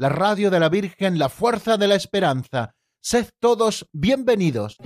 la 0.00 0.08
radio 0.08 0.48
de 0.50 0.58
la 0.58 0.70
Virgen, 0.70 1.18
la 1.18 1.28
fuerza 1.28 1.76
de 1.76 1.86
la 1.86 1.94
esperanza. 1.94 2.74
Sed 3.02 3.26
todos 3.38 3.86
bienvenidos. 3.92 4.78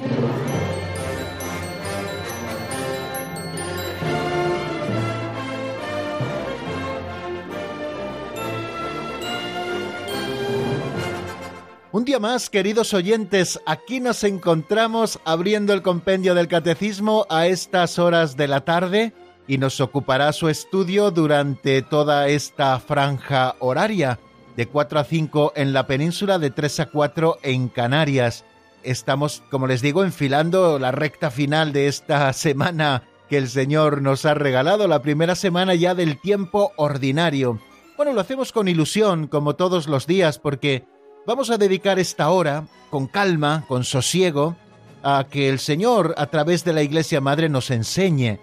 Un 11.93 12.05
día 12.05 12.19
más, 12.19 12.51
queridos 12.51 12.93
oyentes, 12.93 13.61
aquí 13.67 14.01
nos 14.01 14.25
encontramos 14.25 15.21
abriendo 15.25 15.73
el 15.75 15.83
compendio 15.83 16.35
del 16.35 16.49
catecismo 16.49 17.25
a 17.31 17.47
estas 17.47 18.01
horas 18.01 18.37
de 18.37 18.49
la 18.49 18.65
tarde 18.65 19.13
y 19.47 19.59
nos 19.59 19.81
ocupará 19.81 20.33
su 20.33 20.49
estudio 20.49 21.13
durante 21.13 21.83
toda 21.83 22.27
esta 22.27 22.81
franja 22.81 23.55
horaria, 23.61 24.19
de 24.57 24.67
4 24.67 25.01
a 25.01 25.05
5 25.05 25.53
en 25.57 25.73
la 25.73 25.87
península, 25.87 26.39
de 26.39 26.51
3 26.51 26.81
a 26.81 26.87
4 26.87 27.39
en 27.43 27.69
Canarias. 27.69 28.45
Estamos, 28.83 29.43
como 29.51 29.67
les 29.67 29.83
digo, 29.83 30.05
enfilando 30.05 30.79
la 30.79 30.93
recta 30.93 31.31
final 31.31 31.73
de 31.73 31.89
esta 31.89 32.33
semana 32.35 33.03
que 33.29 33.39
el 33.39 33.49
Señor 33.49 34.03
nos 34.03 34.27
ha 34.27 34.35
regalado, 34.35 34.87
la 34.87 35.03
primera 35.03 35.35
semana 35.35 35.75
ya 35.75 35.95
del 35.95 36.21
tiempo 36.21 36.73
ordinario. 36.77 37.61
Bueno, 37.97 38.13
lo 38.13 38.21
hacemos 38.21 38.53
con 38.53 38.69
ilusión, 38.69 39.29
como 39.29 39.55
todos 39.55 39.89
los 39.89 40.07
días, 40.07 40.39
porque 40.39 40.85
Vamos 41.27 41.49
a 41.49 41.57
dedicar 41.57 41.99
esta 41.99 42.29
hora, 42.29 42.67
con 42.91 43.07
calma, 43.07 43.65
con 43.67 43.83
sosiego, 43.85 44.57
a 45.03 45.25
que 45.31 45.49
el 45.49 45.59
Señor, 45.59 46.15
a 46.19 46.27
través 46.27 46.65
de 46.65 46.75
la 46.75 46.83
Iglesia 46.83 47.23
Madre, 47.23 47.49
nos 47.49 47.71
enseñe. 47.71 48.41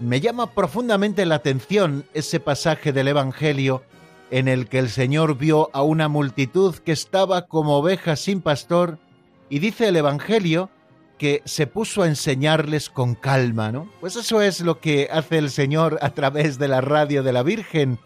Me 0.00 0.20
llama 0.20 0.52
profundamente 0.52 1.26
la 1.26 1.36
atención 1.36 2.04
ese 2.12 2.40
pasaje 2.40 2.92
del 2.92 3.06
Evangelio 3.06 3.84
en 4.34 4.48
el 4.48 4.68
que 4.68 4.80
el 4.80 4.90
Señor 4.90 5.38
vio 5.38 5.70
a 5.72 5.84
una 5.84 6.08
multitud 6.08 6.74
que 6.74 6.90
estaba 6.90 7.46
como 7.46 7.76
ovejas 7.76 8.18
sin 8.18 8.40
pastor, 8.40 8.98
y 9.48 9.60
dice 9.60 9.86
el 9.86 9.94
Evangelio 9.94 10.70
que 11.18 11.40
se 11.44 11.68
puso 11.68 12.02
a 12.02 12.08
enseñarles 12.08 12.90
con 12.90 13.14
calma, 13.14 13.70
¿no? 13.70 13.88
Pues 14.00 14.16
eso 14.16 14.42
es 14.42 14.60
lo 14.60 14.80
que 14.80 15.08
hace 15.12 15.38
el 15.38 15.50
Señor 15.50 16.00
a 16.02 16.10
través 16.10 16.58
de 16.58 16.66
la 16.66 16.80
radio 16.80 17.22
de 17.22 17.32
la 17.32 17.44
Virgen, 17.44 18.00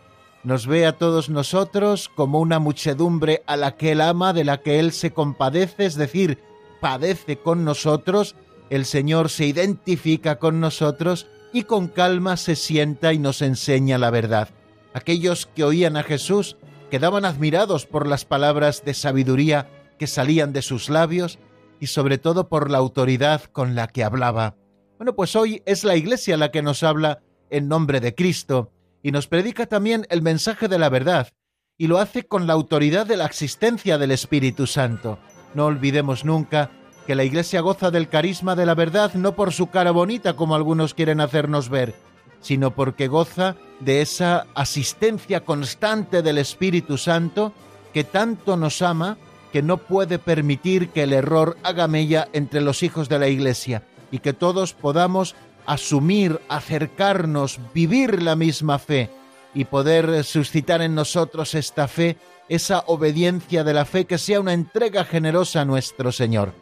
nos 0.45 0.67
ve 0.67 0.85
a 0.85 0.99
todos 0.99 1.31
nosotros 1.31 2.11
como 2.15 2.41
una 2.41 2.59
muchedumbre 2.59 3.43
a 3.47 3.57
la 3.57 3.77
que 3.79 3.93
Él 3.93 4.03
ama, 4.03 4.35
de 4.35 4.45
la 4.45 4.61
que 4.61 4.81
Él 4.81 4.93
se 4.93 5.13
compadece, 5.15 5.87
es 5.87 5.95
decir, 5.95 6.43
padece 6.83 7.39
con 7.39 7.65
nosotros, 7.65 8.37
el 8.69 8.85
Señor 8.85 9.31
se 9.31 9.47
identifica 9.47 10.39
con 10.39 10.61
nosotros 10.61 11.27
y 11.55 11.63
con 11.63 11.89
calma 11.89 12.37
se 12.37 12.55
sienta 12.55 13.15
y 13.15 13.19
nos 13.19 13.41
enseña 13.41 13.97
la 13.97 14.11
verdad. 14.11 14.51
Aquellos 14.95 15.47
que 15.47 15.65
oían 15.65 15.97
a 15.97 16.03
Jesús 16.03 16.57
quedaban 16.91 17.25
admirados 17.25 17.87
por 17.87 18.07
las 18.07 18.25
palabras 18.25 18.85
de 18.85 18.95
sabiduría 18.95 19.69
que 19.99 20.07
salían 20.07 20.53
de 20.53 20.63
sus 20.63 20.89
labios 20.89 21.39
y 21.81 21.89
sobre 21.89 22.19
todo 22.19 22.49
por 22.49 22.71
la 22.71 22.79
autoridad 22.79 23.45
con 23.45 23.75
la 23.75 23.89
que 23.89 24.05
hablaba. 24.05 24.57
Bueno, 24.97 25.15
pues 25.15 25.37
hoy 25.37 25.63
es 25.67 25.85
la 25.85 25.97
Iglesia 25.97 26.37
la 26.37 26.51
que 26.51 26.63
nos 26.63 26.83
habla 26.83 27.21
en 27.51 27.69
nombre 27.69 28.01
de 28.01 28.15
Cristo, 28.15 28.73
y 29.03 29.13
nos 29.13 29.29
predica 29.29 29.67
también 29.67 30.07
el 30.11 30.23
mensaje 30.23 30.69
de 30.69 30.79
la 30.79 30.89
verdad, 30.89 31.29
y 31.77 31.87
lo 31.87 31.99
hace 31.99 32.27
con 32.27 32.47
la 32.47 32.55
autoridad 32.55 33.07
de 33.07 33.17
la 33.17 33.27
existencia 33.27 33.97
del 33.97 34.11
Espíritu 34.11 34.67
Santo. 34.67 35.19
No 35.55 35.67
olvidemos 35.67 36.25
nunca 36.25 36.73
que 37.07 37.15
la 37.15 37.25
Iglesia 37.25 37.61
goza 37.61 37.91
del 37.91 38.09
carisma 38.09 38.57
de 38.57 38.67
la 38.67 38.75
verdad 38.75 39.15
no 39.15 39.35
por 39.35 39.53
su 39.53 39.69
cara 39.69 39.93
bonita 39.93 40.35
como 40.35 40.55
algunos 40.55 40.95
quieren 40.95 41.21
hacernos 41.21 41.69
ver, 41.69 41.95
sino 42.41 42.73
porque 42.75 43.09
goza 43.09 43.57
de 43.81 44.01
esa 44.01 44.47
asistencia 44.55 45.45
constante 45.45 46.23
del 46.23 46.39
Espíritu 46.39 46.99
Santo 46.99 47.53
que 47.93 48.05
tanto 48.05 48.57
nos 48.57 48.83
ama 48.83 49.17
que 49.53 49.63
no 49.63 49.79
puede 49.79 50.19
permitir 50.19 50.91
que 50.91 51.05
el 51.05 51.13
error 51.13 51.57
haga 51.63 51.89
mella 51.89 52.29
entre 52.33 52.61
los 52.61 52.83
hijos 52.83 53.09
de 53.09 53.19
la 53.19 53.29
Iglesia 53.29 53.83
y 54.11 54.19
que 54.19 54.33
todos 54.33 54.75
podamos 54.75 55.35
asumir, 55.67 56.41
acercarnos, 56.49 57.61
vivir 57.75 58.23
la 58.23 58.37
misma 58.37 58.79
fe 58.79 59.11
y 59.55 59.65
poder 59.65 60.25
suscitar 60.25 60.83
en 60.83 60.95
nosotros 60.95 61.55
esta 61.55 61.89
fe, 61.89 62.17
esa 62.49 62.85
obediencia 62.87 63.65
de 63.65 63.75
la 63.75 63.85
fe 63.85 64.05
que 64.05 64.19
sea 64.19 64.41
una 64.41 64.53
entrega 64.53 65.05
generosa 65.05 65.63
a 65.63 65.65
nuestro 65.65 66.13
Señor. 66.13 66.53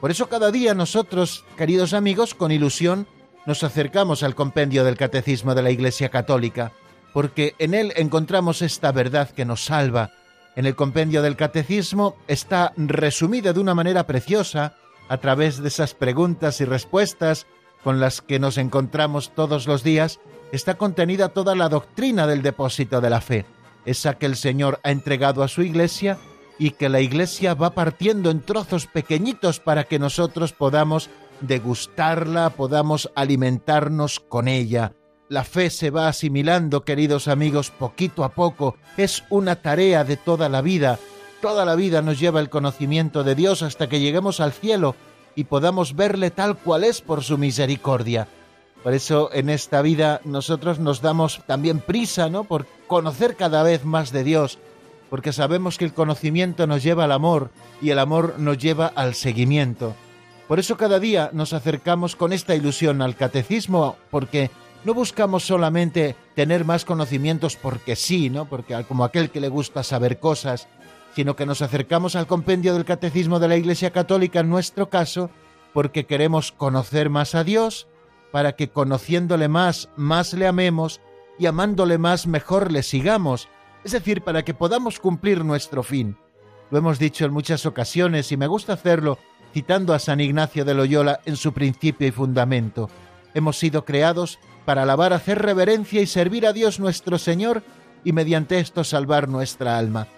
Por 0.00 0.10
eso 0.10 0.28
cada 0.28 0.50
día 0.50 0.74
nosotros, 0.74 1.44
queridos 1.56 1.92
amigos, 1.92 2.34
con 2.34 2.52
ilusión, 2.52 3.06
nos 3.46 3.62
acercamos 3.62 4.22
al 4.22 4.34
compendio 4.34 4.84
del 4.84 4.96
Catecismo 4.96 5.54
de 5.54 5.62
la 5.62 5.70
Iglesia 5.70 6.08
Católica, 6.08 6.72
porque 7.12 7.54
en 7.58 7.74
él 7.74 7.92
encontramos 7.96 8.60
esta 8.60 8.92
verdad 8.92 9.30
que 9.30 9.44
nos 9.44 9.64
salva. 9.64 10.10
En 10.56 10.66
el 10.66 10.74
compendio 10.74 11.22
del 11.22 11.36
Catecismo 11.36 12.16
está 12.26 12.72
resumida 12.76 13.52
de 13.52 13.60
una 13.60 13.74
manera 13.74 14.06
preciosa, 14.06 14.74
a 15.08 15.18
través 15.18 15.62
de 15.62 15.68
esas 15.68 15.94
preguntas 15.94 16.60
y 16.60 16.64
respuestas 16.64 17.46
con 17.84 18.00
las 18.00 18.20
que 18.20 18.40
nos 18.40 18.58
encontramos 18.58 19.32
todos 19.34 19.68
los 19.68 19.84
días, 19.84 20.18
está 20.50 20.74
contenida 20.74 21.28
toda 21.28 21.54
la 21.54 21.68
doctrina 21.68 22.26
del 22.26 22.42
depósito 22.42 23.00
de 23.00 23.10
la 23.10 23.20
fe, 23.20 23.46
esa 23.84 24.18
que 24.18 24.26
el 24.26 24.34
Señor 24.34 24.80
ha 24.82 24.90
entregado 24.90 25.44
a 25.44 25.48
su 25.48 25.62
iglesia 25.62 26.18
y 26.58 26.70
que 26.72 26.88
la 26.88 27.00
iglesia 27.00 27.54
va 27.54 27.70
partiendo 27.70 28.30
en 28.30 28.40
trozos 28.40 28.86
pequeñitos 28.86 29.60
para 29.60 29.84
que 29.84 29.98
nosotros 29.98 30.52
podamos 30.52 31.10
degustarla, 31.40 32.50
podamos 32.50 33.10
alimentarnos 33.14 34.20
con 34.20 34.48
ella. 34.48 34.92
La 35.28 35.42
fe 35.42 35.70
se 35.70 35.90
va 35.90 36.08
asimilando, 36.08 36.84
queridos 36.84 37.26
amigos, 37.26 37.70
poquito 37.70 38.22
a 38.22 38.28
poco. 38.28 38.76
Es 38.96 39.24
una 39.28 39.56
tarea 39.56 40.04
de 40.04 40.16
toda 40.16 40.48
la 40.48 40.62
vida. 40.62 40.98
Toda 41.40 41.64
la 41.64 41.74
vida 41.74 42.00
nos 42.00 42.20
lleva 42.20 42.40
el 42.40 42.48
conocimiento 42.48 43.24
de 43.24 43.34
Dios 43.34 43.62
hasta 43.62 43.88
que 43.88 44.00
lleguemos 44.00 44.40
al 44.40 44.52
cielo 44.52 44.94
y 45.34 45.44
podamos 45.44 45.96
verle 45.96 46.30
tal 46.30 46.56
cual 46.56 46.84
es 46.84 47.00
por 47.00 47.22
su 47.24 47.38
misericordia. 47.38 48.28
Por 48.82 48.94
eso 48.94 49.30
en 49.32 49.50
esta 49.50 49.82
vida 49.82 50.20
nosotros 50.24 50.78
nos 50.78 51.02
damos 51.02 51.42
también 51.46 51.80
prisa, 51.80 52.28
¿no? 52.28 52.44
Por 52.44 52.66
conocer 52.86 53.34
cada 53.34 53.64
vez 53.64 53.84
más 53.84 54.12
de 54.12 54.22
Dios, 54.22 54.58
porque 55.10 55.32
sabemos 55.32 55.76
que 55.76 55.84
el 55.84 55.92
conocimiento 55.92 56.68
nos 56.68 56.84
lleva 56.84 57.04
al 57.04 57.12
amor 57.12 57.50
y 57.82 57.90
el 57.90 57.98
amor 57.98 58.36
nos 58.38 58.58
lleva 58.58 58.86
al 58.86 59.14
seguimiento. 59.14 59.94
Por 60.48 60.60
eso 60.60 60.76
cada 60.76 61.00
día 61.00 61.30
nos 61.32 61.52
acercamos 61.52 62.14
con 62.14 62.32
esta 62.32 62.54
ilusión 62.54 63.02
al 63.02 63.16
catecismo, 63.16 63.96
porque 64.10 64.50
no 64.84 64.94
buscamos 64.94 65.44
solamente 65.44 66.14
tener 66.36 66.64
más 66.64 66.84
conocimientos 66.84 67.56
porque 67.56 67.96
sí, 67.96 68.30
¿no? 68.30 68.44
Porque 68.48 68.84
como 68.84 69.04
aquel 69.04 69.30
que 69.30 69.40
le 69.40 69.48
gusta 69.48 69.82
saber 69.82 70.20
cosas, 70.20 70.68
sino 71.16 71.34
que 71.34 71.46
nos 71.46 71.62
acercamos 71.62 72.14
al 72.14 72.26
compendio 72.26 72.74
del 72.74 72.84
Catecismo 72.84 73.40
de 73.40 73.48
la 73.48 73.56
Iglesia 73.56 73.90
Católica 73.90 74.40
en 74.40 74.50
nuestro 74.50 74.88
caso 74.88 75.30
porque 75.72 76.06
queremos 76.06 76.52
conocer 76.52 77.10
más 77.10 77.34
a 77.34 77.42
Dios, 77.42 77.88
para 78.30 78.52
que 78.52 78.70
conociéndole 78.70 79.48
más, 79.48 79.90
más 79.96 80.32
le 80.32 80.46
amemos 80.46 81.00
y 81.38 81.46
amándole 81.46 81.98
más, 81.98 82.26
mejor 82.26 82.70
le 82.70 82.82
sigamos, 82.82 83.48
es 83.84 83.92
decir, 83.92 84.22
para 84.22 84.44
que 84.44 84.54
podamos 84.54 85.00
cumplir 85.00 85.44
nuestro 85.44 85.82
fin. 85.82 86.16
Lo 86.70 86.78
hemos 86.78 86.98
dicho 86.98 87.24
en 87.24 87.32
muchas 87.32 87.66
ocasiones 87.66 88.32
y 88.32 88.36
me 88.36 88.46
gusta 88.46 88.72
hacerlo 88.72 89.18
citando 89.56 89.94
a 89.94 89.98
San 89.98 90.20
Ignacio 90.20 90.66
de 90.66 90.74
Loyola 90.74 91.20
en 91.24 91.36
su 91.36 91.54
principio 91.54 92.06
y 92.06 92.10
fundamento. 92.10 92.90
Hemos 93.32 93.58
sido 93.58 93.86
creados 93.86 94.38
para 94.66 94.82
alabar, 94.82 95.14
hacer 95.14 95.40
reverencia 95.40 96.02
y 96.02 96.06
servir 96.06 96.46
a 96.46 96.52
Dios 96.52 96.78
nuestro 96.78 97.16
Señor 97.16 97.62
y 98.04 98.12
mediante 98.12 98.58
esto 98.58 98.84
salvar 98.84 99.28
nuestra 99.28 99.78
alma 99.78 100.08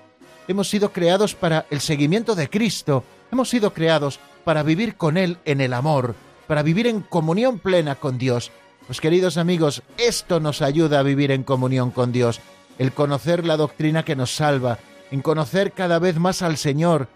hemos 0.48 0.68
sido 0.68 0.92
creados 0.92 1.34
para 1.34 1.66
el 1.70 1.80
seguimiento 1.80 2.34
de 2.34 2.48
Cristo, 2.48 3.04
hemos 3.30 3.50
sido 3.50 3.72
creados 3.74 4.18
para 4.44 4.62
vivir 4.62 4.96
con 4.96 5.16
Él 5.16 5.38
en 5.44 5.60
el 5.60 5.74
amor, 5.74 6.14
para 6.46 6.62
vivir 6.62 6.86
en 6.86 7.02
comunión 7.02 7.58
plena 7.58 7.94
con 7.94 8.18
Dios. 8.18 8.50
Pues 8.86 9.00
queridos 9.00 9.36
amigos, 9.36 9.82
esto 9.98 10.40
nos 10.40 10.62
ayuda 10.62 11.00
a 11.00 11.02
vivir 11.02 11.30
en 11.30 11.44
comunión 11.44 11.90
con 11.90 12.10
Dios, 12.10 12.40
el 12.78 12.92
conocer 12.92 13.44
la 13.44 13.58
doctrina 13.58 14.04
que 14.04 14.16
nos 14.16 14.34
salva, 14.34 14.78
en 15.10 15.20
conocer 15.20 15.72
cada 15.72 15.98
vez 15.98 16.18
más 16.18 16.40
al 16.40 16.56
Señor, 16.56 17.08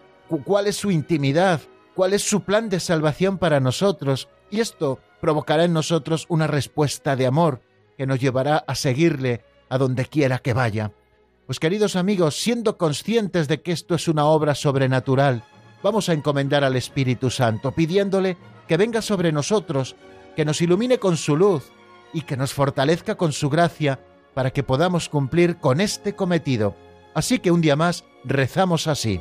cuál 0.45 0.67
es 0.67 0.77
su 0.77 0.91
intimidad, 0.91 1.61
cuál 1.95 2.13
es 2.13 2.23
su 2.23 2.43
plan 2.43 2.69
de 2.69 2.81
salvación 2.81 3.39
para 3.39 3.61
nosotros, 3.61 4.29
y 4.51 4.61
esto 4.61 4.99
provocará 5.21 5.65
en 5.65 5.73
nosotros 5.73 6.27
una 6.29 6.47
respuesta 6.47 7.17
de 7.17 7.27
amor 7.27 7.63
que 7.97 8.07
nos 8.07 8.21
llevará 8.21 8.65
a 8.67 8.75
seguirle 8.75 9.45
a 9.69 9.79
donde 9.79 10.07
quiera 10.07 10.39
que 10.39 10.53
vaya. 10.53 10.93
Pues 11.47 11.59
queridos 11.59 11.97
amigos, 11.97 12.41
siendo 12.41 12.79
conscientes 12.79 13.49
de 13.49 13.63
que 13.63 13.73
esto 13.73 13.95
es 13.95 14.09
una 14.09 14.25
obra 14.25 14.55
sobrenatural, 14.55 15.45
vamos 15.83 16.09
a 16.09 16.13
encomendar 16.13 16.65
al 16.65 16.77
Espíritu 16.77 17.31
Santo, 17.31 17.73
pidiéndole 17.73 18.37
que 18.69 18.77
venga 18.77 19.03
sobre 19.03 19.33
nosotros, 19.33 19.97
que 20.37 20.45
nos 20.45 20.61
ilumine 20.63 20.99
con 20.99 21.17
su 21.17 21.37
luz 21.37 21.73
y 22.13 22.23
que 22.23 22.37
nos 22.37 22.53
fortalezca 22.53 23.17
con 23.17 23.33
su 23.33 23.51
gracia 23.51 24.01
para 24.35 24.51
que 24.51 24.63
podamos 24.63 25.09
cumplir 25.09 25.57
con 25.59 25.81
este 25.81 26.15
cometido. 26.15 26.75
Así 27.15 27.39
que 27.39 27.51
un 27.51 27.61
día 27.61 27.77
más 27.77 28.05
rezamos 28.25 28.87
así. 28.87 29.21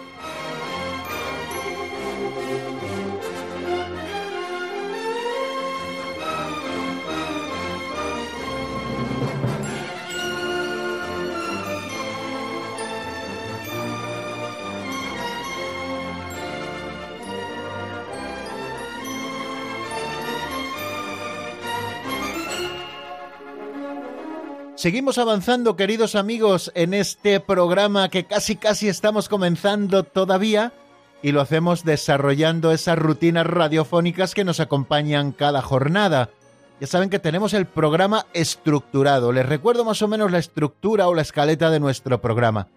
Seguimos 24.81 25.19
avanzando, 25.19 25.75
queridos 25.75 26.15
amigos, 26.15 26.71
en 26.73 26.95
este 26.95 27.39
programa 27.39 28.09
que 28.09 28.25
casi 28.25 28.55
casi 28.55 28.89
estamos 28.89 29.29
comenzando 29.29 30.01
todavía 30.01 30.73
y 31.21 31.33
lo 31.33 31.41
hacemos 31.41 31.85
desarrollando 31.85 32.71
esas 32.71 32.97
rutinas 32.97 33.45
radiofónicas 33.45 34.33
que 34.33 34.43
nos 34.43 34.59
acompañan 34.59 35.33
cada 35.33 35.61
jornada. 35.61 36.31
Ya 36.79 36.87
saben 36.87 37.11
que 37.11 37.19
tenemos 37.19 37.53
el 37.53 37.67
programa 37.67 38.25
estructurado. 38.33 39.31
Les 39.31 39.45
recuerdo 39.45 39.85
más 39.85 40.01
o 40.01 40.07
menos 40.07 40.31
la 40.31 40.39
estructura 40.39 41.07
o 41.07 41.13
la 41.13 41.21
escaleta 41.21 41.69
de 41.69 41.79
nuestro 41.79 42.19
programa. 42.19 42.67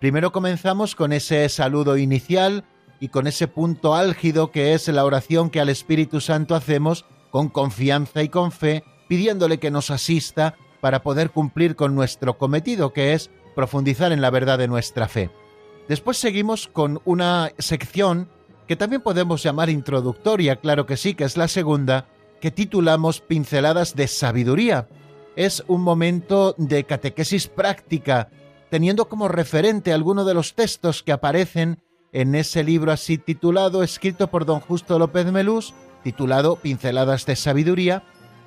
Primero 0.00 0.32
comenzamos 0.32 0.96
con 0.96 1.12
ese 1.12 1.48
saludo 1.48 1.96
inicial 1.96 2.64
y 2.98 3.10
con 3.10 3.28
ese 3.28 3.46
punto 3.46 3.94
álgido 3.94 4.50
que 4.50 4.74
es 4.74 4.88
la 4.88 5.04
oración 5.04 5.48
que 5.48 5.60
al 5.60 5.68
Espíritu 5.68 6.20
Santo 6.20 6.56
hacemos 6.56 7.04
con 7.30 7.48
confianza 7.48 8.20
y 8.24 8.30
con 8.30 8.50
fe, 8.50 8.82
pidiéndole 9.06 9.60
que 9.60 9.70
nos 9.70 9.92
asista 9.92 10.56
para 10.82 11.04
poder 11.04 11.30
cumplir 11.30 11.76
con 11.76 11.94
nuestro 11.94 12.38
cometido, 12.38 12.92
que 12.92 13.14
es 13.14 13.30
profundizar 13.54 14.10
en 14.10 14.20
la 14.20 14.30
verdad 14.30 14.58
de 14.58 14.66
nuestra 14.66 15.06
fe. 15.06 15.30
Después 15.88 16.16
seguimos 16.16 16.66
con 16.66 17.00
una 17.04 17.52
sección 17.58 18.28
que 18.66 18.74
también 18.74 19.00
podemos 19.00 19.44
llamar 19.44 19.70
introductoria, 19.70 20.56
claro 20.56 20.84
que 20.84 20.96
sí, 20.96 21.14
que 21.14 21.22
es 21.22 21.36
la 21.36 21.46
segunda, 21.46 22.08
que 22.40 22.50
titulamos 22.50 23.20
Pinceladas 23.20 23.94
de 23.94 24.08
Sabiduría. 24.08 24.88
Es 25.36 25.62
un 25.68 25.82
momento 25.82 26.56
de 26.58 26.82
catequesis 26.82 27.46
práctica, 27.46 28.30
teniendo 28.68 29.08
como 29.08 29.28
referente 29.28 29.92
alguno 29.92 30.24
de 30.24 30.34
los 30.34 30.54
textos 30.56 31.04
que 31.04 31.12
aparecen 31.12 31.78
en 32.10 32.34
ese 32.34 32.64
libro 32.64 32.90
así 32.90 33.18
titulado, 33.18 33.84
escrito 33.84 34.32
por 34.32 34.46
don 34.46 34.58
Justo 34.58 34.98
López 34.98 35.30
Melús, 35.30 35.74
titulado 36.02 36.56
Pinceladas 36.56 37.24
de 37.24 37.36
Sabiduría, 37.36 38.02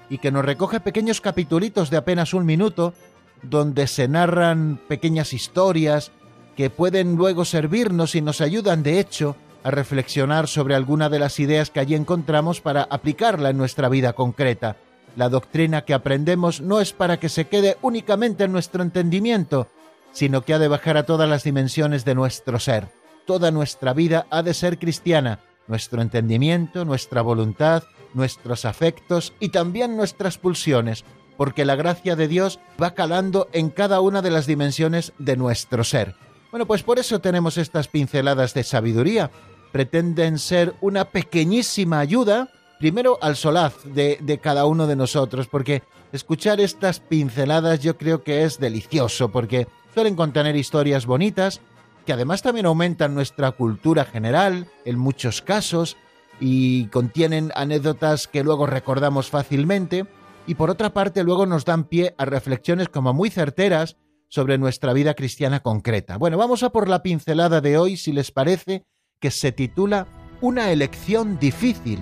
y 0.09 0.17
que 0.19 0.31
nos 0.31 0.45
recoge 0.45 0.79
pequeños 0.79 1.21
capitulitos 1.21 1.89
de 1.89 1.97
apenas 1.97 2.33
un 2.33 2.45
minuto, 2.45 2.93
donde 3.41 3.87
se 3.87 4.07
narran 4.07 4.79
pequeñas 4.87 5.33
historias 5.33 6.11
que 6.55 6.69
pueden 6.69 7.15
luego 7.15 7.45
servirnos 7.45 8.15
y 8.15 8.21
nos 8.21 8.41
ayudan, 8.41 8.83
de 8.83 8.99
hecho, 8.99 9.35
a 9.63 9.71
reflexionar 9.71 10.47
sobre 10.47 10.75
alguna 10.75 11.09
de 11.09 11.19
las 11.19 11.39
ideas 11.39 11.69
que 11.69 11.79
allí 11.79 11.95
encontramos 11.95 12.61
para 12.61 12.83
aplicarla 12.83 13.49
en 13.49 13.57
nuestra 13.57 13.89
vida 13.89 14.13
concreta. 14.13 14.77
La 15.15 15.29
doctrina 15.29 15.81
que 15.83 15.93
aprendemos 15.93 16.61
no 16.61 16.81
es 16.81 16.93
para 16.93 17.19
que 17.19 17.29
se 17.29 17.45
quede 17.45 17.77
únicamente 17.81 18.43
en 18.43 18.51
nuestro 18.51 18.83
entendimiento, 18.83 19.67
sino 20.11 20.43
que 20.43 20.53
ha 20.53 20.59
de 20.59 20.67
bajar 20.67 20.97
a 20.97 21.05
todas 21.05 21.27
las 21.27 21.43
dimensiones 21.43 22.05
de 22.05 22.15
nuestro 22.15 22.59
ser. 22.59 22.89
Toda 23.25 23.51
nuestra 23.51 23.93
vida 23.93 24.27
ha 24.29 24.43
de 24.43 24.53
ser 24.53 24.77
cristiana, 24.77 25.39
nuestro 25.67 26.01
entendimiento, 26.01 26.85
nuestra 26.85 27.21
voluntad, 27.21 27.83
nuestros 28.15 28.65
afectos 28.65 29.33
y 29.39 29.49
también 29.49 29.95
nuestras 29.95 30.37
pulsiones, 30.37 31.05
porque 31.37 31.65
la 31.65 31.75
gracia 31.75 32.15
de 32.15 32.27
Dios 32.27 32.59
va 32.81 32.95
calando 32.95 33.49
en 33.53 33.69
cada 33.69 34.01
una 34.01 34.21
de 34.21 34.31
las 34.31 34.47
dimensiones 34.47 35.13
de 35.19 35.37
nuestro 35.37 35.83
ser. 35.83 36.15
Bueno, 36.51 36.65
pues 36.65 36.83
por 36.83 36.99
eso 36.99 37.19
tenemos 37.19 37.57
estas 37.57 37.87
pinceladas 37.87 38.53
de 38.53 38.63
sabiduría. 38.63 39.29
Pretenden 39.71 40.39
ser 40.39 40.73
una 40.79 41.05
pequeñísima 41.05 41.99
ayuda, 41.99 42.49
primero 42.79 43.19
al 43.21 43.35
solaz 43.35 43.83
de, 43.83 44.17
de 44.21 44.37
cada 44.39 44.65
uno 44.65 44.87
de 44.87 44.95
nosotros, 44.95 45.47
porque 45.47 45.83
escuchar 46.13 46.61
estas 46.61 47.01
pinceladas 47.01 47.81
yo 47.81 47.97
creo 47.97 48.23
que 48.23 48.43
es 48.43 48.57
delicioso, 48.57 49.29
porque 49.29 49.67
suelen 49.93 50.15
contener 50.15 50.55
historias 50.55 51.05
bonitas, 51.05 51.59
que 52.05 52.13
además 52.13 52.41
también 52.41 52.67
aumentan 52.67 53.13
nuestra 53.15 53.51
cultura 53.51 54.05
general, 54.05 54.69
en 54.85 54.97
muchos 54.97 55.41
casos, 55.41 55.97
y 56.39 56.87
contienen 56.87 57.51
anécdotas 57.55 58.27
que 58.27 58.43
luego 58.43 58.65
recordamos 58.65 59.29
fácilmente 59.29 60.05
y 60.47 60.55
por 60.55 60.69
otra 60.69 60.93
parte 60.93 61.23
luego 61.23 61.45
nos 61.45 61.65
dan 61.65 61.85
pie 61.85 62.13
a 62.17 62.25
reflexiones 62.25 62.89
como 62.89 63.13
muy 63.13 63.29
certeras 63.29 63.97
sobre 64.27 64.57
nuestra 64.57 64.93
vida 64.93 65.13
cristiana 65.13 65.61
concreta. 65.61 66.17
Bueno, 66.17 66.37
vamos 66.37 66.63
a 66.63 66.69
por 66.71 66.89
la 66.89 67.01
pincelada 67.01 67.61
de 67.61 67.77
hoy, 67.77 67.97
si 67.97 68.11
les 68.11 68.31
parece, 68.31 68.83
que 69.19 69.31
se 69.31 69.51
titula 69.51 70.07
Una 70.41 70.71
elección 70.71 71.39
difícil. 71.39 71.99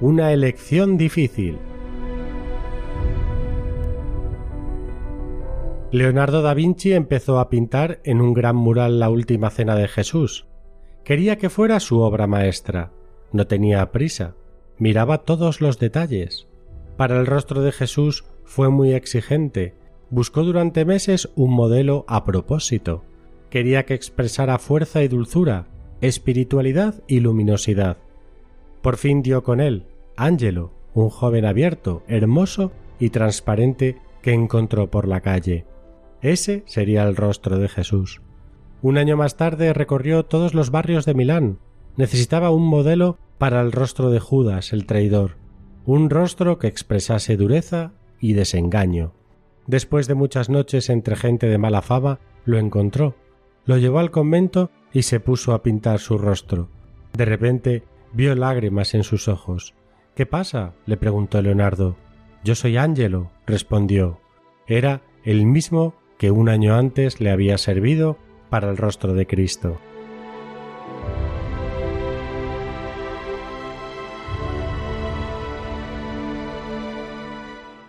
Una 0.00 0.32
elección 0.32 0.96
difícil. 0.96 1.58
Leonardo 5.90 6.42
da 6.42 6.52
Vinci 6.52 6.92
empezó 6.92 7.38
a 7.38 7.48
pintar 7.48 8.00
en 8.04 8.20
un 8.20 8.34
gran 8.34 8.56
mural 8.56 9.00
la 9.00 9.08
última 9.08 9.48
cena 9.48 9.74
de 9.74 9.88
Jesús. 9.88 10.46
Quería 11.02 11.38
que 11.38 11.48
fuera 11.48 11.80
su 11.80 12.00
obra 12.00 12.26
maestra. 12.26 12.92
No 13.32 13.46
tenía 13.46 13.90
prisa. 13.90 14.34
Miraba 14.76 15.24
todos 15.24 15.62
los 15.62 15.78
detalles. 15.78 16.46
Para 16.98 17.18
el 17.18 17.26
rostro 17.26 17.62
de 17.62 17.72
Jesús 17.72 18.26
fue 18.44 18.68
muy 18.68 18.92
exigente. 18.92 19.74
Buscó 20.10 20.42
durante 20.42 20.84
meses 20.84 21.30
un 21.36 21.54
modelo 21.54 22.04
a 22.06 22.22
propósito. 22.24 23.02
Quería 23.48 23.86
que 23.86 23.94
expresara 23.94 24.58
fuerza 24.58 25.02
y 25.02 25.08
dulzura, 25.08 25.68
espiritualidad 26.02 27.02
y 27.06 27.20
luminosidad. 27.20 27.96
Por 28.82 28.98
fin 28.98 29.22
dio 29.22 29.42
con 29.42 29.58
él, 29.58 29.86
Ángelo, 30.16 30.70
un 30.92 31.08
joven 31.08 31.46
abierto, 31.46 32.02
hermoso 32.08 32.72
y 33.00 33.08
transparente 33.08 33.96
que 34.20 34.34
encontró 34.34 34.90
por 34.90 35.08
la 35.08 35.22
calle. 35.22 35.64
Ese 36.22 36.62
sería 36.66 37.04
el 37.04 37.16
rostro 37.16 37.58
de 37.58 37.68
Jesús. 37.68 38.20
Un 38.82 38.98
año 38.98 39.16
más 39.16 39.36
tarde 39.36 39.72
recorrió 39.72 40.24
todos 40.24 40.54
los 40.54 40.70
barrios 40.70 41.04
de 41.04 41.14
Milán. 41.14 41.58
Necesitaba 41.96 42.50
un 42.50 42.66
modelo 42.66 43.18
para 43.38 43.60
el 43.60 43.72
rostro 43.72 44.10
de 44.10 44.20
Judas, 44.20 44.72
el 44.72 44.86
traidor, 44.86 45.36
un 45.84 46.10
rostro 46.10 46.58
que 46.58 46.66
expresase 46.66 47.36
dureza 47.36 47.92
y 48.20 48.32
desengaño. 48.34 49.14
Después 49.66 50.06
de 50.06 50.14
muchas 50.14 50.48
noches 50.48 50.90
entre 50.90 51.16
gente 51.16 51.46
de 51.46 51.58
mala 51.58 51.82
fama, 51.82 52.20
lo 52.44 52.58
encontró, 52.58 53.16
lo 53.64 53.76
llevó 53.76 53.98
al 53.98 54.10
convento 54.10 54.70
y 54.92 55.02
se 55.02 55.20
puso 55.20 55.52
a 55.52 55.62
pintar 55.62 55.98
su 55.98 56.18
rostro. 56.18 56.68
De 57.12 57.24
repente 57.24 57.84
vio 58.12 58.34
lágrimas 58.34 58.94
en 58.94 59.04
sus 59.04 59.28
ojos. 59.28 59.74
¿Qué 60.14 60.24
pasa? 60.26 60.74
le 60.86 60.96
preguntó 60.96 61.42
Leonardo. 61.42 61.96
Yo 62.44 62.54
soy 62.54 62.76
Ángelo, 62.76 63.30
respondió. 63.46 64.20
Era 64.66 65.02
el 65.24 65.46
mismo 65.46 65.94
que 66.18 66.30
un 66.30 66.48
año 66.48 66.74
antes 66.74 67.20
le 67.20 67.30
había 67.30 67.56
servido 67.56 68.18
para 68.50 68.68
el 68.68 68.76
rostro 68.76 69.14
de 69.14 69.26
Cristo. 69.26 69.80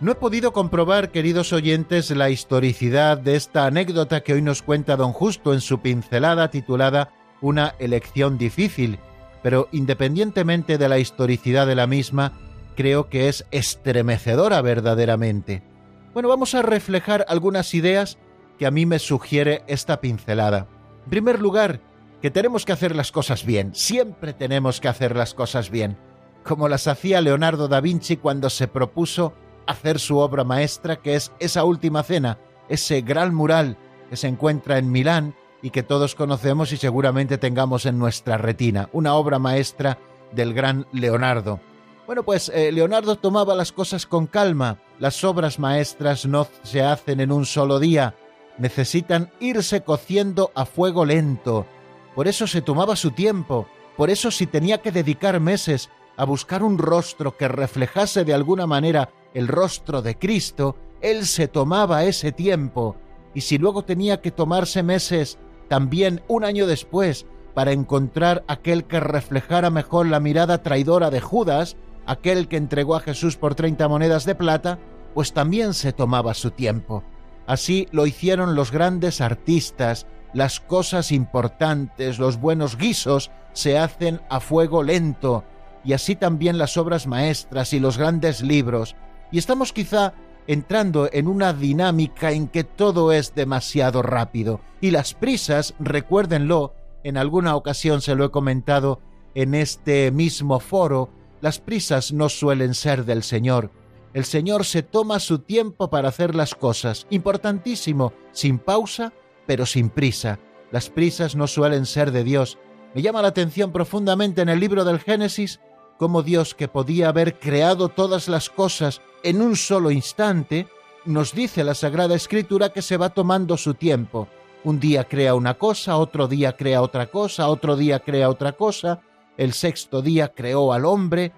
No 0.00 0.12
he 0.12 0.14
podido 0.14 0.54
comprobar, 0.54 1.10
queridos 1.10 1.52
oyentes, 1.52 2.10
la 2.10 2.30
historicidad 2.30 3.18
de 3.18 3.36
esta 3.36 3.66
anécdota 3.66 4.22
que 4.22 4.32
hoy 4.32 4.40
nos 4.40 4.62
cuenta 4.62 4.96
don 4.96 5.12
Justo 5.12 5.52
en 5.52 5.60
su 5.60 5.80
pincelada 5.80 6.50
titulada 6.50 7.12
Una 7.42 7.74
elección 7.78 8.38
difícil, 8.38 8.98
pero 9.42 9.68
independientemente 9.72 10.78
de 10.78 10.88
la 10.88 10.98
historicidad 10.98 11.66
de 11.66 11.74
la 11.74 11.86
misma, 11.86 12.32
creo 12.76 13.10
que 13.10 13.28
es 13.28 13.44
estremecedora 13.50 14.62
verdaderamente. 14.62 15.69
Bueno, 16.12 16.28
vamos 16.28 16.56
a 16.56 16.62
reflejar 16.62 17.24
algunas 17.28 17.72
ideas 17.72 18.18
que 18.58 18.66
a 18.66 18.72
mí 18.72 18.84
me 18.84 18.98
sugiere 18.98 19.62
esta 19.68 20.00
pincelada. 20.00 20.66
En 21.04 21.10
primer 21.10 21.40
lugar, 21.40 21.80
que 22.20 22.32
tenemos 22.32 22.64
que 22.64 22.72
hacer 22.72 22.96
las 22.96 23.12
cosas 23.12 23.46
bien, 23.46 23.74
siempre 23.76 24.32
tenemos 24.32 24.80
que 24.80 24.88
hacer 24.88 25.16
las 25.16 25.34
cosas 25.34 25.70
bien, 25.70 25.96
como 26.44 26.68
las 26.68 26.88
hacía 26.88 27.20
Leonardo 27.20 27.68
da 27.68 27.80
Vinci 27.80 28.16
cuando 28.16 28.50
se 28.50 28.66
propuso 28.66 29.34
hacer 29.66 30.00
su 30.00 30.18
obra 30.18 30.42
maestra, 30.42 30.96
que 30.96 31.14
es 31.14 31.30
esa 31.38 31.62
última 31.62 32.02
cena, 32.02 32.38
ese 32.68 33.02
gran 33.02 33.32
mural 33.32 33.78
que 34.08 34.16
se 34.16 34.26
encuentra 34.26 34.78
en 34.78 34.90
Milán 34.90 35.36
y 35.62 35.70
que 35.70 35.84
todos 35.84 36.16
conocemos 36.16 36.72
y 36.72 36.76
seguramente 36.76 37.38
tengamos 37.38 37.86
en 37.86 38.00
nuestra 38.00 38.36
retina, 38.36 38.88
una 38.92 39.14
obra 39.14 39.38
maestra 39.38 39.98
del 40.32 40.54
gran 40.54 40.86
Leonardo. 40.92 41.60
Bueno, 42.06 42.24
pues 42.24 42.50
eh, 42.52 42.72
Leonardo 42.72 43.14
tomaba 43.14 43.54
las 43.54 43.70
cosas 43.70 44.06
con 44.06 44.26
calma, 44.26 44.78
las 45.00 45.24
obras 45.24 45.58
maestras 45.58 46.26
no 46.26 46.46
se 46.62 46.82
hacen 46.82 47.20
en 47.20 47.32
un 47.32 47.46
solo 47.46 47.80
día, 47.80 48.14
necesitan 48.58 49.32
irse 49.40 49.80
cociendo 49.80 50.52
a 50.54 50.66
fuego 50.66 51.04
lento, 51.04 51.66
por 52.14 52.28
eso 52.28 52.46
se 52.46 52.60
tomaba 52.60 52.94
su 52.94 53.10
tiempo, 53.10 53.66
por 53.96 54.10
eso 54.10 54.30
si 54.30 54.46
tenía 54.46 54.82
que 54.82 54.92
dedicar 54.92 55.40
meses 55.40 55.88
a 56.16 56.24
buscar 56.24 56.62
un 56.62 56.76
rostro 56.76 57.36
que 57.36 57.48
reflejase 57.48 58.24
de 58.24 58.34
alguna 58.34 58.66
manera 58.66 59.10
el 59.32 59.48
rostro 59.48 60.02
de 60.02 60.18
Cristo, 60.18 60.76
él 61.00 61.26
se 61.26 61.48
tomaba 61.48 62.04
ese 62.04 62.30
tiempo, 62.30 62.96
y 63.34 63.40
si 63.40 63.56
luego 63.56 63.84
tenía 63.84 64.20
que 64.20 64.30
tomarse 64.30 64.82
meses 64.82 65.38
también 65.68 66.22
un 66.28 66.44
año 66.44 66.66
después 66.66 67.24
para 67.54 67.72
encontrar 67.72 68.44
aquel 68.48 68.84
que 68.84 69.00
reflejara 69.00 69.70
mejor 69.70 70.06
la 70.06 70.20
mirada 70.20 70.62
traidora 70.62 71.10
de 71.10 71.22
Judas, 71.22 71.76
aquel 72.10 72.48
que 72.48 72.56
entregó 72.56 72.96
a 72.96 73.00
Jesús 73.00 73.36
por 73.36 73.54
treinta 73.54 73.86
monedas 73.86 74.24
de 74.24 74.34
plata, 74.34 74.78
pues 75.14 75.32
también 75.32 75.74
se 75.74 75.92
tomaba 75.92 76.34
su 76.34 76.50
tiempo. 76.50 77.04
Así 77.46 77.86
lo 77.92 78.06
hicieron 78.06 78.54
los 78.56 78.72
grandes 78.72 79.20
artistas, 79.20 80.06
las 80.34 80.58
cosas 80.58 81.12
importantes, 81.12 82.18
los 82.18 82.40
buenos 82.40 82.76
guisos 82.76 83.30
se 83.52 83.78
hacen 83.78 84.20
a 84.28 84.40
fuego 84.40 84.82
lento, 84.82 85.44
y 85.84 85.92
así 85.92 86.16
también 86.16 86.58
las 86.58 86.76
obras 86.76 87.06
maestras 87.06 87.72
y 87.72 87.80
los 87.80 87.96
grandes 87.96 88.42
libros. 88.42 88.96
Y 89.30 89.38
estamos 89.38 89.72
quizá 89.72 90.12
entrando 90.48 91.08
en 91.12 91.28
una 91.28 91.52
dinámica 91.52 92.32
en 92.32 92.48
que 92.48 92.64
todo 92.64 93.12
es 93.12 93.36
demasiado 93.36 94.02
rápido. 94.02 94.60
Y 94.80 94.90
las 94.90 95.14
prisas, 95.14 95.74
recuérdenlo, 95.78 96.74
en 97.04 97.16
alguna 97.16 97.54
ocasión 97.54 98.00
se 98.00 98.16
lo 98.16 98.24
he 98.24 98.30
comentado 98.30 99.00
en 99.34 99.54
este 99.54 100.10
mismo 100.10 100.58
foro, 100.58 101.10
las 101.40 101.58
prisas 101.58 102.12
no 102.12 102.28
suelen 102.28 102.74
ser 102.74 103.04
del 103.04 103.22
Señor. 103.22 103.70
El 104.12 104.24
Señor 104.24 104.64
se 104.64 104.82
toma 104.82 105.20
su 105.20 105.38
tiempo 105.38 105.88
para 105.90 106.08
hacer 106.08 106.34
las 106.34 106.54
cosas, 106.54 107.06
importantísimo, 107.10 108.12
sin 108.32 108.58
pausa, 108.58 109.12
pero 109.46 109.66
sin 109.66 109.88
prisa. 109.88 110.38
Las 110.72 110.90
prisas 110.90 111.36
no 111.36 111.46
suelen 111.46 111.86
ser 111.86 112.10
de 112.10 112.24
Dios. 112.24 112.58
Me 112.94 113.02
llama 113.02 113.22
la 113.22 113.28
atención 113.28 113.72
profundamente 113.72 114.42
en 114.42 114.48
el 114.48 114.60
libro 114.60 114.84
del 114.84 114.98
Génesis 114.98 115.60
cómo 116.00 116.22
Dios, 116.22 116.54
que 116.54 116.66
podía 116.66 117.10
haber 117.10 117.38
creado 117.38 117.90
todas 117.90 118.26
las 118.26 118.48
cosas 118.48 119.02
en 119.22 119.42
un 119.42 119.54
solo 119.54 119.90
instante, 119.90 120.66
nos 121.04 121.34
dice 121.34 121.62
la 121.62 121.74
Sagrada 121.74 122.14
Escritura 122.14 122.70
que 122.70 122.80
se 122.80 122.96
va 122.96 123.10
tomando 123.10 123.58
su 123.58 123.74
tiempo. 123.74 124.26
Un 124.64 124.80
día 124.80 125.04
crea 125.04 125.34
una 125.34 125.58
cosa, 125.58 125.98
otro 125.98 126.26
día 126.26 126.56
crea 126.56 126.80
otra 126.80 127.08
cosa, 127.08 127.48
otro 127.48 127.76
día 127.76 128.00
crea 128.00 128.30
otra 128.30 128.52
cosa, 128.52 129.02
el 129.40 129.54
sexto 129.54 130.02
día 130.02 130.34
creó 130.34 130.74
al 130.74 130.84
hombre, 130.84 131.32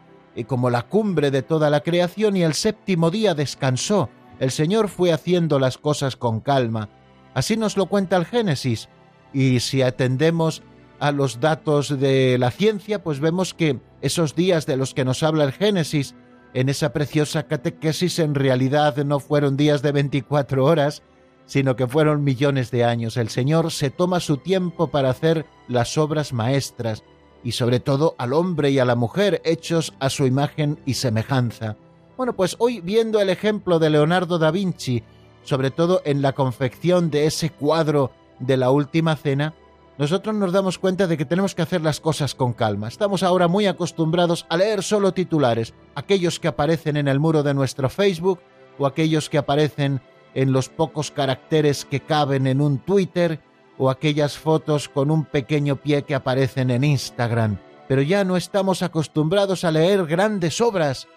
como 0.49 0.71
la 0.71 0.83
cumbre 0.83 1.31
de 1.31 1.43
toda 1.43 1.71
la 1.71 1.83
creación, 1.83 2.37
y 2.37 2.43
el 2.43 2.55
séptimo 2.55 3.13
día 3.13 3.33
descansó. 3.35 4.11
El 4.41 4.51
Señor 4.51 4.89
fue 4.89 5.13
haciendo 5.13 5.61
las 5.61 5.79
cosas 5.79 6.17
con 6.17 6.41
calma. 6.41 6.89
Así 7.33 7.57
nos 7.57 7.77
lo 7.77 7.87
cuenta 7.87 8.17
el 8.17 8.27
Génesis, 8.27 8.89
y 9.33 9.61
si 9.61 9.83
atendemos 9.83 10.65
a 10.99 11.13
los 11.13 11.39
datos 11.39 12.01
de 12.01 12.39
la 12.39 12.51
ciencia, 12.51 13.05
pues 13.05 13.21
vemos 13.21 13.55
que 13.55 13.79
esos 14.01 14.35
días 14.35 14.67
de 14.67 14.77
los 14.77 14.95
que 14.95 15.05
nos 15.05 15.23
habla 15.23 15.45
el 15.45 15.53
Génesis 15.53 16.17
en 16.55 16.69
esa 16.69 16.93
preciosa 16.93 17.45
catequesis 17.45 18.19
en 18.19 18.35
realidad 18.35 18.97
no 19.05 19.21
fueron 19.21 19.57
días 19.57 19.81
de 19.81 19.93
24 19.93 20.65
horas, 20.65 21.05
sino 21.47 21.77
que 21.77 21.87
fueron 21.87 22.25
millones 22.25 22.73
de 22.73 22.83
años. 22.83 23.17
El 23.17 23.29
Señor 23.29 23.71
se 23.71 23.91
toma 23.91 24.19
su 24.19 24.39
tiempo 24.39 24.89
para 24.89 25.11
hacer 25.11 25.47
las 25.69 25.97
obras 25.97 26.33
maestras 26.33 27.05
y 27.45 27.53
sobre 27.53 27.81
todo 27.81 28.15
al 28.19 28.33
hombre 28.33 28.71
y 28.71 28.79
a 28.79 28.85
la 28.85 28.97
mujer 28.97 29.41
hechos 29.45 29.95
a 30.01 30.11
su 30.11 30.27
imagen 30.27 30.79
y 30.87 30.95
semejanza. 30.95 31.77
Bueno, 32.17 32.35
pues 32.35 32.57
hoy 32.59 32.81
viendo 32.81 33.21
el 33.21 33.31
ejemplo 33.31 33.79
de 33.79 33.91
Leonardo 33.91 34.39
da 34.39 34.51
Vinci, 34.51 35.03
sobre 35.43 35.71
todo 35.71 36.03
en 36.05 36.23
la 36.23 36.35
confección 36.35 37.11
de 37.11 37.27
ese 37.27 37.51
cuadro 37.51 38.13
de 38.39 38.57
la 38.57 38.71
Última 38.71 39.17
Cena, 39.17 39.55
nosotros 39.99 40.35
nos 40.35 40.53
damos 40.53 40.79
cuenta 40.79 41.07
de 41.07 41.17
que 41.17 41.25
tenemos 41.25 41.55
que 41.55 41.63
hacer 41.63 41.83
las 41.83 42.01
cosas 42.01 42.35
con 42.35 42.55
calma. 42.55 42.89
Estamos 42.89 43.23
ahora 43.23 43.47
muy 43.47 43.67
acostumbrados 43.67 44.47
a 44.49 44.57
leer 44.57 44.83
solo 44.83 45.13
titulares, 45.13 45.75
aquellos 45.95 46.41
que 46.41 46.49
aparecen 46.49 46.97
en 46.97 47.09
el 47.09 47.21
muro 47.21 47.43
de 47.43 47.55
nuestro 47.55 47.89
Facebook 47.89 48.41
o 48.79 48.87
aquellos 48.87 49.29
que 49.29 49.39
aparecen 49.39 50.01
en 50.35 50.53
los 50.53 50.69
pocos 50.69 51.11
caracteres 51.11 51.85
que 51.85 52.01
caben 52.01 52.47
en 52.47 52.61
un 52.61 52.79
Twitter 52.79 53.41
o 53.79 53.91
aquellas 53.91 54.39
fotos 54.39 54.89
con 54.89 55.11
un 55.11 55.25
pequeño 55.25 55.77
pie 55.77 56.03
que 56.03 56.15
aparecen 56.15 56.71
en 56.71 56.85
Instagram. 56.85 57.59
Pero 57.89 58.03
ya 58.03 58.25
no 58.25 58.37
estamos 58.37 58.83
acostumbrados 58.83 59.65
a 59.65 59.71
leer 59.71 60.07
grandes 60.07 60.61
obras. 60.61 61.09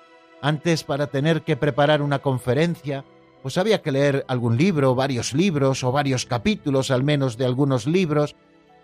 Antes, 0.42 0.84
para 0.84 1.08
tener 1.08 1.44
que 1.44 1.58
preparar 1.58 2.02
una 2.02 2.20
conferencia, 2.20 3.06
pues 3.42 3.58
había 3.58 3.82
que 3.82 3.92
leer 3.92 4.26
algún 4.28 4.58
libro, 4.58 4.96
varios 4.96 5.34
libros 5.34 5.84
o 5.84 5.92
varios 5.92 6.26
capítulos 6.26 6.92
al 6.92 7.04
menos 7.04 7.38
de 7.38 7.46
algunos 7.46 7.86
libros, 7.86 8.36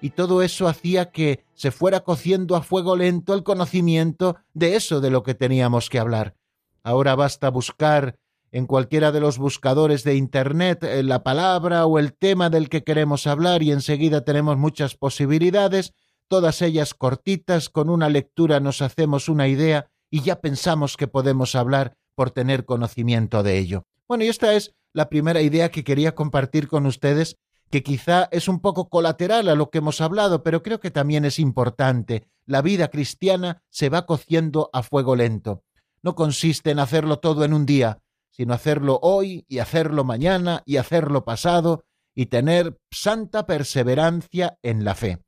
y 0.01 0.11
todo 0.11 0.41
eso 0.41 0.67
hacía 0.67 1.11
que 1.11 1.43
se 1.53 1.71
fuera 1.71 2.01
cociendo 2.01 2.55
a 2.55 2.61
fuego 2.61 2.95
lento 2.95 3.33
el 3.33 3.43
conocimiento 3.43 4.37
de 4.53 4.75
eso 4.75 4.99
de 5.01 5.11
lo 5.11 5.23
que 5.23 5.35
teníamos 5.35 5.89
que 5.89 5.99
hablar. 5.99 6.35
Ahora 6.83 7.15
basta 7.15 7.49
buscar 7.49 8.17
en 8.51 8.65
cualquiera 8.65 9.12
de 9.12 9.22
los 9.22 9.38
buscadores 9.38 10.03
de 10.03 10.15
Internet 10.15 10.84
eh, 10.84 11.03
la 11.03 11.24
palabra 11.24 11.86
o 11.86 12.00
el 12.00 12.13
tema 12.13 12.50
del 12.50 12.70
que 12.70 12.84
queremos 12.84 13.27
hablar 13.27 13.63
y 13.63 13.72
enseguida 13.72 14.24
tenemos 14.25 14.58
muchas 14.58 14.96
posibilidades, 14.96 15.93
todas 16.27 16.62
ellas 16.62 16.93
cortitas, 16.93 17.70
con 17.70 17.89
una 17.89 18.10
lectura 18.10 18.60
nos 18.60 18.81
hacemos 18.81 19.29
una 19.29 19.48
idea 19.48 19.89
y 20.10 20.22
ya 20.22 20.41
pensamos 20.41 20.98
que 20.98 21.08
podemos 21.08 21.55
hablar 21.55 21.96
por 22.15 22.31
tener 22.31 22.65
conocimiento 22.65 23.43
de 23.43 23.58
ello. 23.58 23.86
Bueno, 24.08 24.25
y 24.25 24.27
esta 24.27 24.53
es 24.53 24.74
la 24.93 25.10
primera 25.10 25.41
idea 25.41 25.72
que 25.72 25.84
quería 25.84 26.13
compartir 26.13 26.67
con 26.67 26.86
ustedes 26.86 27.38
que 27.70 27.84
quizá 27.84 28.27
es 28.31 28.50
un 28.50 28.60
poco 28.60 28.89
colateral 28.89 29.48
a 29.48 29.55
lo 29.55 29.70
que 29.70 29.77
hemos 29.77 30.01
hablado, 30.01 30.43
pero 30.43 30.62
creo 30.62 30.81
que 30.81 30.91
también 30.91 31.24
es 31.24 31.39
importante. 31.39 32.27
La 32.46 32.62
vida 32.62 32.89
cristiana 32.89 33.63
se 33.70 33.88
va 33.88 34.05
cociendo 34.05 34.70
a 34.74 34.84
fuego 34.84 35.15
lento. 35.15 35.63
No 36.03 36.13
consiste 36.13 36.72
en 36.72 36.79
hacerlo 36.79 37.20
todo 37.20 37.46
en 37.46 37.53
un 37.53 37.65
día, 37.65 38.00
sino 38.31 38.53
hacerlo 38.53 39.00
hoy 39.01 39.45
y 39.47 39.59
hacerlo 39.59 40.03
mañana 40.03 40.63
y 40.65 40.77
hacerlo 40.77 41.23
pasado 41.23 41.83
y 42.15 42.27
tener 42.27 42.77
santa 42.91 43.45
perseverancia 43.45 44.57
en 44.63 44.83
la 44.83 44.95
fe. 44.95 45.19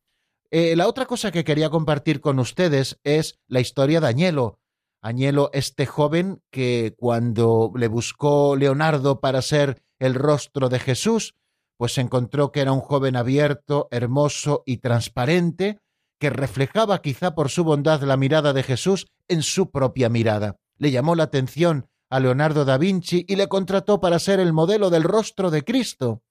Eh, 0.52 0.76
la 0.76 0.88
otra 0.88 1.06
cosa 1.06 1.32
que 1.32 1.44
quería 1.44 1.70
compartir 1.70 2.22
con 2.22 2.40
ustedes 2.40 3.00
es 3.04 3.40
la 3.48 3.60
historia 3.60 4.02
de 4.02 4.08
Añelo. 4.08 4.60
Añelo, 5.02 5.50
este 5.54 5.86
joven 5.86 6.42
que 6.52 6.94
cuando 6.98 7.72
le 7.76 7.88
buscó 7.88 8.56
Leonardo 8.56 9.20
para 9.20 9.42
ser 9.42 9.84
el 10.00 10.16
rostro 10.16 10.70
de 10.70 10.80
Jesús, 10.80 11.36
pues 11.78 11.98
encontró 11.98 12.52
que 12.52 12.62
era 12.62 12.72
un 12.72 12.80
joven 12.80 13.16
abierto, 13.16 13.88
hermoso 13.92 14.64
y 14.66 14.78
transparente, 14.78 15.80
que 16.20 16.30
reflejaba 16.30 17.02
quizá 17.02 17.36
por 17.36 17.50
su 17.50 17.64
bondad 17.64 18.02
la 18.04 18.16
mirada 18.16 18.54
de 18.54 18.64
Jesús 18.64 19.08
en 19.28 19.42
su 19.42 19.72
propia 19.72 20.08
mirada. 20.08 20.58
Le 20.78 20.92
llamó 20.92 21.16
la 21.16 21.24
atención 21.24 21.90
a 22.14 22.20
Leonardo 22.20 22.64
da 22.64 22.78
Vinci 22.78 23.26
y 23.28 23.36
le 23.38 23.48
contrató 23.48 24.00
para 24.00 24.20
ser 24.20 24.40
el 24.40 24.54
modelo 24.54 24.92
del 24.92 25.02
rostro 25.02 25.50
de 25.50 25.64
Cristo. 25.64 26.22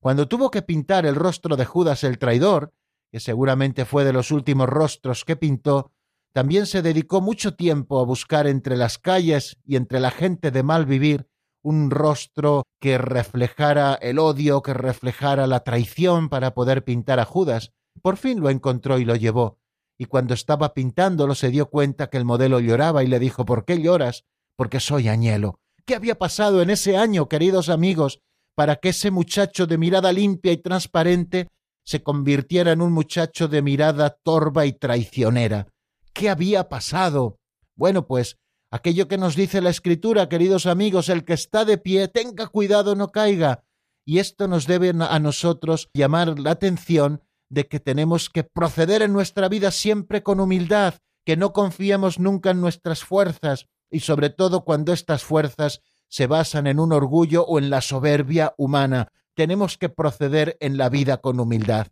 Cuando 0.00 0.28
tuvo 0.28 0.50
que 0.50 0.62
pintar 0.62 1.04
el 1.04 1.14
rostro 1.14 1.56
de 1.56 1.66
Judas 1.66 2.04
el 2.04 2.18
traidor, 2.18 2.72
que 3.12 3.20
seguramente 3.20 3.84
fue 3.84 4.06
de 4.06 4.14
los 4.14 4.30
últimos 4.30 4.66
rostros 4.66 5.26
que 5.26 5.36
pintó, 5.36 5.92
también 6.32 6.64
se 6.64 6.80
dedicó 6.80 7.20
mucho 7.20 7.54
tiempo 7.54 8.00
a 8.00 8.06
buscar 8.06 8.46
entre 8.46 8.78
las 8.78 8.96
calles 8.96 9.58
y 9.62 9.76
entre 9.76 10.00
la 10.00 10.10
gente 10.10 10.50
de 10.50 10.62
mal 10.62 10.86
vivir 10.86 11.28
un 11.62 11.90
rostro 11.90 12.62
que 12.80 12.96
reflejara 12.96 13.92
el 13.92 14.18
odio, 14.18 14.62
que 14.62 14.72
reflejara 14.72 15.46
la 15.46 15.64
traición 15.64 16.30
para 16.30 16.54
poder 16.54 16.82
pintar 16.82 17.20
a 17.20 17.26
Judas. 17.26 17.74
Por 18.00 18.16
fin 18.16 18.40
lo 18.40 18.48
encontró 18.48 18.98
y 18.98 19.04
lo 19.04 19.16
llevó. 19.16 19.58
Y 19.98 20.06
cuando 20.06 20.32
estaba 20.32 20.72
pintándolo 20.72 21.34
se 21.34 21.50
dio 21.50 21.68
cuenta 21.68 22.08
que 22.08 22.16
el 22.16 22.24
modelo 22.24 22.58
lloraba 22.58 23.04
y 23.04 23.06
le 23.06 23.18
dijo 23.18 23.44
¿Por 23.44 23.66
qué 23.66 23.82
lloras? 23.82 24.24
Porque 24.56 24.80
soy 24.80 25.08
Añelo. 25.08 25.60
¿Qué 25.84 25.94
había 25.94 26.18
pasado 26.18 26.62
en 26.62 26.70
ese 26.70 26.96
año, 26.96 27.28
queridos 27.28 27.68
amigos, 27.68 28.20
para 28.56 28.76
que 28.76 28.88
ese 28.88 29.10
muchacho 29.10 29.66
de 29.66 29.78
mirada 29.78 30.12
limpia 30.12 30.52
y 30.52 30.56
transparente 30.56 31.48
se 31.84 32.02
convirtiera 32.02 32.72
en 32.72 32.80
un 32.80 32.92
muchacho 32.92 33.46
de 33.46 33.62
mirada 33.62 34.10
torva 34.10 34.66
y 34.66 34.72
traicionera? 34.72 35.68
¿Qué 36.12 36.28
había 36.30 36.68
pasado? 36.68 37.38
Bueno, 37.76 38.06
pues 38.06 38.38
aquello 38.70 39.06
que 39.06 39.18
nos 39.18 39.36
dice 39.36 39.60
la 39.60 39.70
Escritura, 39.70 40.28
queridos 40.28 40.66
amigos, 40.66 41.08
el 41.08 41.24
que 41.24 41.34
está 41.34 41.64
de 41.64 41.78
pie, 41.78 42.08
tenga 42.08 42.48
cuidado, 42.48 42.96
no 42.96 43.12
caiga. 43.12 43.64
Y 44.04 44.18
esto 44.18 44.48
nos 44.48 44.66
debe 44.66 44.92
a 44.98 45.18
nosotros 45.18 45.90
llamar 45.92 46.38
la 46.38 46.52
atención 46.52 47.22
de 47.48 47.68
que 47.68 47.80
tenemos 47.80 48.30
que 48.30 48.44
proceder 48.44 49.02
en 49.02 49.12
nuestra 49.12 49.48
vida 49.48 49.70
siempre 49.70 50.22
con 50.22 50.40
humildad, 50.40 50.94
que 51.24 51.36
no 51.36 51.52
confiemos 51.52 52.18
nunca 52.18 52.50
en 52.50 52.60
nuestras 52.60 53.04
fuerzas, 53.04 53.66
y 53.90 54.00
sobre 54.00 54.30
todo 54.30 54.64
cuando 54.64 54.92
estas 54.92 55.24
fuerzas 55.24 55.82
se 56.08 56.26
basan 56.26 56.66
en 56.66 56.80
un 56.80 56.92
orgullo 56.92 57.44
o 57.44 57.58
en 57.58 57.70
la 57.70 57.80
soberbia 57.80 58.54
humana. 58.56 59.12
Tenemos 59.34 59.76
que 59.76 59.88
proceder 59.88 60.56
en 60.60 60.76
la 60.76 60.88
vida 60.88 61.18
con 61.18 61.40
humildad. 61.40 61.88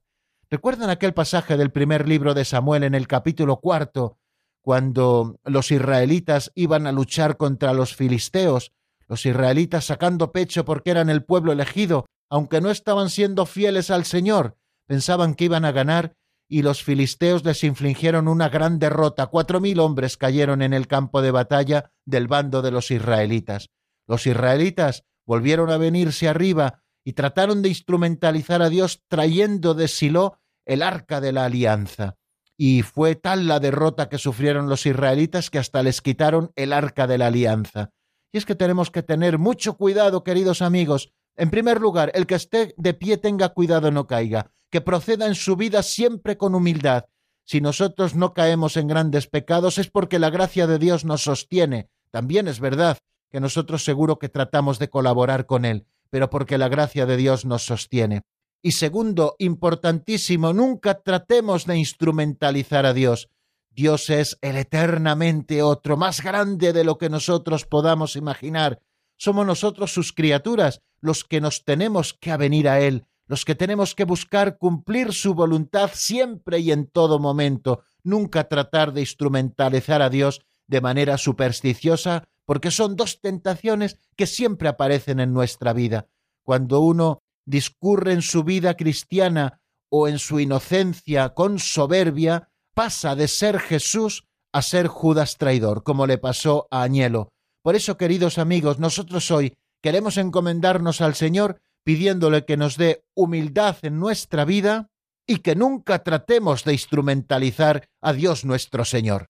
¿Recuerdan 0.50 0.90
aquel 0.90 1.14
pasaje 1.14 1.56
del 1.56 1.72
primer 1.72 2.06
libro 2.08 2.34
de 2.34 2.44
Samuel 2.44 2.84
en 2.84 2.94
el 2.94 3.08
capítulo 3.08 3.60
cuarto, 3.60 4.18
cuando 4.60 5.38
los 5.44 5.70
israelitas 5.70 6.52
iban 6.54 6.86
a 6.86 6.92
luchar 6.92 7.36
contra 7.36 7.74
los 7.74 7.94
filisteos, 7.94 8.72
los 9.08 9.26
israelitas 9.26 9.84
sacando 9.84 10.32
pecho 10.32 10.64
porque 10.64 10.90
eran 10.90 11.10
el 11.10 11.24
pueblo 11.24 11.52
elegido, 11.52 12.06
aunque 12.30 12.60
no 12.60 12.70
estaban 12.70 13.10
siendo 13.10 13.44
fieles 13.46 13.90
al 13.90 14.04
Señor, 14.04 14.56
pensaban 14.86 15.34
que 15.34 15.44
iban 15.44 15.64
a 15.64 15.72
ganar 15.72 16.14
y 16.48 16.62
los 16.62 16.82
filisteos 16.82 17.44
les 17.44 17.64
infligieron 17.64 18.28
una 18.28 18.48
gran 18.48 18.78
derrota. 18.78 19.26
Cuatro 19.26 19.60
mil 19.60 19.80
hombres 19.80 20.16
cayeron 20.16 20.62
en 20.62 20.72
el 20.72 20.86
campo 20.86 21.22
de 21.22 21.30
batalla 21.30 21.92
del 22.04 22.28
bando 22.28 22.62
de 22.62 22.70
los 22.70 22.90
israelitas. 22.90 23.70
Los 24.06 24.26
israelitas 24.26 25.04
volvieron 25.26 25.70
a 25.70 25.78
venirse 25.78 26.28
arriba 26.28 26.82
y 27.04 27.14
trataron 27.14 27.62
de 27.62 27.68
instrumentalizar 27.68 28.62
a 28.62 28.68
Dios 28.68 29.02
trayendo 29.08 29.74
de 29.74 29.88
Silo 29.88 30.38
el 30.64 30.82
arca 30.82 31.20
de 31.20 31.32
la 31.32 31.44
alianza. 31.46 32.16
Y 32.56 32.82
fue 32.82 33.16
tal 33.16 33.48
la 33.48 33.60
derrota 33.60 34.08
que 34.08 34.18
sufrieron 34.18 34.68
los 34.68 34.86
israelitas 34.86 35.50
que 35.50 35.58
hasta 35.58 35.82
les 35.82 36.00
quitaron 36.00 36.52
el 36.56 36.72
arca 36.72 37.06
de 37.06 37.18
la 37.18 37.26
alianza. 37.26 37.90
Y 38.32 38.38
es 38.38 38.46
que 38.46 38.54
tenemos 38.54 38.90
que 38.90 39.02
tener 39.02 39.38
mucho 39.38 39.76
cuidado, 39.76 40.24
queridos 40.24 40.62
amigos. 40.62 41.12
En 41.36 41.50
primer 41.50 41.80
lugar, 41.80 42.12
el 42.14 42.26
que 42.26 42.36
esté 42.36 42.74
de 42.76 42.94
pie 42.94 43.16
tenga 43.16 43.50
cuidado 43.50 43.90
no 43.90 44.06
caiga, 44.06 44.50
que 44.74 44.80
proceda 44.80 45.28
en 45.28 45.36
su 45.36 45.54
vida 45.54 45.84
siempre 45.84 46.36
con 46.36 46.56
humildad. 46.56 47.04
Si 47.44 47.60
nosotros 47.60 48.16
no 48.16 48.34
caemos 48.34 48.76
en 48.76 48.88
grandes 48.88 49.28
pecados 49.28 49.78
es 49.78 49.88
porque 49.88 50.18
la 50.18 50.30
gracia 50.30 50.66
de 50.66 50.80
Dios 50.80 51.04
nos 51.04 51.22
sostiene. 51.22 51.90
También 52.10 52.48
es 52.48 52.58
verdad 52.58 52.98
que 53.30 53.38
nosotros 53.38 53.84
seguro 53.84 54.18
que 54.18 54.28
tratamos 54.28 54.80
de 54.80 54.90
colaborar 54.90 55.46
con 55.46 55.64
Él, 55.64 55.86
pero 56.10 56.28
porque 56.28 56.58
la 56.58 56.66
gracia 56.66 57.06
de 57.06 57.16
Dios 57.16 57.44
nos 57.44 57.64
sostiene. 57.64 58.22
Y 58.62 58.72
segundo, 58.72 59.36
importantísimo, 59.38 60.52
nunca 60.52 60.94
tratemos 61.02 61.66
de 61.66 61.78
instrumentalizar 61.78 62.84
a 62.84 62.92
Dios. 62.92 63.28
Dios 63.70 64.10
es 64.10 64.38
el 64.40 64.56
eternamente 64.56 65.62
otro, 65.62 65.96
más 65.96 66.20
grande 66.20 66.72
de 66.72 66.82
lo 66.82 66.98
que 66.98 67.10
nosotros 67.10 67.64
podamos 67.64 68.16
imaginar. 68.16 68.80
Somos 69.18 69.46
nosotros 69.46 69.94
sus 69.94 70.12
criaturas 70.12 70.80
los 71.00 71.22
que 71.22 71.40
nos 71.40 71.64
tenemos 71.64 72.12
que 72.12 72.32
avenir 72.32 72.68
a 72.68 72.80
Él, 72.80 73.06
los 73.26 73.44
que 73.44 73.54
tenemos 73.54 73.94
que 73.94 74.04
buscar 74.04 74.58
cumplir 74.58 75.12
su 75.12 75.34
voluntad 75.34 75.90
siempre 75.94 76.58
y 76.58 76.72
en 76.72 76.86
todo 76.86 77.18
momento, 77.18 77.82
nunca 78.02 78.48
tratar 78.48 78.92
de 78.92 79.00
instrumentalizar 79.00 80.02
a 80.02 80.10
Dios 80.10 80.42
de 80.66 80.80
manera 80.80 81.18
supersticiosa 81.18 82.24
porque 82.44 82.70
son 82.70 82.96
dos 82.96 83.20
tentaciones 83.20 83.98
que 84.16 84.26
siempre 84.26 84.68
aparecen 84.68 85.20
en 85.20 85.32
nuestra 85.32 85.72
vida. 85.72 86.08
Cuando 86.42 86.80
uno 86.80 87.22
discurre 87.46 88.12
en 88.12 88.22
su 88.22 88.44
vida 88.44 88.74
cristiana 88.76 89.60
o 89.88 90.08
en 90.08 90.18
su 90.18 90.40
inocencia 90.40 91.30
con 91.30 91.58
soberbia, 91.58 92.50
pasa 92.74 93.14
de 93.14 93.28
ser 93.28 93.60
Jesús 93.60 94.24
a 94.52 94.62
ser 94.62 94.86
Judas 94.88 95.36
traidor, 95.38 95.82
como 95.82 96.06
le 96.06 96.18
pasó 96.18 96.68
a 96.70 96.82
Añelo. 96.82 97.28
Por 97.62 97.76
eso, 97.76 97.96
queridos 97.96 98.38
amigos, 98.38 98.78
nosotros 98.78 99.30
hoy 99.30 99.56
queremos 99.82 100.16
encomendarnos 100.16 101.00
al 101.00 101.14
Señor 101.14 101.60
pidiéndole 101.84 102.44
que 102.44 102.56
nos 102.56 102.76
dé 102.76 103.04
humildad 103.14 103.76
en 103.82 104.00
nuestra 104.00 104.44
vida 104.44 104.90
y 105.26 105.38
que 105.38 105.54
nunca 105.54 106.02
tratemos 106.02 106.64
de 106.64 106.72
instrumentalizar 106.72 107.88
a 108.00 108.12
Dios 108.12 108.44
nuestro 108.44 108.84
Señor. 108.84 109.28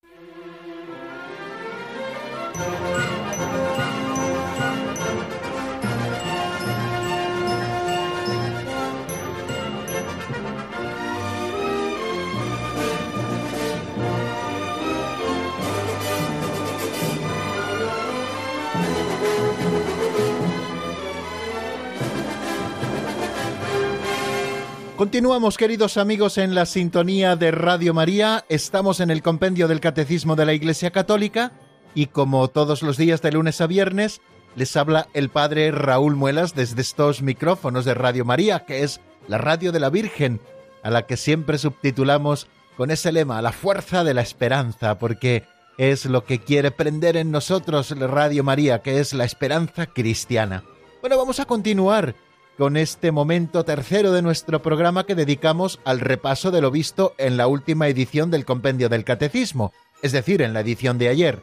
Continuamos, 25.04 25.58
queridos 25.58 25.98
amigos, 25.98 26.38
en 26.38 26.54
la 26.54 26.64
sintonía 26.64 27.36
de 27.36 27.50
Radio 27.50 27.92
María. 27.92 28.46
Estamos 28.48 29.00
en 29.00 29.10
el 29.10 29.20
compendio 29.20 29.68
del 29.68 29.78
Catecismo 29.78 30.34
de 30.34 30.46
la 30.46 30.54
Iglesia 30.54 30.92
Católica 30.92 31.52
y 31.94 32.06
como 32.06 32.48
todos 32.48 32.82
los 32.82 32.96
días 32.96 33.20
de 33.20 33.30
lunes 33.30 33.60
a 33.60 33.66
viernes, 33.66 34.22
les 34.56 34.74
habla 34.78 35.08
el 35.12 35.28
Padre 35.28 35.72
Raúl 35.72 36.16
Muelas 36.16 36.54
desde 36.54 36.80
estos 36.80 37.20
micrófonos 37.20 37.84
de 37.84 37.92
Radio 37.92 38.24
María, 38.24 38.64
que 38.64 38.82
es 38.82 39.02
la 39.28 39.36
radio 39.36 39.72
de 39.72 39.80
la 39.80 39.90
Virgen, 39.90 40.40
a 40.82 40.88
la 40.88 41.02
que 41.02 41.18
siempre 41.18 41.58
subtitulamos 41.58 42.46
con 42.78 42.90
ese 42.90 43.12
lema, 43.12 43.42
la 43.42 43.52
fuerza 43.52 44.04
de 44.04 44.14
la 44.14 44.22
esperanza, 44.22 44.98
porque 44.98 45.44
es 45.76 46.06
lo 46.06 46.24
que 46.24 46.38
quiere 46.38 46.70
prender 46.70 47.18
en 47.18 47.30
nosotros 47.30 47.90
Radio 47.90 48.42
María, 48.42 48.80
que 48.80 49.00
es 49.00 49.12
la 49.12 49.26
esperanza 49.26 49.84
cristiana. 49.84 50.64
Bueno, 51.02 51.18
vamos 51.18 51.40
a 51.40 51.44
continuar 51.44 52.14
con 52.56 52.76
este 52.76 53.10
momento 53.10 53.64
tercero 53.64 54.12
de 54.12 54.22
nuestro 54.22 54.62
programa 54.62 55.06
que 55.06 55.14
dedicamos 55.14 55.80
al 55.84 56.00
repaso 56.00 56.50
de 56.50 56.60
lo 56.60 56.70
visto 56.70 57.14
en 57.18 57.36
la 57.36 57.46
última 57.46 57.88
edición 57.88 58.30
del 58.30 58.44
Compendio 58.44 58.88
del 58.88 59.04
Catecismo, 59.04 59.72
es 60.02 60.12
decir, 60.12 60.42
en 60.42 60.52
la 60.52 60.60
edición 60.60 60.98
de 60.98 61.08
ayer. 61.08 61.42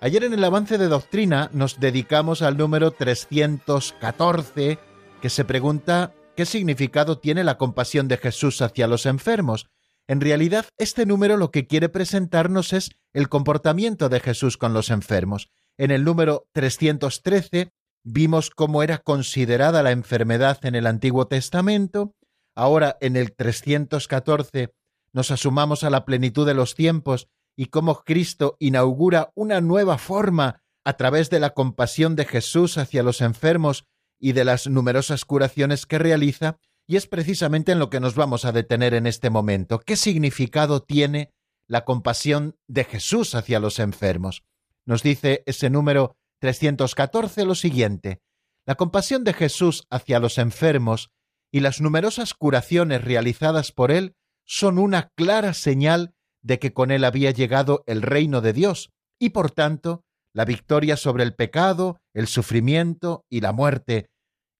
Ayer 0.00 0.24
en 0.24 0.32
el 0.32 0.44
avance 0.44 0.78
de 0.78 0.88
doctrina 0.88 1.50
nos 1.52 1.80
dedicamos 1.80 2.42
al 2.42 2.56
número 2.56 2.90
314, 2.90 4.78
que 5.20 5.30
se 5.30 5.44
pregunta 5.44 6.12
qué 6.36 6.44
significado 6.44 7.18
tiene 7.18 7.44
la 7.44 7.58
compasión 7.58 8.08
de 8.08 8.16
Jesús 8.16 8.62
hacia 8.62 8.86
los 8.86 9.06
enfermos. 9.06 9.68
En 10.06 10.20
realidad, 10.20 10.66
este 10.78 11.04
número 11.04 11.36
lo 11.36 11.50
que 11.50 11.66
quiere 11.66 11.88
presentarnos 11.88 12.72
es 12.72 12.90
el 13.12 13.28
comportamiento 13.28 14.08
de 14.08 14.20
Jesús 14.20 14.56
con 14.56 14.72
los 14.72 14.90
enfermos. 14.90 15.50
En 15.76 15.90
el 15.90 16.04
número 16.04 16.48
313 16.52 17.72
Vimos 18.10 18.48
cómo 18.48 18.82
era 18.82 18.96
considerada 18.96 19.82
la 19.82 19.90
enfermedad 19.90 20.64
en 20.64 20.74
el 20.74 20.86
Antiguo 20.86 21.26
Testamento. 21.26 22.14
Ahora, 22.54 22.96
en 23.02 23.16
el 23.16 23.36
314, 23.36 24.72
nos 25.12 25.30
asumamos 25.30 25.84
a 25.84 25.90
la 25.90 26.06
plenitud 26.06 26.46
de 26.46 26.54
los 26.54 26.74
tiempos 26.74 27.28
y 27.54 27.66
cómo 27.66 28.04
Cristo 28.04 28.56
inaugura 28.60 29.30
una 29.34 29.60
nueva 29.60 29.98
forma 29.98 30.62
a 30.84 30.94
través 30.94 31.28
de 31.28 31.38
la 31.38 31.50
compasión 31.50 32.16
de 32.16 32.24
Jesús 32.24 32.78
hacia 32.78 33.02
los 33.02 33.20
enfermos 33.20 33.84
y 34.18 34.32
de 34.32 34.46
las 34.46 34.66
numerosas 34.68 35.26
curaciones 35.26 35.84
que 35.84 35.98
realiza, 35.98 36.56
y 36.86 36.96
es 36.96 37.06
precisamente 37.06 37.72
en 37.72 37.78
lo 37.78 37.90
que 37.90 38.00
nos 38.00 38.14
vamos 38.14 38.46
a 38.46 38.52
detener 38.52 38.94
en 38.94 39.06
este 39.06 39.28
momento. 39.28 39.80
¿Qué 39.80 39.96
significado 39.96 40.82
tiene 40.82 41.34
la 41.66 41.84
compasión 41.84 42.56
de 42.68 42.84
Jesús 42.84 43.34
hacia 43.34 43.60
los 43.60 43.78
enfermos? 43.78 44.44
Nos 44.86 45.02
dice 45.02 45.42
ese 45.44 45.68
número 45.68 46.16
314 46.40 47.44
lo 47.44 47.54
siguiente. 47.54 48.20
La 48.66 48.74
compasión 48.74 49.24
de 49.24 49.32
Jesús 49.32 49.84
hacia 49.90 50.20
los 50.20 50.38
enfermos 50.38 51.10
y 51.50 51.60
las 51.60 51.80
numerosas 51.80 52.34
curaciones 52.34 53.02
realizadas 53.02 53.72
por 53.72 53.90
él 53.90 54.14
son 54.44 54.78
una 54.78 55.10
clara 55.14 55.54
señal 55.54 56.14
de 56.42 56.58
que 56.58 56.72
con 56.72 56.90
él 56.90 57.04
había 57.04 57.30
llegado 57.30 57.82
el 57.86 58.02
reino 58.02 58.40
de 58.40 58.52
Dios 58.52 58.90
y 59.18 59.30
por 59.30 59.50
tanto 59.50 60.04
la 60.32 60.44
victoria 60.44 60.96
sobre 60.96 61.24
el 61.24 61.34
pecado, 61.34 62.00
el 62.14 62.26
sufrimiento 62.26 63.24
y 63.28 63.40
la 63.40 63.52
muerte. 63.52 64.10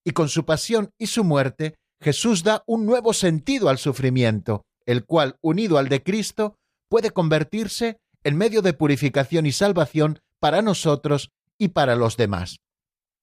Y 0.05 0.13
con 0.13 0.29
su 0.29 0.45
pasión 0.45 0.91
y 0.99 1.09
su 1.09 1.25
muerte, 1.25 1.77
Jesús 2.01 2.43
da 2.43 2.63
un 2.67 2.87
nuevo 2.87 3.13
sentido 3.13 3.69
al 3.69 3.79
sufrimiento, 3.79 4.65
el 4.87 5.05
cual, 5.05 5.37
unido 5.41 5.79
al 5.79 5.89
de 5.89 6.03
Cristo, 6.03 6.57
puede 6.89 7.11
convertirse 7.11 7.99
en 8.25 8.37
medio 8.37 8.63
de 8.63 8.73
purificación 8.73 9.47
y 9.47 9.53
salvación 9.53 10.21
para 10.41 10.63
nosotros 10.63 11.31
y 11.59 11.69
para 11.69 11.97
los 11.97 12.17
demás. 12.17 12.61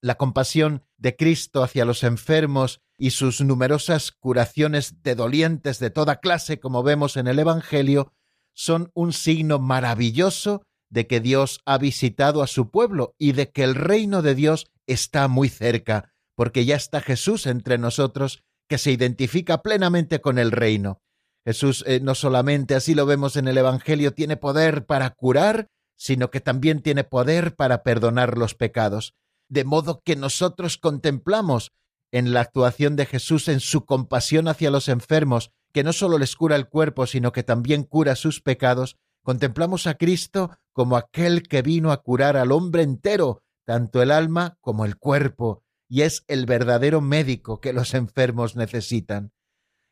La 0.01 0.15
compasión 0.15 0.83
de 0.97 1.15
Cristo 1.15 1.63
hacia 1.63 1.85
los 1.85 2.03
enfermos 2.03 2.81
y 2.97 3.11
sus 3.11 3.41
numerosas 3.41 4.11
curaciones 4.11 5.01
de 5.01 5.15
dolientes 5.15 5.79
de 5.79 5.89
toda 5.89 6.17
clase, 6.17 6.59
como 6.59 6.83
vemos 6.83 7.17
en 7.17 7.27
el 7.27 7.39
Evangelio, 7.39 8.13
son 8.53 8.91
un 8.93 9.13
signo 9.13 9.59
maravilloso 9.59 10.63
de 10.89 11.07
que 11.07 11.19
Dios 11.19 11.61
ha 11.65 11.77
visitado 11.77 12.41
a 12.41 12.47
su 12.47 12.69
pueblo 12.69 13.15
y 13.17 13.33
de 13.33 13.51
que 13.51 13.63
el 13.63 13.75
reino 13.75 14.21
de 14.21 14.35
Dios 14.35 14.71
está 14.87 15.27
muy 15.27 15.49
cerca, 15.49 16.13
porque 16.35 16.65
ya 16.65 16.75
está 16.75 17.01
Jesús 17.01 17.47
entre 17.47 17.77
nosotros, 17.77 18.43
que 18.69 18.77
se 18.77 18.91
identifica 18.91 19.61
plenamente 19.61 20.21
con 20.21 20.37
el 20.39 20.51
reino. 20.51 21.01
Jesús 21.45 21.83
eh, 21.87 21.99
no 22.01 22.15
solamente, 22.15 22.75
así 22.75 22.95
lo 22.95 23.05
vemos 23.05 23.35
en 23.35 23.47
el 23.47 23.57
Evangelio, 23.57 24.13
tiene 24.13 24.37
poder 24.37 24.85
para 24.85 25.11
curar, 25.11 25.67
sino 25.95 26.31
que 26.31 26.41
también 26.41 26.81
tiene 26.81 27.03
poder 27.03 27.55
para 27.55 27.83
perdonar 27.83 28.37
los 28.37 28.55
pecados. 28.55 29.15
De 29.47 29.63
modo 29.63 30.01
que 30.03 30.15
nosotros 30.15 30.77
contemplamos 30.77 31.71
en 32.11 32.33
la 32.33 32.41
actuación 32.41 32.95
de 32.95 33.05
Jesús, 33.05 33.47
en 33.47 33.59
su 33.59 33.85
compasión 33.85 34.47
hacia 34.47 34.71
los 34.71 34.87
enfermos, 34.87 35.51
que 35.73 35.83
no 35.83 35.93
solo 35.93 36.17
les 36.17 36.35
cura 36.35 36.55
el 36.55 36.69
cuerpo, 36.69 37.05
sino 37.05 37.31
que 37.31 37.43
también 37.43 37.83
cura 37.83 38.15
sus 38.15 38.41
pecados, 38.41 38.97
contemplamos 39.23 39.87
a 39.87 39.95
Cristo 39.95 40.51
como 40.71 40.97
aquel 40.97 41.43
que 41.43 41.61
vino 41.61 41.91
a 41.91 42.01
curar 42.01 42.37
al 42.37 42.51
hombre 42.51 42.83
entero, 42.83 43.43
tanto 43.65 44.01
el 44.01 44.11
alma 44.11 44.57
como 44.61 44.85
el 44.85 44.97
cuerpo, 44.97 45.63
y 45.87 46.01
es 46.01 46.23
el 46.27 46.45
verdadero 46.45 47.01
médico 47.01 47.59
que 47.59 47.73
los 47.73 47.93
enfermos 47.93 48.55
necesitan. 48.55 49.33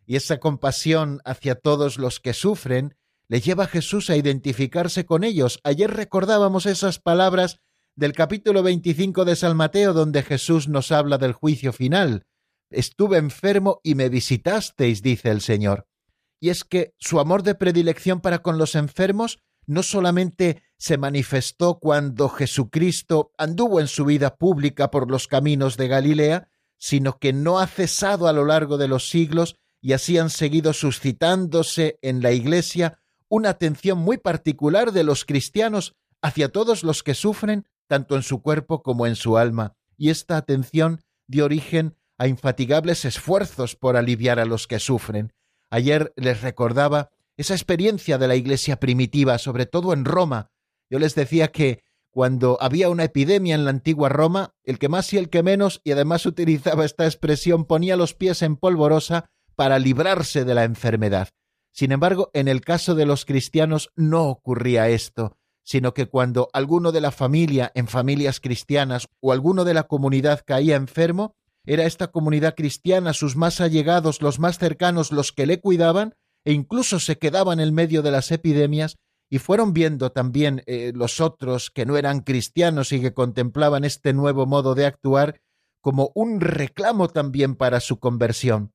Y 0.05 0.15
esa 0.15 0.39
compasión 0.39 1.21
hacia 1.25 1.55
todos 1.55 1.97
los 1.97 2.19
que 2.19 2.33
sufren 2.33 2.95
le 3.34 3.41
lleva 3.41 3.63
a 3.63 3.67
Jesús 3.67 4.12
a 4.12 4.15
identificarse 4.15 5.08
con 5.08 5.24
ellos. 5.24 5.60
Ayer 5.63 5.89
recordábamos 5.89 6.67
esas 6.67 7.00
palabras 7.00 7.62
del 7.96 8.13
capítulo 8.13 8.62
25 8.62 9.26
de 9.26 9.36
San 9.36 9.58
Mateo 9.58 9.93
donde 9.93 10.22
Jesús 10.22 10.67
nos 10.67 10.91
habla 10.91 11.17
del 11.17 11.34
juicio 11.34 11.74
final. 11.74 12.28
Estuve 12.69 13.17
enfermo 13.17 13.80
y 13.82 13.96
me 13.96 14.10
visitasteis, 14.10 15.02
dice 15.02 15.32
el 15.32 15.41
Señor. 15.41 15.88
Y 16.39 16.50
es 16.50 16.63
que 16.63 16.93
su 17.00 17.19
amor 17.19 17.41
de 17.41 17.56
predilección 17.56 18.22
para 18.22 18.43
con 18.43 18.60
los 18.60 18.76
enfermos 18.76 19.39
no 19.65 19.82
solamente 19.82 20.62
se 20.78 21.00
manifestó 21.00 21.80
cuando 21.80 22.30
Jesucristo 22.30 23.32
anduvo 23.39 23.80
en 23.80 23.88
su 23.88 24.06
vida 24.06 24.36
pública 24.36 24.91
por 24.91 25.10
los 25.10 25.28
caminos 25.28 25.76
de 25.76 25.88
Galilea, 25.88 26.50
sino 26.78 27.17
que 27.17 27.34
no 27.34 27.58
ha 27.58 27.65
cesado 27.65 28.28
a 28.28 28.34
lo 28.34 28.46
largo 28.46 28.78
de 28.78 28.89
los 28.89 29.10
siglos 29.10 29.56
y 29.82 29.93
así 29.93 30.19
han 30.19 30.30
seguido 30.30 30.72
suscitándose 30.72 31.98
en 32.04 32.22
la 32.22 32.32
Iglesia 32.32 33.00
una 33.34 33.50
atención 33.50 33.98
muy 33.98 34.17
particular 34.17 34.91
de 34.91 35.04
los 35.04 35.26
cristianos 35.26 35.96
hacia 36.22 36.50
todos 36.50 36.84
los 36.84 37.02
que 37.02 37.15
sufren, 37.15 37.65
tanto 37.88 38.15
en 38.15 38.22
su 38.22 38.43
cuerpo 38.43 38.84
como 38.84 39.08
en 39.08 39.15
su 39.15 39.39
alma, 39.39 39.74
y 39.98 40.12
esta 40.12 40.38
atención 40.38 41.02
dio 41.28 41.46
origen 41.46 41.98
a 42.19 42.28
infatigables 42.28 43.06
esfuerzos 43.06 43.76
por 43.76 43.98
aliviar 43.98 44.39
a 44.39 44.46
los 44.46 44.67
que 44.67 44.78
sufren. 44.78 45.34
Ayer 45.72 46.13
les 46.15 46.43
recordaba 46.43 47.10
esa 47.36 47.56
experiencia 47.56 48.19
de 48.19 48.28
la 48.28 48.36
Iglesia 48.36 48.80
primitiva, 48.80 49.39
sobre 49.39 49.65
todo 49.65 49.93
en 49.93 50.06
Roma. 50.06 50.52
Yo 50.88 51.00
les 51.00 51.15
decía 51.15 51.48
que 51.48 51.82
cuando 52.12 52.60
había 52.62 52.89
una 52.89 53.06
epidemia 53.06 53.56
en 53.56 53.63
la 53.65 53.72
antigua 53.72 54.10
Roma, 54.10 54.54
el 54.63 54.78
que 54.78 54.89
más 54.89 55.12
y 55.12 55.17
el 55.17 55.32
que 55.32 55.41
menos, 55.41 55.82
y 55.84 55.91
además 55.91 56.28
utilizaba 56.28 56.86
esta 56.86 57.06
expresión, 57.06 57.65
ponía 57.65 57.98
los 57.98 58.13
pies 58.13 58.43
en 58.43 58.58
polvorosa 58.58 59.26
para 59.56 59.80
librarse 59.80 60.46
de 60.46 60.54
la 60.54 60.65
enfermedad. 60.65 61.30
Sin 61.73 61.91
embargo, 61.91 62.29
en 62.33 62.47
el 62.47 62.62
caso 62.62 62.93
de 62.93 63.07
los 63.07 63.25
cristianos 63.25 63.91
no 63.95 64.29
ocurría 64.29 64.89
esto, 64.89 65.38
sino 65.63 65.93
que 65.93 66.07
cuando 66.07 66.49
alguno 66.53 66.91
de 66.91 67.01
la 67.01 67.12
familia 67.12 67.71
en 67.73 67.88
familias 67.88 68.39
cristianas 68.39 69.07
o 69.21 69.31
alguno 69.31 69.65
de 69.65 69.73
la 69.73 69.83
comunidad 69.83 70.41
caía 70.45 70.75
enfermo, 70.75 71.36
era 71.65 71.86
esta 71.86 72.12
comunidad 72.12 72.55
cristiana, 72.55 73.13
sus 73.13 73.36
más 73.36 73.59
allegados, 73.59 74.21
los 74.21 74.39
más 74.39 74.59
cercanos, 74.59 75.12
los 75.12 75.31
que 75.31 75.47
le 75.47 75.62
cuidaban, 75.62 76.15
e 76.45 76.51
incluso 76.51 76.99
se 76.99 77.17
quedaban 77.17 77.59
en 77.59 77.73
medio 77.73 78.01
de 78.03 78.12
las 78.12 78.31
epidemias, 78.31 78.97
y 79.29 79.39
fueron 79.39 79.73
viendo 79.73 80.12
también 80.12 80.62
eh, 80.67 80.91
los 80.93 81.21
otros 81.21 81.71
que 81.71 81.88
no 81.88 81.97
eran 81.97 82.19
cristianos 82.19 82.91
y 82.91 83.01
que 83.01 83.13
contemplaban 83.15 83.83
este 83.83 84.13
nuevo 84.13 84.45
modo 84.45 84.75
de 84.75 84.86
actuar 84.86 85.41
como 85.81 86.12
un 86.13 86.39
reclamo 86.39 87.07
también 87.07 87.55
para 87.55 87.79
su 87.79 87.97
conversión, 87.97 88.73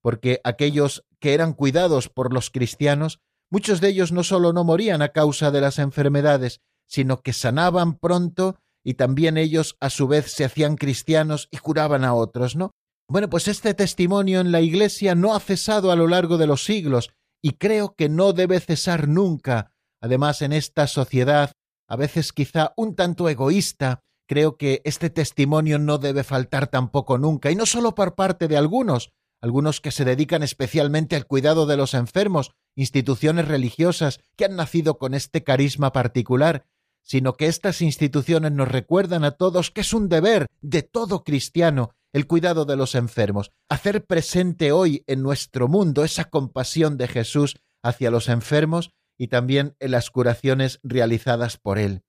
porque 0.00 0.40
aquellos 0.44 1.04
que 1.20 1.34
eran 1.34 1.52
cuidados 1.52 2.08
por 2.08 2.32
los 2.32 2.50
cristianos, 2.50 3.20
muchos 3.50 3.80
de 3.80 3.88
ellos 3.88 4.12
no 4.12 4.22
solo 4.24 4.52
no 4.52 4.64
morían 4.64 5.02
a 5.02 5.10
causa 5.10 5.50
de 5.50 5.60
las 5.60 5.78
enfermedades, 5.78 6.60
sino 6.86 7.20
que 7.20 7.32
sanaban 7.32 7.98
pronto 7.98 8.56
y 8.84 8.94
también 8.94 9.36
ellos 9.36 9.76
a 9.80 9.90
su 9.90 10.08
vez 10.08 10.32
se 10.32 10.44
hacían 10.44 10.76
cristianos 10.76 11.48
y 11.50 11.58
curaban 11.58 12.04
a 12.04 12.14
otros, 12.14 12.56
¿no? 12.56 12.70
Bueno, 13.10 13.30
pues 13.30 13.48
este 13.48 13.74
testimonio 13.74 14.40
en 14.40 14.52
la 14.52 14.60
Iglesia 14.60 15.14
no 15.14 15.34
ha 15.34 15.40
cesado 15.40 15.90
a 15.90 15.96
lo 15.96 16.08
largo 16.08 16.36
de 16.38 16.46
los 16.46 16.64
siglos 16.64 17.10
y 17.42 17.52
creo 17.52 17.94
que 17.94 18.08
no 18.08 18.32
debe 18.32 18.60
cesar 18.60 19.08
nunca. 19.08 19.72
Además, 20.00 20.42
en 20.42 20.52
esta 20.52 20.86
sociedad, 20.86 21.52
a 21.88 21.96
veces 21.96 22.32
quizá 22.32 22.72
un 22.76 22.94
tanto 22.94 23.28
egoísta, 23.28 24.00
creo 24.28 24.56
que 24.56 24.82
este 24.84 25.10
testimonio 25.10 25.78
no 25.78 25.98
debe 25.98 26.22
faltar 26.22 26.66
tampoco 26.66 27.16
nunca, 27.18 27.50
y 27.50 27.56
no 27.56 27.64
solo 27.66 27.94
por 27.94 28.14
parte 28.14 28.46
de 28.46 28.58
algunos, 28.58 29.10
algunos 29.40 29.80
que 29.80 29.90
se 29.90 30.04
dedican 30.04 30.42
especialmente 30.42 31.16
al 31.16 31.26
cuidado 31.26 31.66
de 31.66 31.76
los 31.76 31.94
enfermos, 31.94 32.52
instituciones 32.74 33.48
religiosas 33.48 34.20
que 34.36 34.44
han 34.44 34.56
nacido 34.56 34.98
con 34.98 35.14
este 35.14 35.44
carisma 35.44 35.92
particular, 35.92 36.66
sino 37.02 37.34
que 37.34 37.46
estas 37.46 37.80
instituciones 37.80 38.52
nos 38.52 38.68
recuerdan 38.68 39.24
a 39.24 39.32
todos 39.32 39.70
que 39.70 39.80
es 39.80 39.94
un 39.94 40.08
deber 40.08 40.46
de 40.60 40.82
todo 40.82 41.24
cristiano 41.24 41.90
el 42.12 42.26
cuidado 42.26 42.64
de 42.64 42.76
los 42.76 42.94
enfermos, 42.94 43.52
hacer 43.68 44.04
presente 44.04 44.72
hoy 44.72 45.04
en 45.06 45.22
nuestro 45.22 45.68
mundo 45.68 46.04
esa 46.04 46.24
compasión 46.24 46.96
de 46.96 47.08
Jesús 47.08 47.56
hacia 47.82 48.10
los 48.10 48.28
enfermos 48.28 48.90
y 49.18 49.28
también 49.28 49.76
en 49.80 49.90
las 49.90 50.10
curaciones 50.10 50.80
realizadas 50.82 51.58
por 51.58 51.78
él. 51.78 52.02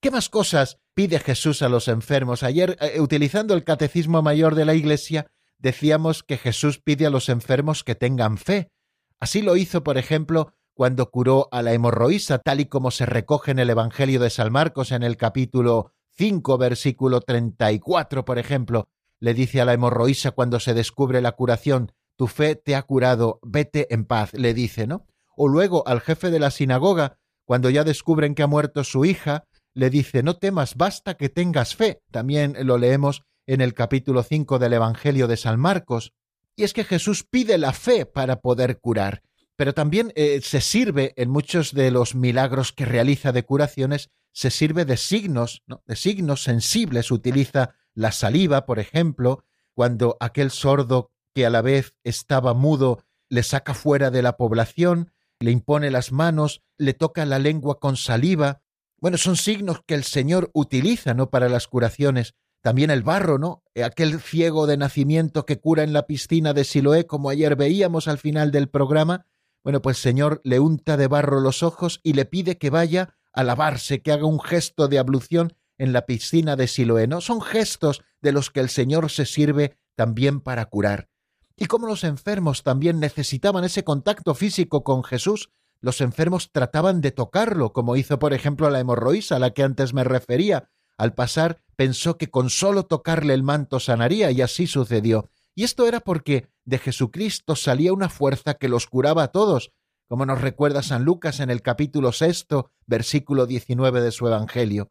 ¿Qué 0.00 0.10
más 0.10 0.28
cosas 0.28 0.78
pide 0.94 1.18
Jesús 1.18 1.62
a 1.62 1.68
los 1.68 1.88
enfermos? 1.88 2.42
Ayer, 2.42 2.76
eh, 2.80 3.00
utilizando 3.00 3.54
el 3.54 3.64
Catecismo 3.64 4.22
Mayor 4.22 4.54
de 4.54 4.64
la 4.64 4.74
Iglesia, 4.74 5.30
decíamos 5.60 6.22
que 6.22 6.36
Jesús 6.36 6.78
pide 6.78 7.06
a 7.06 7.10
los 7.10 7.28
enfermos 7.28 7.84
que 7.84 7.94
tengan 7.94 8.38
fe. 8.38 8.70
Así 9.18 9.42
lo 9.42 9.56
hizo, 9.56 9.84
por 9.84 9.98
ejemplo, 9.98 10.54
cuando 10.74 11.10
curó 11.10 11.48
a 11.52 11.62
la 11.62 11.72
hemorroísa, 11.72 12.38
tal 12.38 12.60
y 12.60 12.66
como 12.66 12.90
se 12.90 13.06
recoge 13.06 13.50
en 13.50 13.58
el 13.58 13.70
Evangelio 13.70 14.18
de 14.20 14.30
San 14.30 14.50
Marcos 14.50 14.92
en 14.92 15.02
el 15.02 15.16
capítulo 15.16 15.92
5, 16.16 16.58
versículo 16.58 17.20
34, 17.20 18.24
por 18.24 18.38
ejemplo, 18.38 18.88
le 19.18 19.34
dice 19.34 19.60
a 19.60 19.64
la 19.66 19.74
hemorroísa 19.74 20.30
cuando 20.30 20.58
se 20.58 20.72
descubre 20.72 21.20
la 21.20 21.32
curación, 21.32 21.92
tu 22.16 22.26
fe 22.26 22.56
te 22.56 22.74
ha 22.74 22.82
curado, 22.82 23.40
vete 23.42 23.92
en 23.92 24.06
paz, 24.06 24.32
le 24.32 24.54
dice, 24.54 24.86
¿no? 24.86 25.06
O 25.36 25.48
luego 25.48 25.86
al 25.86 26.00
jefe 26.00 26.30
de 26.30 26.38
la 26.38 26.50
sinagoga, 26.50 27.18
cuando 27.44 27.68
ya 27.68 27.84
descubren 27.84 28.34
que 28.34 28.42
ha 28.42 28.46
muerto 28.46 28.84
su 28.84 29.04
hija, 29.04 29.44
le 29.74 29.90
dice, 29.90 30.22
no 30.22 30.36
temas, 30.36 30.76
basta 30.76 31.14
que 31.14 31.28
tengas 31.28 31.74
fe. 31.74 32.02
También 32.10 32.56
lo 32.62 32.78
leemos 32.78 33.22
en 33.50 33.60
el 33.60 33.74
capítulo 33.74 34.22
5 34.22 34.60
del 34.60 34.74
Evangelio 34.74 35.26
de 35.26 35.36
San 35.36 35.58
Marcos. 35.58 36.12
Y 36.54 36.62
es 36.62 36.72
que 36.72 36.84
Jesús 36.84 37.24
pide 37.28 37.58
la 37.58 37.72
fe 37.72 38.06
para 38.06 38.40
poder 38.42 38.78
curar, 38.78 39.22
pero 39.56 39.74
también 39.74 40.12
eh, 40.14 40.40
se 40.40 40.60
sirve 40.60 41.14
en 41.16 41.30
muchos 41.30 41.74
de 41.74 41.90
los 41.90 42.14
milagros 42.14 42.72
que 42.72 42.84
realiza 42.84 43.32
de 43.32 43.44
curaciones, 43.44 44.10
se 44.30 44.52
sirve 44.52 44.84
de 44.84 44.96
signos, 44.96 45.64
¿no? 45.66 45.82
de 45.84 45.96
signos 45.96 46.44
sensibles, 46.44 47.10
utiliza 47.10 47.74
la 47.92 48.12
saliva, 48.12 48.66
por 48.66 48.78
ejemplo, 48.78 49.42
cuando 49.74 50.16
aquel 50.20 50.52
sordo 50.52 51.10
que 51.34 51.44
a 51.44 51.50
la 51.50 51.60
vez 51.60 51.96
estaba 52.04 52.54
mudo 52.54 53.02
le 53.28 53.42
saca 53.42 53.74
fuera 53.74 54.12
de 54.12 54.22
la 54.22 54.36
población, 54.36 55.10
le 55.40 55.50
impone 55.50 55.90
las 55.90 56.12
manos, 56.12 56.62
le 56.78 56.94
toca 56.94 57.26
la 57.26 57.40
lengua 57.40 57.80
con 57.80 57.96
saliva. 57.96 58.62
Bueno, 59.00 59.18
son 59.18 59.36
signos 59.36 59.80
que 59.84 59.94
el 59.94 60.04
Señor 60.04 60.50
utiliza, 60.54 61.14
¿no? 61.14 61.30
Para 61.30 61.48
las 61.48 61.66
curaciones. 61.66 62.34
También 62.62 62.90
el 62.90 63.02
barro, 63.02 63.38
¿no? 63.38 63.62
Aquel 63.82 64.20
ciego 64.20 64.66
de 64.66 64.76
nacimiento 64.76 65.46
que 65.46 65.60
cura 65.60 65.82
en 65.82 65.92
la 65.92 66.06
piscina 66.06 66.52
de 66.52 66.64
Siloé, 66.64 67.06
como 67.06 67.30
ayer 67.30 67.56
veíamos 67.56 68.06
al 68.06 68.18
final 68.18 68.50
del 68.50 68.68
programa. 68.68 69.26
Bueno, 69.64 69.80
pues 69.80 69.98
Señor 69.98 70.40
le 70.44 70.60
unta 70.60 70.96
de 70.96 71.06
barro 71.06 71.40
los 71.40 71.62
ojos 71.62 72.00
y 72.02 72.12
le 72.12 72.26
pide 72.26 72.58
que 72.58 72.70
vaya 72.70 73.16
a 73.32 73.44
lavarse, 73.44 74.02
que 74.02 74.12
haga 74.12 74.26
un 74.26 74.40
gesto 74.40 74.88
de 74.88 74.98
ablución 74.98 75.54
en 75.78 75.94
la 75.94 76.04
piscina 76.04 76.56
de 76.56 76.66
Siloé, 76.66 77.06
¿no? 77.06 77.22
Son 77.22 77.40
gestos 77.40 78.02
de 78.20 78.32
los 78.32 78.50
que 78.50 78.60
el 78.60 78.68
Señor 78.68 79.10
se 79.10 79.24
sirve 79.24 79.78
también 79.96 80.40
para 80.40 80.66
curar. 80.66 81.08
Y 81.56 81.66
como 81.66 81.86
los 81.86 82.04
enfermos 82.04 82.62
también 82.62 83.00
necesitaban 83.00 83.64
ese 83.64 83.84
contacto 83.84 84.34
físico 84.34 84.84
con 84.84 85.02
Jesús, 85.04 85.50
los 85.80 86.00
enfermos 86.02 86.52
trataban 86.52 87.00
de 87.00 87.10
tocarlo, 87.10 87.72
como 87.72 87.96
hizo 87.96 88.18
por 88.18 88.34
ejemplo 88.34 88.68
la 88.68 88.80
hemorroísa 88.80 89.36
a 89.36 89.38
la 89.38 89.50
que 89.50 89.62
antes 89.62 89.94
me 89.94 90.04
refería. 90.04 90.68
Al 91.00 91.14
pasar 91.14 91.62
pensó 91.76 92.18
que 92.18 92.28
con 92.28 92.50
solo 92.50 92.84
tocarle 92.84 93.32
el 93.32 93.42
manto 93.42 93.80
sanaría 93.80 94.30
y 94.32 94.42
así 94.42 94.66
sucedió. 94.66 95.30
Y 95.54 95.64
esto 95.64 95.86
era 95.86 96.00
porque 96.00 96.50
de 96.66 96.76
Jesucristo 96.76 97.56
salía 97.56 97.94
una 97.94 98.10
fuerza 98.10 98.52
que 98.52 98.68
los 98.68 98.86
curaba 98.86 99.22
a 99.22 99.28
todos, 99.28 99.72
como 100.10 100.26
nos 100.26 100.42
recuerda 100.42 100.82
San 100.82 101.04
Lucas 101.04 101.40
en 101.40 101.48
el 101.48 101.62
capítulo 101.62 102.12
sexto, 102.12 102.70
versículo 102.84 103.46
diecinueve 103.46 104.02
de 104.02 104.10
su 104.10 104.26
Evangelio. 104.26 104.90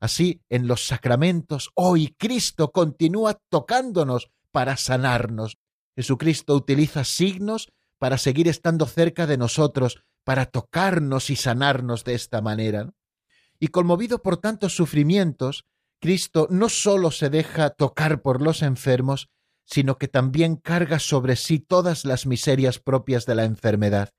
Así, 0.00 0.44
en 0.48 0.68
los 0.68 0.86
sacramentos, 0.86 1.70
hoy 1.74 2.14
Cristo 2.16 2.70
continúa 2.70 3.40
tocándonos 3.48 4.30
para 4.52 4.76
sanarnos. 4.76 5.58
Jesucristo 5.96 6.54
utiliza 6.54 7.02
signos 7.02 7.72
para 7.98 8.16
seguir 8.16 8.46
estando 8.46 8.86
cerca 8.86 9.26
de 9.26 9.38
nosotros, 9.38 10.04
para 10.22 10.46
tocarnos 10.46 11.30
y 11.30 11.34
sanarnos 11.34 12.04
de 12.04 12.14
esta 12.14 12.42
manera. 12.42 12.92
Y 13.60 13.68
conmovido 13.68 14.22
por 14.22 14.36
tantos 14.36 14.74
sufrimientos, 14.74 15.64
Cristo 16.00 16.46
no 16.50 16.68
sólo 16.68 17.10
se 17.10 17.28
deja 17.28 17.70
tocar 17.70 18.22
por 18.22 18.40
los 18.40 18.62
enfermos, 18.62 19.28
sino 19.64 19.98
que 19.98 20.08
también 20.08 20.56
carga 20.56 20.98
sobre 20.98 21.36
sí 21.36 21.58
todas 21.58 22.04
las 22.04 22.26
miserias 22.26 22.78
propias 22.78 23.26
de 23.26 23.34
la 23.34 23.44
enfermedad. 23.44 24.10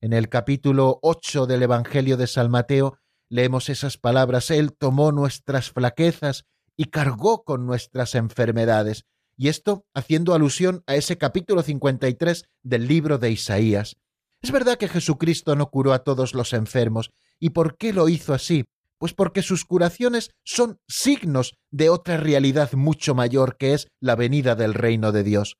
En 0.00 0.12
el 0.12 0.28
capítulo 0.28 0.98
8 1.02 1.46
del 1.46 1.62
Evangelio 1.62 2.16
de 2.16 2.26
San 2.26 2.50
Mateo 2.50 2.98
leemos 3.28 3.68
esas 3.68 3.98
palabras, 3.98 4.50
Él 4.50 4.72
tomó 4.72 5.12
nuestras 5.12 5.70
flaquezas 5.70 6.44
y 6.76 6.86
cargó 6.86 7.42
con 7.42 7.66
nuestras 7.66 8.14
enfermedades. 8.14 9.04
Y 9.36 9.48
esto 9.48 9.86
haciendo 9.94 10.34
alusión 10.34 10.84
a 10.86 10.94
ese 10.94 11.18
capítulo 11.18 11.62
53 11.62 12.44
del 12.62 12.86
libro 12.86 13.18
de 13.18 13.30
Isaías. 13.32 13.96
Es 14.40 14.52
verdad 14.52 14.76
que 14.76 14.88
Jesucristo 14.88 15.56
no 15.56 15.70
curó 15.70 15.92
a 15.92 16.04
todos 16.04 16.34
los 16.34 16.52
enfermos. 16.52 17.10
¿Y 17.40 17.50
por 17.50 17.76
qué 17.76 17.92
lo 17.92 18.08
hizo 18.08 18.34
así? 18.34 18.64
Pues 18.98 19.12
porque 19.12 19.42
sus 19.42 19.64
curaciones 19.64 20.30
son 20.44 20.78
signos 20.88 21.54
de 21.70 21.90
otra 21.90 22.16
realidad 22.16 22.72
mucho 22.72 23.14
mayor 23.14 23.56
que 23.56 23.74
es 23.74 23.88
la 24.00 24.14
venida 24.14 24.54
del 24.54 24.74
reino 24.74 25.12
de 25.12 25.24
Dios. 25.24 25.56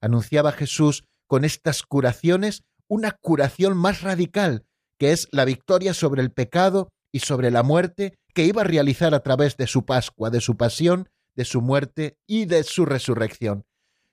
Anunciaba 0.00 0.52
Jesús 0.52 1.04
con 1.26 1.44
estas 1.44 1.82
curaciones 1.82 2.62
una 2.88 3.12
curación 3.12 3.76
más 3.76 4.00
radical, 4.00 4.64
que 4.98 5.12
es 5.12 5.28
la 5.30 5.44
victoria 5.44 5.94
sobre 5.94 6.22
el 6.22 6.32
pecado 6.32 6.88
y 7.12 7.20
sobre 7.20 7.50
la 7.50 7.62
muerte 7.62 8.14
que 8.34 8.44
iba 8.44 8.62
a 8.62 8.64
realizar 8.64 9.14
a 9.14 9.20
través 9.20 9.56
de 9.56 9.66
su 9.66 9.84
Pascua, 9.84 10.30
de 10.30 10.40
su 10.40 10.56
pasión, 10.56 11.08
de 11.34 11.44
su 11.44 11.60
muerte 11.60 12.18
y 12.26 12.46
de 12.46 12.64
su 12.64 12.84
resurrección. 12.84 13.64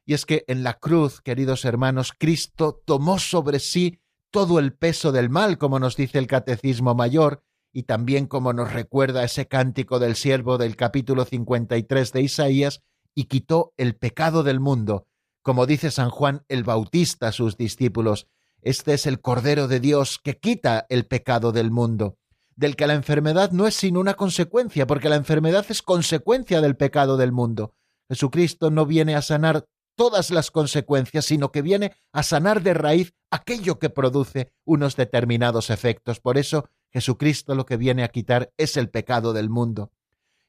Y 0.05 0.13
es 0.13 0.25
que 0.25 0.43
en 0.47 0.63
la 0.63 0.75
cruz, 0.75 1.21
queridos 1.21 1.65
hermanos, 1.65 2.13
Cristo 2.17 2.81
tomó 2.85 3.17
sobre 3.17 3.59
sí 3.59 3.99
todo 4.31 4.59
el 4.59 4.73
peso 4.73 5.11
del 5.11 5.29
mal, 5.29 5.57
como 5.57 5.79
nos 5.79 5.95
dice 5.95 6.19
el 6.19 6.27
Catecismo 6.27 6.93
Mayor, 6.93 7.43
y 7.75 7.83
también 7.83 8.25
como 8.25 8.53
nos 8.53 8.71
recuerda 8.71 9.25
ese 9.25 9.49
cántico 9.49 9.99
del 9.99 10.15
siervo 10.15 10.57
del 10.57 10.77
capítulo 10.77 11.25
53 11.25 12.13
de 12.13 12.21
Isaías, 12.21 12.81
y 13.13 13.25
quitó 13.25 13.73
el 13.75 13.97
pecado 13.97 14.43
del 14.43 14.61
mundo, 14.61 15.07
como 15.41 15.65
dice 15.65 15.91
San 15.91 16.09
Juan 16.09 16.45
el 16.47 16.63
Bautista 16.63 17.27
a 17.27 17.31
sus 17.33 17.57
discípulos, 17.57 18.27
este 18.61 18.93
es 18.93 19.05
el 19.05 19.19
Cordero 19.19 19.67
de 19.67 19.81
Dios 19.81 20.19
que 20.23 20.37
quita 20.37 20.85
el 20.87 21.05
pecado 21.05 21.51
del 21.51 21.69
mundo, 21.69 22.17
del 22.55 22.77
que 22.77 22.87
la 22.87 22.93
enfermedad 22.93 23.51
no 23.51 23.67
es 23.67 23.75
sino 23.75 23.99
una 23.99 24.13
consecuencia, 24.13 24.87
porque 24.87 25.09
la 25.09 25.17
enfermedad 25.17 25.65
es 25.67 25.81
consecuencia 25.81 26.61
del 26.61 26.77
pecado 26.77 27.17
del 27.17 27.33
mundo. 27.33 27.73
Jesucristo 28.07 28.71
no 28.71 28.85
viene 28.85 29.15
a 29.15 29.21
sanar 29.21 29.65
todas 29.97 30.31
las 30.31 30.49
consecuencias, 30.49 31.25
sino 31.25 31.51
que 31.51 31.61
viene 31.61 31.91
a 32.13 32.23
sanar 32.23 32.63
de 32.63 32.73
raíz 32.73 33.13
aquello 33.31 33.79
que 33.79 33.89
produce 33.89 34.53
unos 34.63 34.95
determinados 34.95 35.69
efectos. 35.69 36.21
Por 36.21 36.37
eso 36.37 36.69
Jesucristo 36.91 37.55
lo 37.55 37.65
que 37.65 37.77
viene 37.77 38.03
a 38.03 38.09
quitar 38.09 38.53
es 38.57 38.77
el 38.77 38.89
pecado 38.89 39.33
del 39.33 39.49
mundo. 39.49 39.91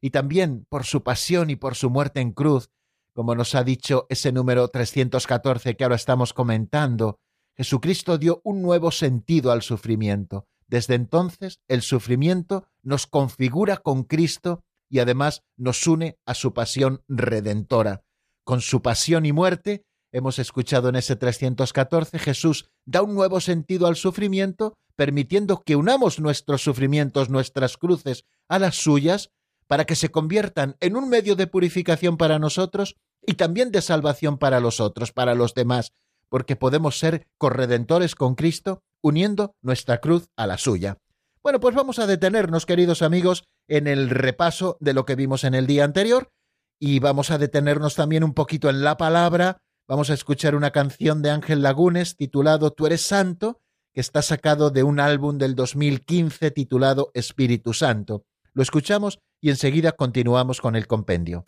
Y 0.01 0.11
también 0.11 0.67
por 0.69 0.85
su 0.85 1.03
pasión 1.03 1.51
y 1.51 1.57
por 1.57 1.75
su 1.75 1.91
muerte 1.91 2.21
en 2.21 2.33
cruz, 2.33 2.71
como 3.13 3.35
nos 3.35 3.55
ha 3.55 3.65
dicho 3.65 4.07
ese 4.11 4.31
número 4.31 4.69
314 4.69 5.77
que 5.77 5.85
ahora 5.85 5.97
estamos 5.97 6.33
comentando, 6.33 7.19
Jesucristo 7.57 8.19
dio 8.19 8.43
un 8.45 8.61
nuevo 8.61 8.91
sentido 8.91 9.51
al 9.51 9.63
sufrimiento. 9.63 10.47
Desde 10.67 10.95
entonces 10.95 11.61
el 11.69 11.83
sufrimiento 11.83 12.67
nos 12.83 13.07
configura 13.07 13.79
con 13.79 14.05
Cristo 14.05 14.65
y 14.89 14.99
además 14.99 15.45
nos 15.57 15.87
une 15.87 16.19
a 16.27 16.35
su 16.35 16.53
pasión 16.53 17.03
redentora. 17.09 18.05
Con 18.45 18.61
su 18.61 18.83
pasión 18.83 19.27
y 19.27 19.33
muerte, 19.33 19.87
hemos 20.17 20.39
escuchado 20.39 20.89
en 20.89 20.97
ese 20.97 21.17
314, 21.17 22.19
Jesús 22.19 22.71
da 22.85 23.03
un 23.03 23.15
nuevo 23.15 23.41
sentido 23.41 23.87
al 23.87 23.97
sufrimiento, 23.97 24.75
permitiendo 24.97 25.63
que 25.63 25.77
unamos 25.77 26.21
nuestros 26.21 26.63
sufrimientos, 26.63 27.29
nuestras 27.29 27.77
cruces, 27.77 28.25
a 28.49 28.59
las 28.59 28.77
suyas, 28.77 29.31
para 29.67 29.85
que 29.85 29.97
se 29.97 30.11
conviertan 30.11 30.77
en 30.81 30.97
un 30.97 31.09
medio 31.09 31.37
de 31.37 31.47
purificación 31.47 32.17
para 32.17 32.39
nosotros 32.39 32.97
y 33.27 33.35
también 33.35 33.73
de 33.73 33.83
salvación 33.83 34.39
para 34.39 34.61
los 34.61 34.81
otros, 34.81 35.13
para 35.13 35.35
los 35.35 35.55
demás, 35.55 35.93
porque 36.29 36.57
podemos 36.57 36.99
ser 36.99 37.27
corredentores 37.37 38.15
con 38.15 38.37
Cristo 38.37 38.83
uniendo 39.03 39.55
nuestra 39.61 40.01
cruz 40.01 40.29
a 40.37 40.47
la 40.47 40.57
suya. 40.57 40.99
Bueno, 41.43 41.61
pues 41.61 41.75
vamos 41.75 41.99
a 41.99 42.07
detenernos, 42.07 42.67
queridos 42.67 43.03
amigos, 43.03 43.45
en 43.69 43.87
el 43.87 44.11
repaso 44.11 44.77
de 44.81 44.95
lo 44.95 45.05
que 45.05 45.15
vimos 45.15 45.45
en 45.45 45.55
el 45.55 45.67
día 45.67 45.85
anterior 45.85 46.31
y 46.79 46.99
vamos 46.99 47.31
a 47.31 47.39
detenernos 47.39 47.95
también 47.95 48.25
un 48.25 48.35
poquito 48.35 48.69
en 48.69 48.83
la 48.83 48.97
palabra. 48.97 49.59
Vamos 49.89 50.11
a 50.11 50.15
escuchar 50.15 50.57
una 50.57 50.73
canción 50.73 51.23
de 51.23 51.31
Ángel 51.31 51.63
Lagunes 51.63 52.17
titulado 52.17 52.73
Tú 52.73 52.87
eres 52.87 53.03
santo, 53.03 53.61
que 53.95 54.01
está 54.01 54.21
sacado 54.21 54.71
de 54.71 54.83
un 54.83 54.99
álbum 54.99 55.39
del 55.39 55.55
2015 55.55 56.51
titulado 56.51 57.13
Espíritu 57.15 57.73
Santo. 57.73 58.25
Lo 58.53 58.65
escuchamos 58.65 59.21
y 59.41 59.51
enseguida 59.51 59.93
continuamos 59.93 60.61
con 60.61 60.75
el 60.75 60.89
compendio. 60.89 61.45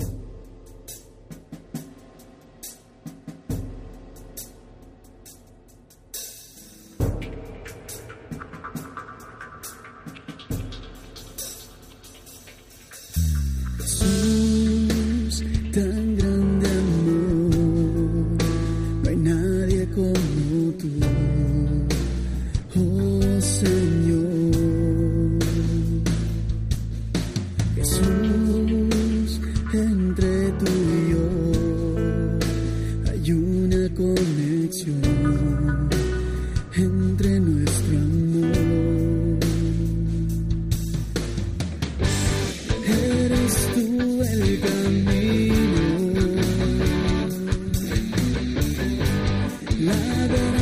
Eres 49.88 50.29
tú 50.29 50.58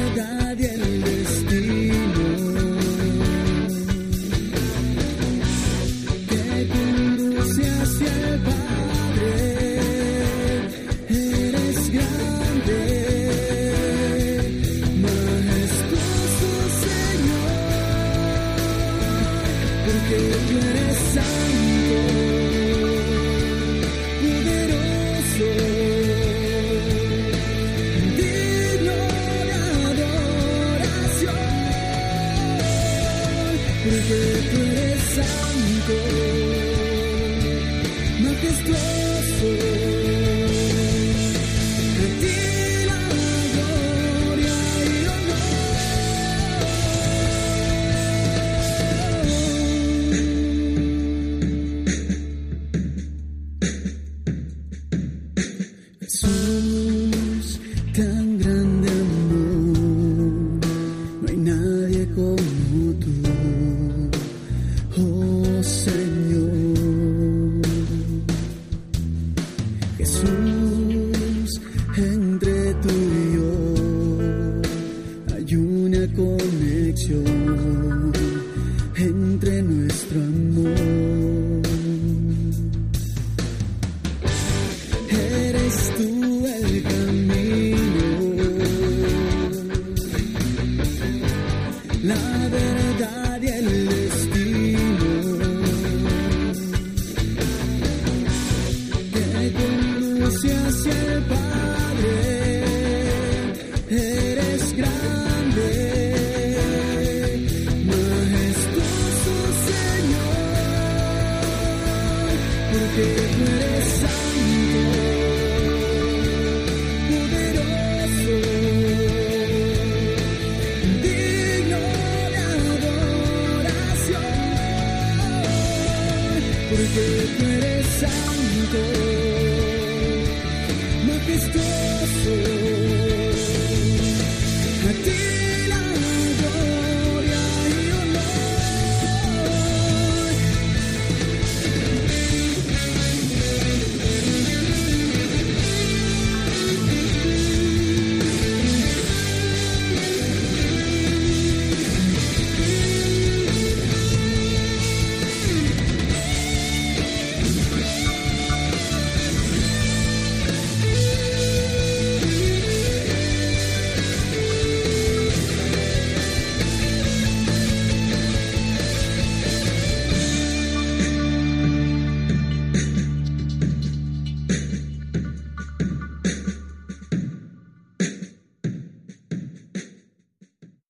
Regresa. 113.14 114.35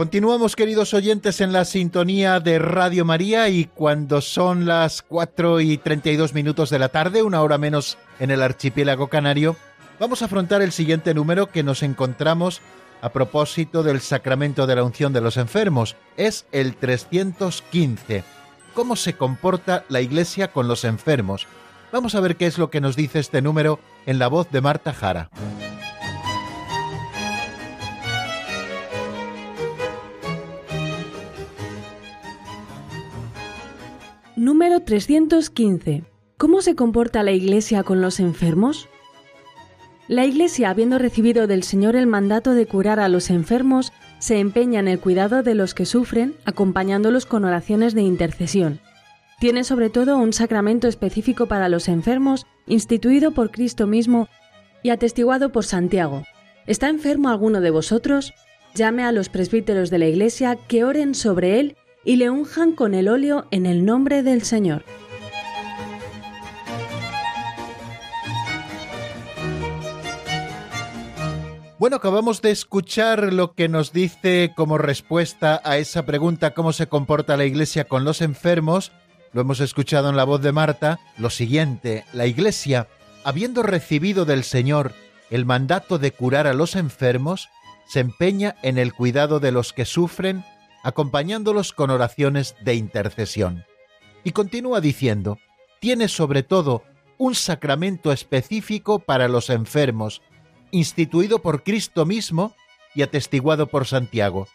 Continuamos, 0.00 0.56
queridos 0.56 0.94
oyentes, 0.94 1.42
en 1.42 1.52
la 1.52 1.66
sintonía 1.66 2.40
de 2.40 2.58
Radio 2.58 3.04
María 3.04 3.50
y 3.50 3.66
cuando 3.66 4.22
son 4.22 4.64
las 4.64 5.02
4 5.02 5.60
y 5.60 5.76
32 5.76 6.32
minutos 6.32 6.70
de 6.70 6.78
la 6.78 6.88
tarde, 6.88 7.22
una 7.22 7.42
hora 7.42 7.58
menos 7.58 7.98
en 8.18 8.30
el 8.30 8.42
archipiélago 8.42 9.08
canario, 9.08 9.56
vamos 9.98 10.22
a 10.22 10.24
afrontar 10.24 10.62
el 10.62 10.72
siguiente 10.72 11.12
número 11.12 11.48
que 11.50 11.62
nos 11.62 11.82
encontramos 11.82 12.62
a 13.02 13.10
propósito 13.10 13.82
del 13.82 14.00
sacramento 14.00 14.66
de 14.66 14.76
la 14.76 14.84
unción 14.84 15.12
de 15.12 15.20
los 15.20 15.36
enfermos. 15.36 15.96
Es 16.16 16.46
el 16.50 16.76
315. 16.76 18.24
¿Cómo 18.72 18.96
se 18.96 19.12
comporta 19.18 19.84
la 19.90 20.00
Iglesia 20.00 20.50
con 20.50 20.66
los 20.66 20.84
enfermos? 20.84 21.46
Vamos 21.92 22.14
a 22.14 22.20
ver 22.20 22.36
qué 22.36 22.46
es 22.46 22.56
lo 22.56 22.70
que 22.70 22.80
nos 22.80 22.96
dice 22.96 23.18
este 23.18 23.42
número 23.42 23.78
en 24.06 24.18
la 24.18 24.28
voz 24.28 24.50
de 24.50 24.62
Marta 24.62 24.94
Jara. 24.94 25.28
Número 34.40 34.80
315. 34.80 36.02
¿Cómo 36.38 36.62
se 36.62 36.74
comporta 36.74 37.22
la 37.22 37.32
Iglesia 37.32 37.82
con 37.82 38.00
los 38.00 38.20
enfermos? 38.20 38.88
La 40.08 40.24
Iglesia, 40.24 40.70
habiendo 40.70 40.98
recibido 40.98 41.46
del 41.46 41.62
Señor 41.62 41.94
el 41.94 42.06
mandato 42.06 42.54
de 42.54 42.64
curar 42.64 43.00
a 43.00 43.10
los 43.10 43.28
enfermos, 43.28 43.92
se 44.18 44.38
empeña 44.38 44.80
en 44.80 44.88
el 44.88 44.98
cuidado 44.98 45.42
de 45.42 45.54
los 45.54 45.74
que 45.74 45.84
sufren, 45.84 46.36
acompañándolos 46.46 47.26
con 47.26 47.44
oraciones 47.44 47.92
de 47.92 48.00
intercesión. 48.00 48.80
Tiene 49.40 49.62
sobre 49.62 49.90
todo 49.90 50.16
un 50.16 50.32
sacramento 50.32 50.88
específico 50.88 51.44
para 51.44 51.68
los 51.68 51.86
enfermos, 51.86 52.46
instituido 52.66 53.32
por 53.32 53.50
Cristo 53.50 53.86
mismo 53.86 54.26
y 54.82 54.88
atestiguado 54.88 55.52
por 55.52 55.66
Santiago. 55.66 56.24
¿Está 56.66 56.88
enfermo 56.88 57.28
alguno 57.28 57.60
de 57.60 57.72
vosotros? 57.72 58.32
Llame 58.74 59.02
a 59.02 59.12
los 59.12 59.28
presbíteros 59.28 59.90
de 59.90 59.98
la 59.98 60.06
Iglesia 60.06 60.56
que 60.56 60.84
oren 60.84 61.14
sobre 61.14 61.60
él 61.60 61.76
y 62.04 62.16
le 62.16 62.30
unjan 62.30 62.72
con 62.72 62.94
el 62.94 63.08
óleo 63.08 63.46
en 63.50 63.66
el 63.66 63.84
nombre 63.84 64.22
del 64.22 64.42
Señor. 64.42 64.84
Bueno, 71.80 71.96
acabamos 71.96 72.42
de 72.42 72.50
escuchar 72.50 73.32
lo 73.32 73.54
que 73.54 73.66
nos 73.68 73.94
dice 73.94 74.52
como 74.54 74.76
respuesta 74.76 75.62
a 75.64 75.78
esa 75.78 76.04
pregunta 76.04 76.52
cómo 76.52 76.74
se 76.74 76.88
comporta 76.88 77.38
la 77.38 77.46
Iglesia 77.46 77.84
con 77.84 78.04
los 78.04 78.20
enfermos. 78.20 78.92
Lo 79.32 79.40
hemos 79.40 79.60
escuchado 79.60 80.10
en 80.10 80.16
la 80.16 80.24
voz 80.24 80.42
de 80.42 80.52
Marta. 80.52 81.00
Lo 81.16 81.30
siguiente, 81.30 82.04
la 82.12 82.26
Iglesia, 82.26 82.86
habiendo 83.24 83.62
recibido 83.62 84.26
del 84.26 84.44
Señor 84.44 84.92
el 85.30 85.46
mandato 85.46 85.98
de 85.98 86.12
curar 86.12 86.46
a 86.46 86.52
los 86.52 86.76
enfermos, 86.76 87.48
se 87.88 88.00
empeña 88.00 88.56
en 88.62 88.76
el 88.76 88.92
cuidado 88.92 89.40
de 89.40 89.50
los 89.50 89.72
que 89.72 89.86
sufren 89.86 90.44
acompañándolos 90.82 91.72
con 91.72 91.90
oraciones 91.90 92.54
de 92.62 92.74
intercesión. 92.74 93.64
Y 94.24 94.32
continúa 94.32 94.80
diciendo, 94.80 95.38
tiene 95.80 96.08
sobre 96.08 96.42
todo 96.42 96.84
un 97.18 97.34
sacramento 97.34 98.12
específico 98.12 98.98
para 98.98 99.28
los 99.28 99.50
enfermos, 99.50 100.22
instituido 100.70 101.40
por 101.40 101.62
Cristo 101.62 102.06
mismo 102.06 102.54
y 102.94 103.02
atestiguado 103.02 103.66
por 103.66 103.86
Santiago. 103.86 104.48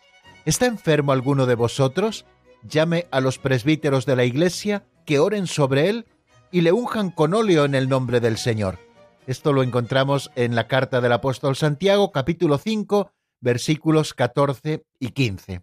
¿Está 0.46 0.66
enfermo 0.66 1.12
alguno 1.12 1.46
de 1.46 1.56
vosotros? 1.56 2.26
Llame 2.64 3.08
a 3.12 3.20
los 3.20 3.38
presbíteros 3.38 4.06
de 4.06 4.16
la 4.16 4.26
Iglesia 4.26 4.84
que 5.06 5.20
oren 5.20 5.48
sobre 5.48 5.90
él 5.90 6.06
y 6.52 6.62
le 6.62 6.72
unjan 6.72 7.12
con 7.12 7.34
óleo 7.34 7.66
en 7.66 7.76
el 7.76 7.90
nombre 7.90 8.20
del 8.20 8.38
Señor. 8.38 8.80
Esto 9.28 9.54
lo 9.54 9.64
encontramos 9.64 10.32
en 10.36 10.56
la 10.56 10.68
carta 10.68 11.02
del 11.02 11.12
apóstol 11.12 11.56
Santiago, 11.56 12.12
capítulo 12.12 12.58
5, 12.58 13.12
versículos 13.42 14.14
14 14.14 14.86
y 15.00 15.10
15. 15.10 15.62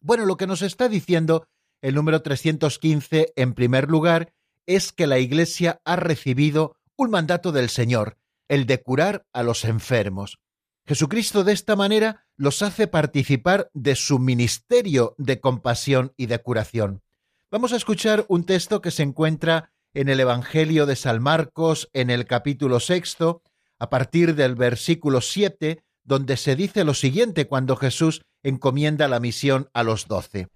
Bueno, 0.00 0.26
lo 0.26 0.36
que 0.36 0.46
nos 0.46 0.62
está 0.62 0.88
diciendo 0.88 1.46
el 1.82 1.94
número 1.94 2.22
315, 2.22 3.32
en 3.36 3.54
primer 3.54 3.88
lugar, 3.88 4.32
es 4.66 4.92
que 4.92 5.06
la 5.06 5.18
Iglesia 5.18 5.80
ha 5.84 5.96
recibido 5.96 6.76
un 6.96 7.10
mandato 7.10 7.52
del 7.52 7.68
Señor, 7.68 8.16
el 8.48 8.66
de 8.66 8.82
curar 8.82 9.26
a 9.32 9.42
los 9.42 9.64
enfermos. 9.64 10.38
Jesucristo 10.86 11.44
de 11.44 11.52
esta 11.52 11.76
manera 11.76 12.26
los 12.36 12.62
hace 12.62 12.86
participar 12.86 13.70
de 13.74 13.96
su 13.96 14.18
ministerio 14.18 15.14
de 15.18 15.40
compasión 15.40 16.12
y 16.16 16.26
de 16.26 16.38
curación. 16.38 17.02
Vamos 17.50 17.72
a 17.72 17.76
escuchar 17.76 18.24
un 18.28 18.44
texto 18.44 18.80
que 18.80 18.90
se 18.90 19.02
encuentra 19.02 19.72
en 19.94 20.08
el 20.08 20.20
Evangelio 20.20 20.86
de 20.86 20.96
San 20.96 21.22
Marcos, 21.22 21.88
en 21.92 22.10
el 22.10 22.26
capítulo 22.26 22.80
sexto, 22.80 23.42
a 23.78 23.90
partir 23.90 24.34
del 24.34 24.54
versículo 24.54 25.20
siete, 25.20 25.82
donde 26.04 26.36
se 26.36 26.54
dice 26.54 26.84
lo 26.84 26.94
siguiente 26.94 27.46
cuando 27.46 27.76
Jesús 27.76 28.22
encomienda 28.48 29.08
la 29.08 29.18
misión 29.18 29.68
a 29.74 29.82
los 29.82 30.06
doce. 30.06 30.48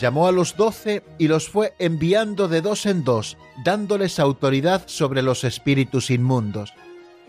Llamó 0.00 0.26
a 0.26 0.32
los 0.32 0.56
doce 0.56 1.02
y 1.18 1.28
los 1.28 1.48
fue 1.48 1.74
enviando 1.78 2.48
de 2.48 2.60
dos 2.62 2.86
en 2.86 3.04
dos, 3.04 3.36
dándoles 3.64 4.18
autoridad 4.18 4.82
sobre 4.86 5.22
los 5.22 5.44
espíritus 5.44 6.10
inmundos. 6.10 6.72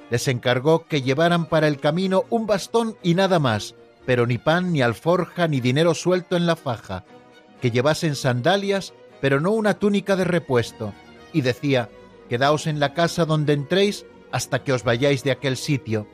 Les 0.10 0.28
encargó 0.30 0.86
que 0.86 1.02
llevaran 1.02 1.48
para 1.48 1.68
el 1.68 1.80
camino 1.80 2.24
un 2.30 2.48
bastón 2.48 2.96
y 3.04 3.16
nada 3.16 3.40
más, 3.40 3.76
pero 4.06 4.26
ni 4.26 4.38
pan, 4.38 4.72
ni 4.72 4.82
alforja, 4.82 5.48
ni 5.48 5.60
dinero 5.60 5.94
suelto 5.94 6.38
en 6.38 6.46
la 6.46 6.56
faja, 6.56 7.04
que 7.62 7.72
llevasen 7.72 8.16
sandalias, 8.16 8.94
pero 9.20 9.42
no 9.42 9.52
una 9.52 9.74
túnica 9.74 10.16
de 10.16 10.24
repuesto, 10.24 10.94
y 11.34 11.42
decía, 11.42 11.90
Quedaos 12.30 12.68
en 12.68 12.80
la 12.80 12.94
casa 12.94 13.26
donde 13.26 13.54
entréis 13.54 14.06
hasta 14.32 14.64
que 14.64 14.74
os 14.74 14.84
vayáis 14.84 15.24
de 15.24 15.32
aquel 15.32 15.58
sitio, 15.58 16.08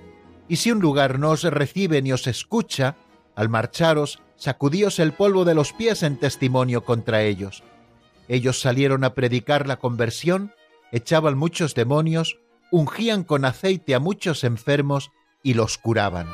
y 0.47 0.57
si 0.57 0.71
un 0.71 0.79
lugar 0.79 1.19
no 1.19 1.31
os 1.31 1.43
recibe 1.43 2.01
ni 2.01 2.11
os 2.11 2.27
escucha, 2.27 2.95
al 3.35 3.49
marcharos, 3.49 4.21
sacudíos 4.35 4.99
el 4.99 5.13
polvo 5.13 5.45
de 5.45 5.55
los 5.55 5.73
pies 5.73 6.03
en 6.03 6.17
testimonio 6.17 6.83
contra 6.83 7.23
ellos. 7.23 7.63
Ellos 8.27 8.59
salieron 8.59 9.03
a 9.03 9.13
predicar 9.13 9.67
la 9.67 9.77
conversión, 9.77 10.53
echaban 10.91 11.37
muchos 11.37 11.75
demonios, 11.75 12.39
ungían 12.71 13.23
con 13.23 13.45
aceite 13.45 13.95
a 13.95 13.99
muchos 13.99 14.43
enfermos 14.43 15.11
y 15.41 15.53
los 15.53 15.77
curaban. 15.77 16.27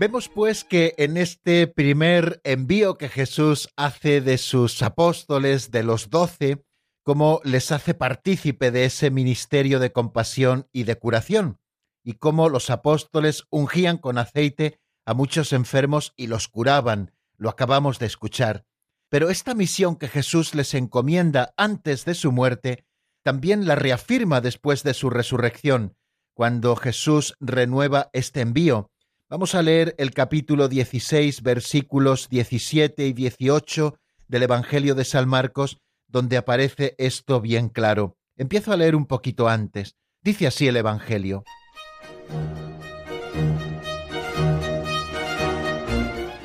Vemos 0.00 0.30
pues 0.30 0.64
que 0.64 0.94
en 0.96 1.18
este 1.18 1.66
primer 1.66 2.40
envío 2.42 2.96
que 2.96 3.10
Jesús 3.10 3.68
hace 3.76 4.22
de 4.22 4.38
sus 4.38 4.80
apóstoles, 4.80 5.70
de 5.70 5.82
los 5.82 6.08
doce, 6.08 6.64
cómo 7.02 7.42
les 7.44 7.70
hace 7.70 7.92
partícipe 7.92 8.70
de 8.70 8.86
ese 8.86 9.10
ministerio 9.10 9.78
de 9.78 9.92
compasión 9.92 10.66
y 10.72 10.84
de 10.84 10.96
curación, 10.96 11.58
y 12.02 12.14
cómo 12.14 12.48
los 12.48 12.70
apóstoles 12.70 13.44
ungían 13.50 13.98
con 13.98 14.16
aceite 14.16 14.80
a 15.04 15.12
muchos 15.12 15.52
enfermos 15.52 16.14
y 16.16 16.28
los 16.28 16.48
curaban, 16.48 17.12
lo 17.36 17.50
acabamos 17.50 17.98
de 17.98 18.06
escuchar. 18.06 18.64
Pero 19.10 19.28
esta 19.28 19.52
misión 19.52 19.96
que 19.96 20.08
Jesús 20.08 20.54
les 20.54 20.72
encomienda 20.72 21.52
antes 21.58 22.06
de 22.06 22.14
su 22.14 22.32
muerte, 22.32 22.86
también 23.22 23.66
la 23.66 23.74
reafirma 23.74 24.40
después 24.40 24.82
de 24.82 24.94
su 24.94 25.10
resurrección, 25.10 25.94
cuando 26.32 26.74
Jesús 26.74 27.34
renueva 27.38 28.08
este 28.14 28.40
envío 28.40 28.89
Vamos 29.30 29.54
a 29.54 29.62
leer 29.62 29.94
el 29.96 30.10
capítulo 30.10 30.66
16, 30.66 31.44
versículos 31.44 32.28
17 32.30 33.06
y 33.06 33.12
18 33.12 33.96
del 34.26 34.42
Evangelio 34.42 34.96
de 34.96 35.04
San 35.04 35.28
Marcos, 35.28 35.78
donde 36.08 36.36
aparece 36.36 36.96
esto 36.98 37.40
bien 37.40 37.68
claro. 37.68 38.16
Empiezo 38.36 38.72
a 38.72 38.76
leer 38.76 38.96
un 38.96 39.06
poquito 39.06 39.48
antes. 39.48 39.94
Dice 40.20 40.48
así 40.48 40.66
el 40.66 40.76
Evangelio. 40.76 41.44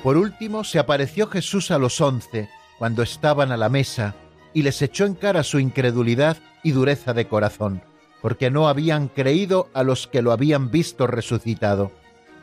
Por 0.04 0.18
último, 0.18 0.64
se 0.64 0.78
apareció 0.78 1.26
Jesús 1.26 1.72
a 1.72 1.80
los 1.80 2.00
once, 2.00 2.50
cuando 2.78 3.02
estaban 3.02 3.52
a 3.52 3.58
la 3.58 3.70
mesa, 3.70 4.14
y 4.54 4.62
les 4.62 4.80
echó 4.84 5.08
en 5.08 5.16
cara 5.16 5.42
su 5.42 5.58
incredulidad 5.58 6.38
y 6.64 6.70
dureza 6.70 7.16
de 7.16 7.28
corazón, 7.28 7.82
porque 8.22 8.52
no 8.52 8.68
habían 8.68 9.08
creído 9.08 9.72
a 9.74 9.82
los 9.82 10.06
que 10.06 10.22
lo 10.22 10.32
habían 10.32 10.70
visto 10.70 11.08
resucitado 11.08 11.92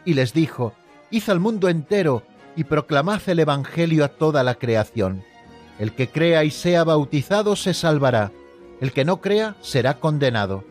y 0.04 0.14
les 0.14 0.32
dijo, 0.32 0.74
Id 1.10 1.28
al 1.28 1.40
mundo 1.40 1.68
entero 1.68 2.22
y 2.56 2.64
proclamad 2.64 3.20
el 3.26 3.40
Evangelio 3.40 4.04
a 4.04 4.08
toda 4.08 4.42
la 4.42 4.54
creación. 4.54 5.24
El 5.78 5.94
que 5.94 6.08
crea 6.08 6.44
y 6.44 6.50
sea 6.50 6.84
bautizado 6.84 7.56
se 7.56 7.74
salvará, 7.74 8.32
el 8.80 8.92
que 8.92 9.04
no 9.04 9.20
crea 9.20 9.56
será 9.60 10.00
condenado. 10.00 10.64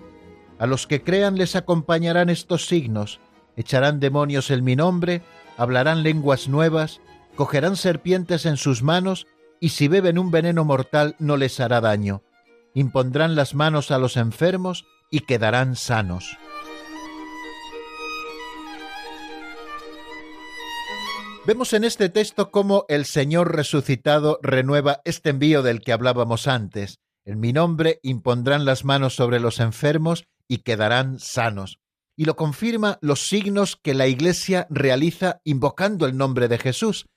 A 0.59 0.67
los 0.67 0.85
que 0.85 1.01
crean 1.01 1.37
les 1.37 1.55
acompañarán 1.55 2.29
estos 2.29 2.67
signos, 2.67 3.19
echarán 3.55 3.99
demonios 3.99 4.51
en 4.51 4.63
mi 4.63 4.75
nombre, 4.75 5.21
hablarán 5.57 6.03
lenguas 6.03 6.47
nuevas, 6.47 7.01
cogerán 7.35 7.75
serpientes 7.75 8.45
en 8.45 8.57
sus 8.57 8.83
manos, 8.83 9.27
y 9.59 9.69
si 9.69 9.87
beben 9.87 10.17
un 10.17 10.31
veneno 10.31 10.65
mortal 10.65 11.15
no 11.19 11.37
les 11.37 11.59
hará 11.59 11.81
daño. 11.81 12.23
Impondrán 12.73 13.35
las 13.35 13.53
manos 13.53 13.91
a 13.91 13.97
los 13.97 14.17
enfermos 14.17 14.85
y 15.09 15.21
quedarán 15.21 15.75
sanos. 15.75 16.37
Vemos 21.43 21.73
en 21.73 21.83
este 21.83 22.09
texto 22.09 22.51
cómo 22.51 22.85
el 22.87 23.03
Señor 23.05 23.55
resucitado 23.55 24.39
renueva 24.43 25.01
este 25.05 25.31
envío 25.31 25.63
del 25.63 25.81
que 25.81 25.91
hablábamos 25.91 26.47
antes. 26.47 26.99
En 27.25 27.39
mi 27.39 27.51
nombre 27.51 27.99
impondrán 28.03 28.63
las 28.63 28.85
manos 28.85 29.15
sobre 29.15 29.39
los 29.39 29.59
enfermos 29.59 30.25
y 30.47 30.59
quedarán 30.59 31.17
sanos. 31.17 31.79
Y 32.15 32.25
lo 32.25 32.35
confirma 32.35 32.99
los 33.01 33.27
signos 33.27 33.75
que 33.75 33.95
la 33.95 34.05
Iglesia 34.05 34.67
realiza 34.69 35.41
invocando 35.43 36.05
el 36.05 36.15
nombre 36.15 36.47
de 36.47 36.59
Jesús. 36.59 37.07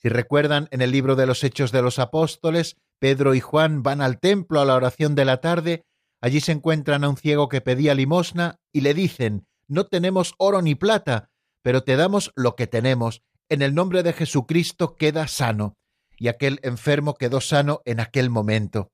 Si 0.00 0.08
recuerdan, 0.08 0.68
en 0.70 0.80
el 0.80 0.92
libro 0.92 1.16
de 1.16 1.26
los 1.26 1.42
Hechos 1.42 1.72
de 1.72 1.82
los 1.82 1.98
Apóstoles, 1.98 2.76
Pedro 3.00 3.34
y 3.34 3.40
Juan 3.40 3.82
van 3.82 4.00
al 4.00 4.20
templo 4.20 4.60
a 4.60 4.64
la 4.64 4.76
oración 4.76 5.16
de 5.16 5.24
la 5.24 5.40
tarde, 5.40 5.82
allí 6.20 6.40
se 6.40 6.52
encuentran 6.52 7.02
a 7.02 7.08
un 7.08 7.16
ciego 7.16 7.48
que 7.48 7.60
pedía 7.60 7.96
limosna 7.96 8.60
y 8.72 8.82
le 8.82 8.94
dicen, 8.94 9.48
no 9.66 9.86
tenemos 9.86 10.34
oro 10.38 10.62
ni 10.62 10.76
plata, 10.76 11.30
pero 11.62 11.82
te 11.82 11.96
damos 11.96 12.32
lo 12.36 12.54
que 12.54 12.68
tenemos, 12.68 13.22
en 13.52 13.60
el 13.60 13.74
nombre 13.74 14.02
de 14.02 14.14
Jesucristo 14.14 14.96
queda 14.96 15.28
sano, 15.28 15.76
y 16.16 16.28
aquel 16.28 16.58
enfermo 16.62 17.12
quedó 17.16 17.42
sano 17.42 17.82
en 17.84 18.00
aquel 18.00 18.30
momento. 18.30 18.90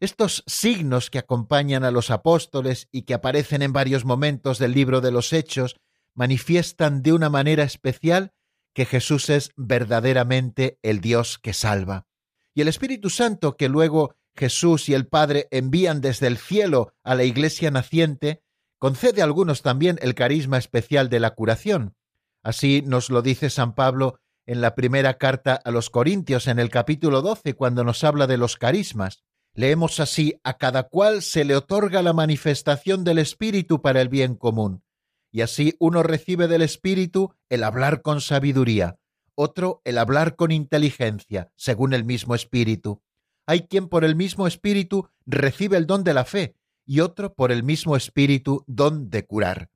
Estos 0.00 0.44
signos 0.46 1.08
que 1.08 1.18
acompañan 1.18 1.82
a 1.82 1.90
los 1.90 2.10
apóstoles 2.10 2.88
y 2.92 3.02
que 3.02 3.14
aparecen 3.14 3.62
en 3.62 3.72
varios 3.72 4.04
momentos 4.04 4.58
del 4.58 4.72
libro 4.72 5.00
de 5.00 5.12
los 5.12 5.32
Hechos 5.32 5.76
manifiestan 6.14 7.02
de 7.02 7.14
una 7.14 7.30
manera 7.30 7.62
especial 7.62 8.34
que 8.74 8.84
Jesús 8.84 9.30
es 9.30 9.50
verdaderamente 9.56 10.78
el 10.82 11.00
Dios 11.00 11.38
que 11.38 11.54
salva. 11.54 12.06
Y 12.54 12.60
el 12.60 12.68
Espíritu 12.68 13.08
Santo 13.08 13.56
que 13.56 13.70
luego 13.70 14.14
Jesús 14.36 14.90
y 14.90 14.94
el 14.94 15.06
Padre 15.06 15.48
envían 15.50 16.02
desde 16.02 16.26
el 16.26 16.36
cielo 16.36 16.92
a 17.02 17.14
la 17.14 17.24
iglesia 17.24 17.70
naciente, 17.70 18.42
concede 18.76 19.22
a 19.22 19.24
algunos 19.24 19.62
también 19.62 19.98
el 20.02 20.14
carisma 20.14 20.58
especial 20.58 21.08
de 21.08 21.20
la 21.20 21.30
curación. 21.30 21.94
Así 22.42 22.82
nos 22.82 23.10
lo 23.10 23.22
dice 23.22 23.50
San 23.50 23.74
Pablo 23.74 24.18
en 24.46 24.60
la 24.60 24.74
primera 24.74 25.14
carta 25.14 25.54
a 25.54 25.70
los 25.70 25.90
Corintios 25.90 26.48
en 26.48 26.58
el 26.58 26.70
capítulo 26.70 27.22
12 27.22 27.54
cuando 27.54 27.84
nos 27.84 28.02
habla 28.02 28.26
de 28.26 28.36
los 28.36 28.56
carismas. 28.56 29.22
Leemos 29.54 30.00
así, 30.00 30.40
a 30.42 30.56
cada 30.56 30.84
cual 30.84 31.22
se 31.22 31.44
le 31.44 31.54
otorga 31.54 32.02
la 32.02 32.12
manifestación 32.12 33.04
del 33.04 33.18
Espíritu 33.18 33.82
para 33.82 34.00
el 34.00 34.08
bien 34.08 34.34
común. 34.34 34.82
Y 35.30 35.42
así 35.42 35.76
uno 35.78 36.02
recibe 36.02 36.48
del 36.48 36.62
Espíritu 36.62 37.34
el 37.48 37.62
hablar 37.62 38.02
con 38.02 38.20
sabiduría, 38.20 38.98
otro 39.34 39.80
el 39.84 39.98
hablar 39.98 40.36
con 40.36 40.50
inteligencia, 40.50 41.50
según 41.56 41.92
el 41.92 42.04
mismo 42.04 42.34
Espíritu. 42.34 43.02
Hay 43.46 43.66
quien 43.66 43.88
por 43.88 44.04
el 44.04 44.16
mismo 44.16 44.46
Espíritu 44.46 45.08
recibe 45.26 45.76
el 45.76 45.86
don 45.86 46.02
de 46.02 46.14
la 46.14 46.24
fe, 46.24 46.56
y 46.84 47.00
otro 47.00 47.34
por 47.34 47.52
el 47.52 47.62
mismo 47.62 47.96
Espíritu 47.96 48.64
don 48.66 49.10
de 49.10 49.24
curar. 49.26 49.71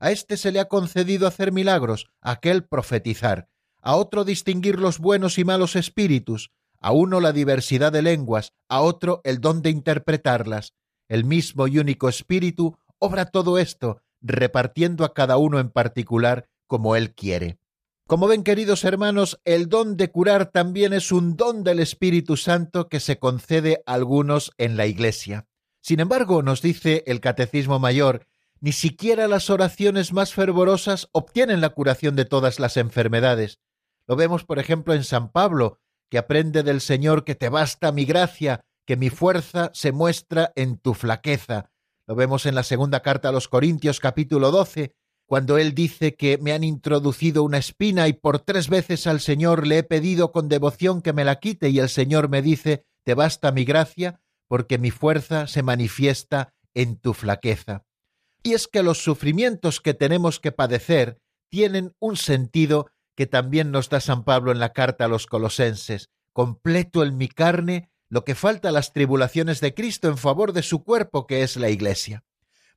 A 0.00 0.10
éste 0.10 0.38
se 0.38 0.50
le 0.50 0.60
ha 0.60 0.64
concedido 0.64 1.28
hacer 1.28 1.52
milagros, 1.52 2.08
a 2.22 2.32
aquel 2.32 2.64
profetizar, 2.64 3.48
a 3.82 3.96
otro 3.96 4.24
distinguir 4.24 4.78
los 4.78 4.98
buenos 4.98 5.38
y 5.38 5.44
malos 5.44 5.76
espíritus, 5.76 6.50
a 6.80 6.92
uno 6.92 7.20
la 7.20 7.32
diversidad 7.32 7.92
de 7.92 8.00
lenguas, 8.00 8.54
a 8.68 8.80
otro 8.80 9.20
el 9.24 9.40
don 9.42 9.60
de 9.60 9.68
interpretarlas. 9.68 10.72
El 11.08 11.24
mismo 11.24 11.66
y 11.66 11.78
único 11.78 12.08
espíritu 12.08 12.78
obra 12.98 13.26
todo 13.26 13.58
esto, 13.58 14.00
repartiendo 14.22 15.04
a 15.04 15.12
cada 15.12 15.36
uno 15.36 15.60
en 15.60 15.68
particular 15.68 16.48
como 16.66 16.96
él 16.96 17.14
quiere. 17.14 17.58
Como 18.06 18.26
ven, 18.26 18.42
queridos 18.42 18.84
hermanos, 18.84 19.38
el 19.44 19.68
don 19.68 19.96
de 19.96 20.10
curar 20.10 20.50
también 20.50 20.92
es 20.94 21.12
un 21.12 21.36
don 21.36 21.62
del 21.62 21.78
Espíritu 21.78 22.36
Santo 22.36 22.88
que 22.88 23.00
se 23.00 23.18
concede 23.18 23.82
a 23.86 23.94
algunos 23.94 24.52
en 24.58 24.76
la 24.76 24.86
Iglesia. 24.86 25.46
Sin 25.80 26.00
embargo, 26.00 26.42
nos 26.42 26.60
dice 26.60 27.04
el 27.06 27.20
Catecismo 27.20 27.78
Mayor 27.78 28.26
ni 28.60 28.72
siquiera 28.72 29.26
las 29.26 29.48
oraciones 29.48 30.12
más 30.12 30.34
fervorosas 30.34 31.08
obtienen 31.12 31.60
la 31.60 31.70
curación 31.70 32.14
de 32.14 32.26
todas 32.26 32.60
las 32.60 32.76
enfermedades. 32.76 33.58
Lo 34.06 34.16
vemos, 34.16 34.44
por 34.44 34.58
ejemplo, 34.58 34.92
en 34.92 35.04
San 35.04 35.32
Pablo, 35.32 35.78
que 36.10 36.18
aprende 36.18 36.62
del 36.62 36.80
Señor 36.80 37.24
que 37.24 37.34
te 37.34 37.48
basta 37.48 37.92
mi 37.92 38.04
gracia, 38.04 38.64
que 38.84 38.96
mi 38.96 39.08
fuerza 39.08 39.70
se 39.72 39.92
muestra 39.92 40.52
en 40.56 40.76
tu 40.76 40.94
flaqueza. 40.94 41.70
Lo 42.06 42.16
vemos 42.16 42.44
en 42.44 42.54
la 42.54 42.62
segunda 42.62 43.00
carta 43.00 43.30
a 43.30 43.32
los 43.32 43.48
Corintios 43.48 44.00
capítulo 44.00 44.50
12, 44.50 44.94
cuando 45.24 45.58
él 45.58 45.74
dice 45.74 46.16
que 46.16 46.38
me 46.38 46.52
han 46.52 46.64
introducido 46.64 47.44
una 47.44 47.58
espina 47.58 48.08
y 48.08 48.12
por 48.14 48.40
tres 48.40 48.68
veces 48.68 49.06
al 49.06 49.20
Señor 49.20 49.66
le 49.66 49.78
he 49.78 49.82
pedido 49.84 50.32
con 50.32 50.48
devoción 50.48 51.02
que 51.02 51.12
me 51.12 51.24
la 51.24 51.38
quite 51.38 51.70
y 51.70 51.78
el 51.78 51.88
Señor 51.88 52.28
me 52.28 52.42
dice, 52.42 52.84
te 53.04 53.14
basta 53.14 53.52
mi 53.52 53.64
gracia, 53.64 54.20
porque 54.48 54.76
mi 54.76 54.90
fuerza 54.90 55.46
se 55.46 55.62
manifiesta 55.62 56.52
en 56.74 56.96
tu 56.96 57.14
flaqueza. 57.14 57.84
Y 58.42 58.54
es 58.54 58.68
que 58.68 58.82
los 58.82 59.02
sufrimientos 59.02 59.80
que 59.80 59.94
tenemos 59.94 60.40
que 60.40 60.52
padecer 60.52 61.20
tienen 61.50 61.94
un 61.98 62.16
sentido 62.16 62.90
que 63.16 63.26
también 63.26 63.70
nos 63.70 63.90
da 63.90 64.00
San 64.00 64.24
Pablo 64.24 64.50
en 64.52 64.60
la 64.60 64.72
carta 64.72 65.04
a 65.04 65.08
los 65.08 65.26
colosenses. 65.26 66.08
Completo 66.32 67.02
en 67.02 67.16
mi 67.16 67.28
carne 67.28 67.90
lo 68.08 68.24
que 68.24 68.34
falta 68.34 68.70
a 68.70 68.72
las 68.72 68.92
tribulaciones 68.92 69.60
de 69.60 69.74
Cristo 69.74 70.08
en 70.08 70.16
favor 70.16 70.52
de 70.52 70.62
su 70.62 70.82
cuerpo 70.84 71.26
que 71.26 71.42
es 71.42 71.56
la 71.56 71.70
Iglesia. 71.70 72.24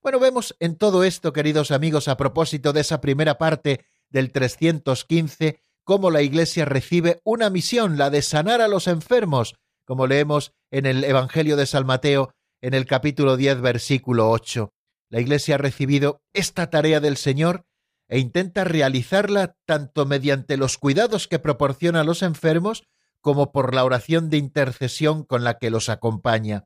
Bueno, 0.01 0.20
vemos 0.20 0.55
en 0.59 0.76
todo 0.76 1.05
esto, 1.05 1.32
queridos 1.32 1.72
amigos, 1.72 2.09
a 2.09 2.18
propósito 2.18 2.74
de 2.74 2.82
esa 2.82 2.99
primera 2.99 3.38
parte 3.38 3.86
del 4.09 4.34
315, 4.34 5.61
cómo 5.86 6.11
la 6.11 6.22
Iglesia 6.22 6.66
recibe 6.66 7.22
una 7.24 7.49
misión, 7.49 7.97
la 7.97 8.09
de 8.09 8.22
sanar 8.22 8.59
a 8.59 8.68
los 8.68 8.88
enfermos, 8.88 9.55
como 9.86 10.07
leemos 10.07 10.51
en 10.72 10.86
el 10.86 11.05
Evangelio 11.05 11.55
de 11.55 11.66
San 11.66 11.86
Mateo 11.86 12.34
en 12.61 12.74
el 12.74 12.86
capítulo 12.86 13.38
10, 13.38 13.61
versículo 13.61 14.30
8. 14.30 14.73
La 15.14 15.22
Iglesia 15.22 15.55
ha 15.55 15.57
recibido 15.59 16.24
esta 16.34 16.72
tarea 16.72 16.99
del 16.99 17.18
Señor 17.18 17.68
e 18.07 18.18
intenta 18.18 18.64
realizarla 18.64 19.55
tanto 19.68 20.07
mediante 20.07 20.57
los 20.57 20.80
cuidados 20.80 21.28
que 21.28 21.38
proporciona 21.38 21.99
a 21.99 22.03
los 22.03 22.24
enfermos 22.24 22.88
como 23.22 23.51
por 23.51 23.76
la 23.76 23.86
oración 23.86 24.32
de 24.32 24.38
intercesión 24.38 25.24
con 25.24 25.43
la 25.43 25.59
que 25.59 25.70
los 25.70 25.89
acompaña. 25.89 26.64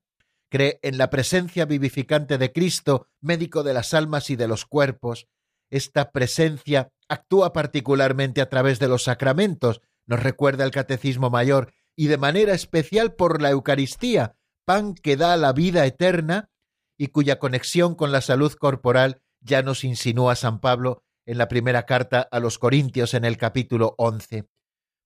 Cree 0.47 0.79
en 0.81 0.97
la 0.97 1.09
presencia 1.09 1.65
vivificante 1.65 2.37
de 2.37 2.53
Cristo, 2.53 3.09
médico 3.19 3.63
de 3.63 3.73
las 3.73 3.93
almas 3.93 4.29
y 4.29 4.37
de 4.37 4.47
los 4.47 4.65
cuerpos. 4.65 5.27
Esta 5.69 6.13
presencia 6.13 6.93
actúa 7.09 7.51
particularmente 7.51 8.39
a 8.39 8.47
través 8.47 8.79
de 8.79 8.87
los 8.87 9.03
sacramentos, 9.03 9.81
nos 10.05 10.23
recuerda 10.23 10.63
el 10.63 10.71
Catecismo 10.71 11.29
Mayor, 11.29 11.73
y 11.97 12.07
de 12.07 12.17
manera 12.17 12.53
especial 12.53 13.13
por 13.13 13.41
la 13.41 13.49
Eucaristía, 13.49 14.37
pan 14.63 14.95
que 14.95 15.17
da 15.17 15.35
la 15.35 15.51
vida 15.51 15.85
eterna 15.85 16.49
y 16.97 17.07
cuya 17.07 17.39
conexión 17.39 17.95
con 17.95 18.11
la 18.11 18.21
salud 18.21 18.53
corporal 18.53 19.21
ya 19.41 19.61
nos 19.61 19.83
insinúa 19.83 20.35
San 20.35 20.59
Pablo 20.59 21.03
en 21.25 21.37
la 21.37 21.47
primera 21.47 21.85
carta 21.85 22.27
a 22.31 22.39
los 22.39 22.57
Corintios 22.57 23.13
en 23.13 23.25
el 23.25 23.37
capítulo 23.37 23.95
11. 23.97 24.47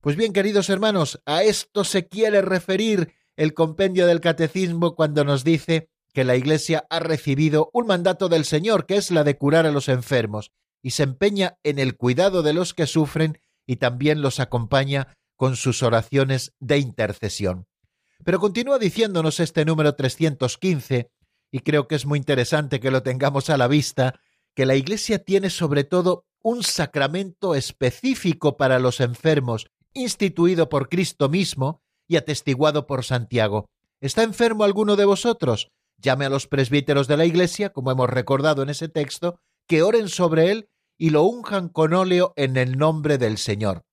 Pues 0.02 0.16
bien, 0.16 0.34
queridos 0.34 0.70
hermanos, 0.70 1.22
a 1.26 1.44
esto 1.44 1.84
se 1.84 2.08
quiere 2.08 2.42
referir 2.42 3.14
el 3.36 3.54
compendio 3.54 4.08
del 4.08 4.22
Catecismo 4.22 4.96
cuando 4.96 5.24
nos 5.24 5.44
dice 5.44 5.90
que 6.14 6.24
la 6.24 6.36
Iglesia 6.36 6.86
ha 6.90 7.00
recibido 7.00 7.70
un 7.74 7.88
mandato 7.88 8.30
del 8.30 8.46
Señor, 8.46 8.86
que 8.86 8.98
es 8.98 9.12
la 9.12 9.24
de 9.24 9.38
curar 9.38 9.66
a 9.66 9.72
los 9.72 9.90
enfermos, 9.90 10.52
y 10.82 10.92
se 10.92 11.04
empeña 11.04 11.58
en 11.64 11.80
el 11.80 11.96
cuidado 11.96 12.44
de 12.44 12.54
los 12.54 12.74
que 12.74 12.88
sufren 12.88 13.40
y 13.66 13.78
también 13.78 14.22
los 14.22 14.40
acompaña 14.40 15.16
con 15.36 15.56
sus 15.56 15.84
oraciones 15.84 16.54
de 16.60 16.80
intercesión. 16.80 17.68
Pero 18.24 18.40
continúa 18.40 18.78
diciéndonos 18.78 19.40
este 19.40 19.66
número 19.66 19.96
315 19.96 21.10
y 21.52 21.60
creo 21.60 21.88
que 21.88 21.96
es 21.96 22.06
muy 22.06 22.18
interesante 22.18 22.80
que 22.80 22.92
lo 22.92 23.04
tengamos 23.04 23.50
a 23.50 23.58
la 23.58 23.68
vista, 23.68 24.20
que 24.56 24.66
la 24.66 24.76
Iglesia 24.76 25.24
tiene 25.24 25.50
sobre 25.50 25.84
todo 25.84 26.26
un 26.42 26.64
sacramento 26.64 27.54
específico 27.56 28.58
para 28.58 28.80
los 28.80 29.00
enfermos, 29.00 29.68
instituido 29.94 30.70
por 30.70 30.90
Cristo 30.90 31.30
mismo 31.30 31.82
y 32.08 32.16
atestiguado 32.16 32.88
por 32.88 33.04
Santiago. 33.04 33.70
¿Está 34.00 34.24
enfermo 34.24 34.64
alguno 34.64 34.96
de 34.96 35.06
vosotros? 35.06 35.72
Llame 35.98 36.26
a 36.26 36.30
los 36.30 36.48
presbíteros 36.48 37.08
de 37.08 37.18
la 37.18 37.26
Iglesia, 37.26 37.72
como 37.72 37.92
hemos 37.92 38.10
recordado 38.10 38.64
en 38.64 38.70
ese 38.70 38.90
texto, 38.90 39.40
que 39.68 39.84
oren 39.84 40.10
sobre 40.10 40.52
él 40.52 40.70
y 40.98 41.12
lo 41.12 41.24
unjan 41.24 41.70
con 41.70 41.94
óleo 41.94 42.34
en 42.36 42.58
el 42.58 42.78
nombre 42.78 43.18
del 43.18 43.38
Señor. 43.38 43.86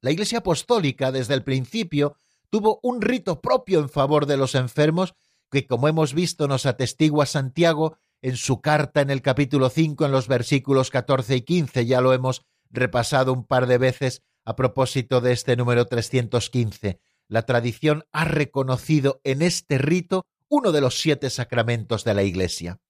La 0.00 0.10
Iglesia 0.10 0.38
Apostólica, 0.38 1.10
desde 1.10 1.34
el 1.34 1.42
principio, 1.42 2.16
tuvo 2.50 2.80
un 2.82 3.00
rito 3.00 3.40
propio 3.40 3.80
en 3.80 3.88
favor 3.88 4.26
de 4.26 4.36
los 4.36 4.54
enfermos 4.54 5.14
que 5.50 5.66
como 5.66 5.88
hemos 5.88 6.14
visto 6.14 6.48
nos 6.48 6.66
atestigua 6.66 7.26
Santiago 7.26 7.96
en 8.22 8.36
su 8.36 8.60
carta 8.60 9.00
en 9.00 9.10
el 9.10 9.22
capítulo 9.22 9.70
5 9.70 10.06
en 10.06 10.12
los 10.12 10.28
versículos 10.28 10.90
14 10.90 11.36
y 11.36 11.42
15, 11.42 11.86
ya 11.86 12.00
lo 12.00 12.12
hemos 12.12 12.42
repasado 12.70 13.32
un 13.32 13.44
par 13.44 13.66
de 13.66 13.78
veces 13.78 14.22
a 14.44 14.56
propósito 14.56 15.20
de 15.20 15.32
este 15.32 15.56
número 15.56 15.86
315. 15.86 17.00
La 17.28 17.42
tradición 17.42 18.04
ha 18.12 18.24
reconocido 18.24 19.20
en 19.24 19.42
este 19.42 19.78
rito 19.78 20.26
uno 20.48 20.72
de 20.72 20.80
los 20.80 20.98
siete 20.98 21.30
sacramentos 21.30 22.04
de 22.04 22.14
la 22.14 22.22
Iglesia. 22.22 22.80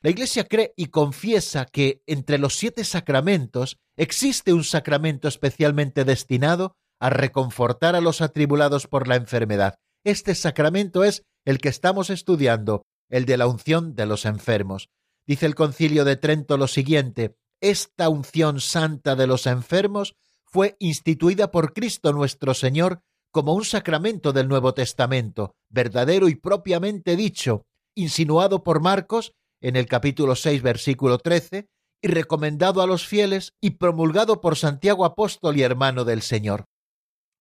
La 0.00 0.10
Iglesia 0.10 0.44
cree 0.44 0.72
y 0.76 0.86
confiesa 0.86 1.64
que 1.66 2.02
entre 2.06 2.38
los 2.38 2.56
siete 2.56 2.84
sacramentos 2.84 3.78
existe 3.96 4.52
un 4.52 4.64
sacramento 4.64 5.28
especialmente 5.28 6.04
destinado 6.04 6.76
a 6.98 7.10
reconfortar 7.10 7.96
a 7.96 8.00
los 8.00 8.20
atribulados 8.20 8.86
por 8.86 9.08
la 9.08 9.16
enfermedad. 9.16 9.76
Este 10.04 10.34
sacramento 10.34 11.04
es 11.04 11.24
el 11.44 11.58
que 11.58 11.68
estamos 11.68 12.10
estudiando, 12.10 12.84
el 13.08 13.24
de 13.24 13.36
la 13.36 13.46
unción 13.46 13.94
de 13.94 14.06
los 14.06 14.24
enfermos. 14.24 14.88
Dice 15.26 15.46
el 15.46 15.54
concilio 15.54 16.04
de 16.04 16.16
Trento 16.16 16.56
lo 16.56 16.66
siguiente, 16.66 17.36
esta 17.60 18.08
unción 18.08 18.60
santa 18.60 19.14
de 19.14 19.26
los 19.26 19.46
enfermos 19.46 20.14
fue 20.44 20.76
instituida 20.78 21.50
por 21.50 21.72
Cristo 21.72 22.12
nuestro 22.12 22.54
Señor 22.54 23.02
como 23.30 23.54
un 23.54 23.64
sacramento 23.64 24.32
del 24.32 24.48
Nuevo 24.48 24.74
Testamento, 24.74 25.54
verdadero 25.70 26.28
y 26.28 26.34
propiamente 26.34 27.16
dicho, 27.16 27.64
insinuado 27.94 28.62
por 28.62 28.80
Marcos 28.80 29.32
en 29.60 29.76
el 29.76 29.86
capítulo 29.86 30.34
6, 30.34 30.60
versículo 30.60 31.18
13, 31.18 31.68
y 32.02 32.08
recomendado 32.08 32.82
a 32.82 32.86
los 32.86 33.06
fieles 33.06 33.54
y 33.60 33.70
promulgado 33.70 34.40
por 34.40 34.56
Santiago 34.56 35.04
apóstol 35.04 35.56
y 35.56 35.62
hermano 35.62 36.04
del 36.04 36.20
Señor. 36.20 36.66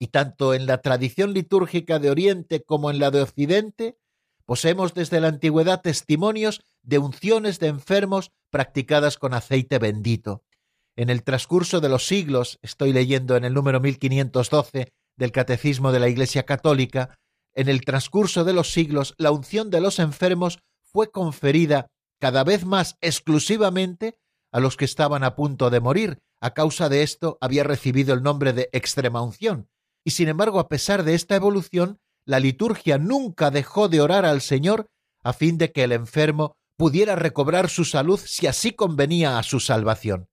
Y 0.01 0.07
tanto 0.07 0.55
en 0.55 0.65
la 0.65 0.81
tradición 0.81 1.31
litúrgica 1.31 1.99
de 1.99 2.09
Oriente 2.09 2.63
como 2.63 2.89
en 2.89 2.97
la 2.97 3.11
de 3.11 3.21
Occidente, 3.21 3.99
poseemos 4.47 4.95
desde 4.95 5.21
la 5.21 5.27
antigüedad 5.27 5.79
testimonios 5.79 6.63
de 6.81 6.97
unciones 6.97 7.59
de 7.59 7.67
enfermos 7.67 8.31
practicadas 8.49 9.19
con 9.19 9.35
aceite 9.35 9.77
bendito. 9.77 10.43
En 10.95 11.11
el 11.11 11.21
transcurso 11.21 11.81
de 11.81 11.89
los 11.89 12.07
siglos, 12.07 12.57
estoy 12.63 12.93
leyendo 12.93 13.35
en 13.35 13.45
el 13.45 13.53
número 13.53 13.79
1512 13.79 14.91
del 15.17 15.31
Catecismo 15.31 15.91
de 15.91 15.99
la 15.99 16.09
Iglesia 16.09 16.47
Católica, 16.47 17.19
en 17.53 17.69
el 17.69 17.81
transcurso 17.81 18.43
de 18.43 18.53
los 18.53 18.71
siglos 18.71 19.13
la 19.19 19.29
unción 19.29 19.69
de 19.69 19.81
los 19.81 19.99
enfermos 19.99 20.63
fue 20.81 21.11
conferida 21.11 21.91
cada 22.19 22.43
vez 22.43 22.65
más 22.65 22.97
exclusivamente 23.01 24.17
a 24.51 24.61
los 24.61 24.77
que 24.77 24.85
estaban 24.85 25.23
a 25.23 25.35
punto 25.35 25.69
de 25.69 25.79
morir. 25.79 26.17
A 26.39 26.55
causa 26.55 26.89
de 26.89 27.03
esto 27.03 27.37
había 27.39 27.63
recibido 27.63 28.15
el 28.15 28.23
nombre 28.23 28.51
de 28.51 28.67
extrema 28.71 29.21
unción. 29.21 29.69
Y 30.03 30.11
sin 30.11 30.27
embargo, 30.27 30.59
a 30.59 30.67
pesar 30.67 31.03
de 31.03 31.13
esta 31.13 31.35
evolución, 31.35 31.99
la 32.25 32.39
liturgia 32.39 32.97
nunca 32.97 33.51
dejó 33.51 33.89
de 33.89 34.01
orar 34.01 34.25
al 34.25 34.41
Señor 34.41 34.87
a 35.23 35.33
fin 35.33 35.57
de 35.57 35.71
que 35.71 35.83
el 35.83 35.91
enfermo 35.91 36.55
pudiera 36.77 37.15
recobrar 37.15 37.69
su 37.69 37.85
salud 37.85 38.19
si 38.23 38.47
así 38.47 38.71
convenía 38.71 39.37
a 39.37 39.43
su 39.43 39.59
salvación. 39.59 40.27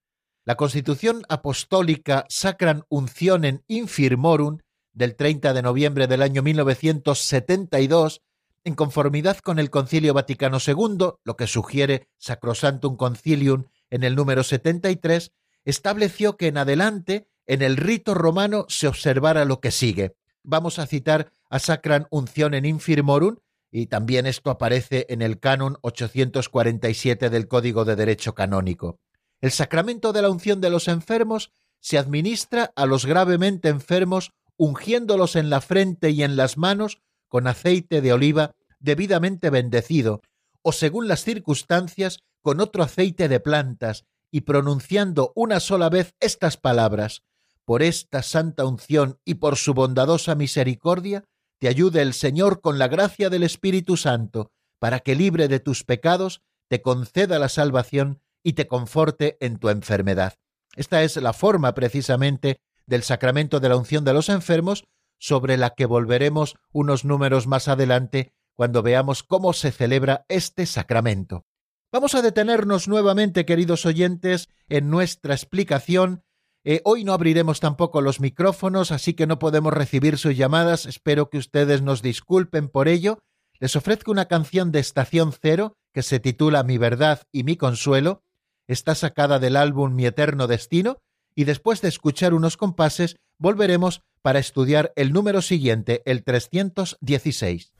La 0.44 0.56
Constitución 0.56 1.22
Apostólica 1.28 2.24
Sacran 2.28 2.84
Uncionem 2.88 3.60
Infirmorum 3.66 4.58
del 4.92 5.14
30 5.14 5.52
de 5.52 5.62
noviembre 5.62 6.06
del 6.06 6.22
año 6.22 6.42
1972 6.42 8.22
en 8.64 8.74
conformidad 8.74 9.38
con 9.38 9.58
el 9.58 9.70
Concilio 9.70 10.14
Vaticano 10.14 10.58
II, 10.64 11.12
lo 11.22 11.36
que 11.36 11.46
sugiere 11.46 12.08
Sacrosantum 12.18 12.96
Concilium 12.96 13.64
en 13.90 14.02
el 14.02 14.14
número 14.14 14.42
73, 14.42 15.32
estableció 15.64 16.36
que 16.36 16.48
en 16.48 16.58
adelante 16.58 17.28
en 17.49 17.62
el 17.62 17.76
rito 17.76 18.14
romano 18.14 18.66
se 18.68 18.86
observara 18.86 19.44
lo 19.46 19.61
que 19.61 19.70
sigue. 19.72 20.14
Vamos 20.44 20.78
a 20.78 20.86
citar 20.86 21.32
a 21.51 21.59
Sacran 21.59 22.07
Uncionem 22.11 22.64
Infirmorum, 22.66 23.38
y 23.70 23.86
también 23.86 24.26
esto 24.26 24.51
aparece 24.51 25.07
en 25.09 25.22
el 25.22 25.40
canon 25.40 25.78
847 25.80 27.30
del 27.30 27.49
Código 27.49 27.84
de 27.84 27.96
Derecho 27.96 28.34
Canónico. 28.34 29.01
El 29.40 29.51
sacramento 29.51 30.12
de 30.12 30.22
la 30.22 30.30
unción 30.30 30.61
de 30.61 30.70
los 30.70 30.88
enfermos 30.88 31.51
se 31.80 31.96
administra 31.96 32.72
a 32.76 32.86
los 32.86 33.07
gravemente 33.07 33.68
enfermos 33.68 34.32
ungiéndolos 34.57 35.36
en 35.36 35.49
la 35.49 35.61
frente 35.61 36.11
y 36.11 36.22
en 36.22 36.36
las 36.36 36.59
manos 36.59 37.01
con 37.28 37.46
aceite 37.46 38.01
de 38.03 38.12
oliva 38.12 38.55
debidamente 38.78 39.49
bendecido, 39.51 40.20
o 40.62 40.72
según 40.72 41.09
las 41.09 41.24
circunstancias, 41.24 42.20
con 42.42 42.61
otro 42.61 42.82
aceite 42.82 43.28
de 43.28 43.40
plantas, 43.40 44.05
y 44.30 44.42
pronunciando 44.42 45.32
una 45.34 45.61
sola 45.61 45.88
vez 45.88 46.14
estas 46.20 46.57
palabras, 46.57 47.22
por 47.68 47.82
esta 47.82 48.22
santa 48.22 48.64
unción 48.64 49.20
y 49.26 49.34
por 49.34 49.56
su 49.56 49.74
bondadosa 49.74 50.34
misericordia, 50.34 51.24
te 51.60 51.68
ayude 51.68 52.00
el 52.00 52.14
Señor 52.14 52.62
con 52.62 52.78
la 52.78 52.88
gracia 52.88 53.28
del 53.28 53.42
Espíritu 53.42 53.98
Santo, 53.98 54.52
para 54.78 55.00
que 55.00 55.14
libre 55.14 55.48
de 55.48 55.60
tus 55.60 55.84
pecados, 55.84 56.40
te 56.70 56.80
conceda 56.80 57.38
la 57.38 57.50
salvación 57.50 58.22
y 58.42 58.54
te 58.54 58.66
conforte 58.66 59.36
en 59.40 59.58
tu 59.58 59.68
enfermedad. 59.68 60.32
Esta 60.76 61.02
es 61.02 61.18
la 61.18 61.34
forma 61.34 61.74
precisamente 61.74 62.62
del 62.86 63.02
sacramento 63.02 63.60
de 63.60 63.68
la 63.68 63.76
unción 63.76 64.02
de 64.02 64.14
los 64.14 64.30
enfermos, 64.30 64.84
sobre 65.18 65.58
la 65.58 65.74
que 65.74 65.84
volveremos 65.84 66.56
unos 66.72 67.04
números 67.04 67.46
más 67.46 67.68
adelante 67.68 68.32
cuando 68.56 68.82
veamos 68.82 69.22
cómo 69.22 69.52
se 69.52 69.72
celebra 69.72 70.24
este 70.28 70.64
sacramento. 70.64 71.44
Vamos 71.92 72.14
a 72.14 72.22
detenernos 72.22 72.88
nuevamente, 72.88 73.44
queridos 73.44 73.84
oyentes, 73.84 74.48
en 74.70 74.88
nuestra 74.88 75.34
explicación. 75.34 76.24
Eh, 76.64 76.80
hoy 76.84 77.04
no 77.04 77.12
abriremos 77.12 77.61
tampoco 77.61 78.00
los 78.00 78.20
micrófonos, 78.20 78.90
así 78.90 79.14
que 79.14 79.26
no 79.26 79.38
podemos 79.38 79.72
recibir 79.72 80.18
sus 80.18 80.36
llamadas. 80.36 80.86
Espero 80.86 81.30
que 81.30 81.38
ustedes 81.38 81.82
nos 81.82 82.02
disculpen 82.02 82.68
por 82.68 82.88
ello. 82.88 83.18
Les 83.61 83.74
ofrezco 83.76 84.11
una 84.11 84.26
canción 84.26 84.70
de 84.70 84.80
Estación 84.80 85.32
Cero 85.32 85.76
que 85.92 86.02
se 86.02 86.20
titula 86.20 86.62
Mi 86.62 86.78
verdad 86.78 87.22
y 87.32 87.44
mi 87.44 87.56
consuelo. 87.56 88.22
Está 88.66 88.94
sacada 88.94 89.38
del 89.38 89.56
álbum 89.56 89.94
Mi 89.94 90.06
eterno 90.06 90.46
destino 90.46 90.98
y 91.34 91.44
después 91.44 91.80
de 91.80 91.88
escuchar 91.88 92.34
unos 92.34 92.56
compases 92.56 93.16
volveremos 93.38 94.02
para 94.22 94.38
estudiar 94.38 94.92
el 94.96 95.12
número 95.12 95.42
siguiente, 95.42 96.02
el 96.04 96.24
316. 96.24 97.72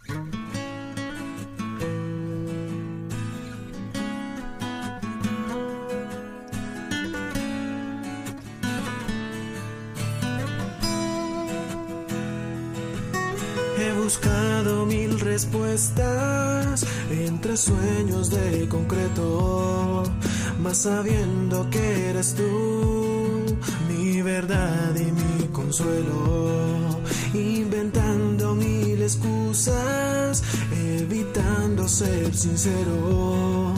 Entre 17.11 17.57
sueños 17.57 18.29
de 18.31 18.67
concreto, 18.69 20.03
mas 20.61 20.79
sabiendo 20.79 21.71
que 21.71 22.11
eres 22.11 22.35
tú 22.35 23.45
mi 23.89 24.21
verdad 24.21 24.97
y 24.97 25.13
mi 25.13 25.47
consuelo, 25.53 27.01
inventando 27.35 28.57
mil 28.57 29.01
excusas, 29.01 30.43
evitando 30.73 31.87
ser 31.87 32.35
sincero, 32.35 33.75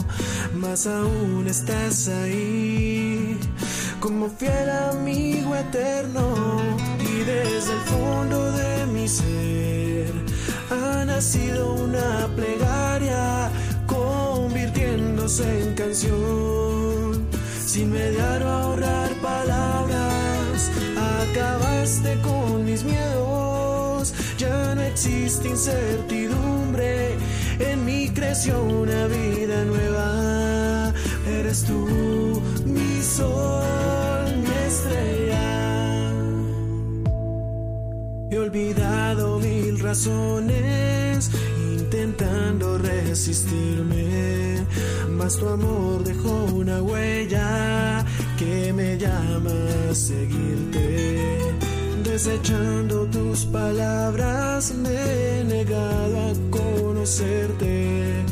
mas 0.55 0.87
aún 0.87 1.45
estás 1.47 2.07
ahí 2.07 3.37
como 3.99 4.29
fiel 4.29 4.67
amigo 4.91 5.55
eterno 5.55 6.57
y 6.99 7.23
desde 7.23 7.73
el 7.73 7.81
fondo 7.81 8.51
de 8.51 8.85
mi 8.87 9.07
ser 9.07 9.90
ha 11.21 11.23
nacido 11.23 11.75
una 11.75 12.27
plegaria 12.35 13.51
convirtiéndose 13.85 15.43
en 15.61 15.75
canción. 15.75 17.27
Sin 17.63 17.91
mediar 17.91 18.41
o 18.41 18.49
ahorrar 18.49 19.13
palabras 19.21 20.71
acabaste 20.97 22.19
con 22.23 22.65
mis 22.65 22.83
miedos. 22.83 24.15
Ya 24.39 24.73
no 24.73 24.81
existe 24.81 25.49
incertidumbre 25.49 27.15
en 27.59 27.85
mí 27.85 28.09
creció 28.09 28.63
una 28.63 29.05
vida 29.05 29.63
nueva. 29.65 30.91
Eres 31.27 31.63
tú 31.65 32.41
mi 32.65 32.99
sol, 33.03 34.37
mi 34.37 34.67
estrella. 34.67 35.60
Olvidado 38.51 39.39
mil 39.39 39.79
razones, 39.79 41.31
intentando 41.73 42.77
resistirme, 42.77 44.67
mas 45.09 45.37
tu 45.37 45.47
amor 45.47 46.03
dejó 46.03 46.47
una 46.53 46.81
huella 46.81 48.05
que 48.37 48.73
me 48.73 48.97
llama 48.97 49.53
a 49.89 49.95
seguirte. 49.95 51.39
Desechando 52.03 53.05
tus 53.05 53.45
palabras, 53.45 54.73
me 54.73 54.89
he 54.89 55.43
negado 55.45 56.17
a 56.19 56.33
conocerte. 56.49 58.25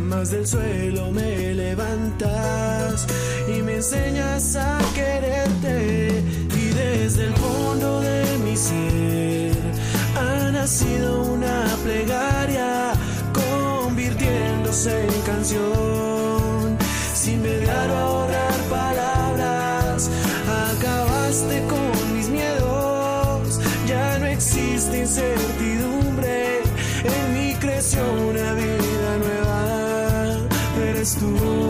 Más 0.00 0.32
del 0.32 0.48
suelo 0.48 1.12
me 1.12 1.54
levantas 1.54 3.06
y 3.46 3.62
me 3.62 3.76
enseñas 3.76 4.56
a 4.56 4.80
quererte. 4.96 6.24
Y 6.56 6.74
desde 6.74 7.26
el 7.26 7.34
fondo 7.34 8.00
de 8.00 8.38
mi 8.38 8.56
ser 8.56 9.39
ha 10.70 10.72
nacido 10.72 11.22
una 11.22 11.76
plegaria 11.82 12.92
convirtiéndose 13.32 15.04
en 15.04 15.22
canción. 15.22 16.78
Sin 17.12 17.42
mediar 17.42 17.90
o 17.90 17.96
ahorrar 17.96 18.54
palabras 18.70 20.08
acabaste 20.70 21.66
con 21.66 22.16
mis 22.16 22.28
miedos. 22.28 23.58
Ya 23.88 24.18
no 24.20 24.26
existe 24.26 25.00
incertidumbre 25.00 26.60
en 27.04 27.34
mí 27.34 27.54
creció 27.58 28.00
una 28.30 28.52
vida 28.52 29.18
nueva. 29.24 30.38
Eres 30.88 31.16
tú, 31.16 31.69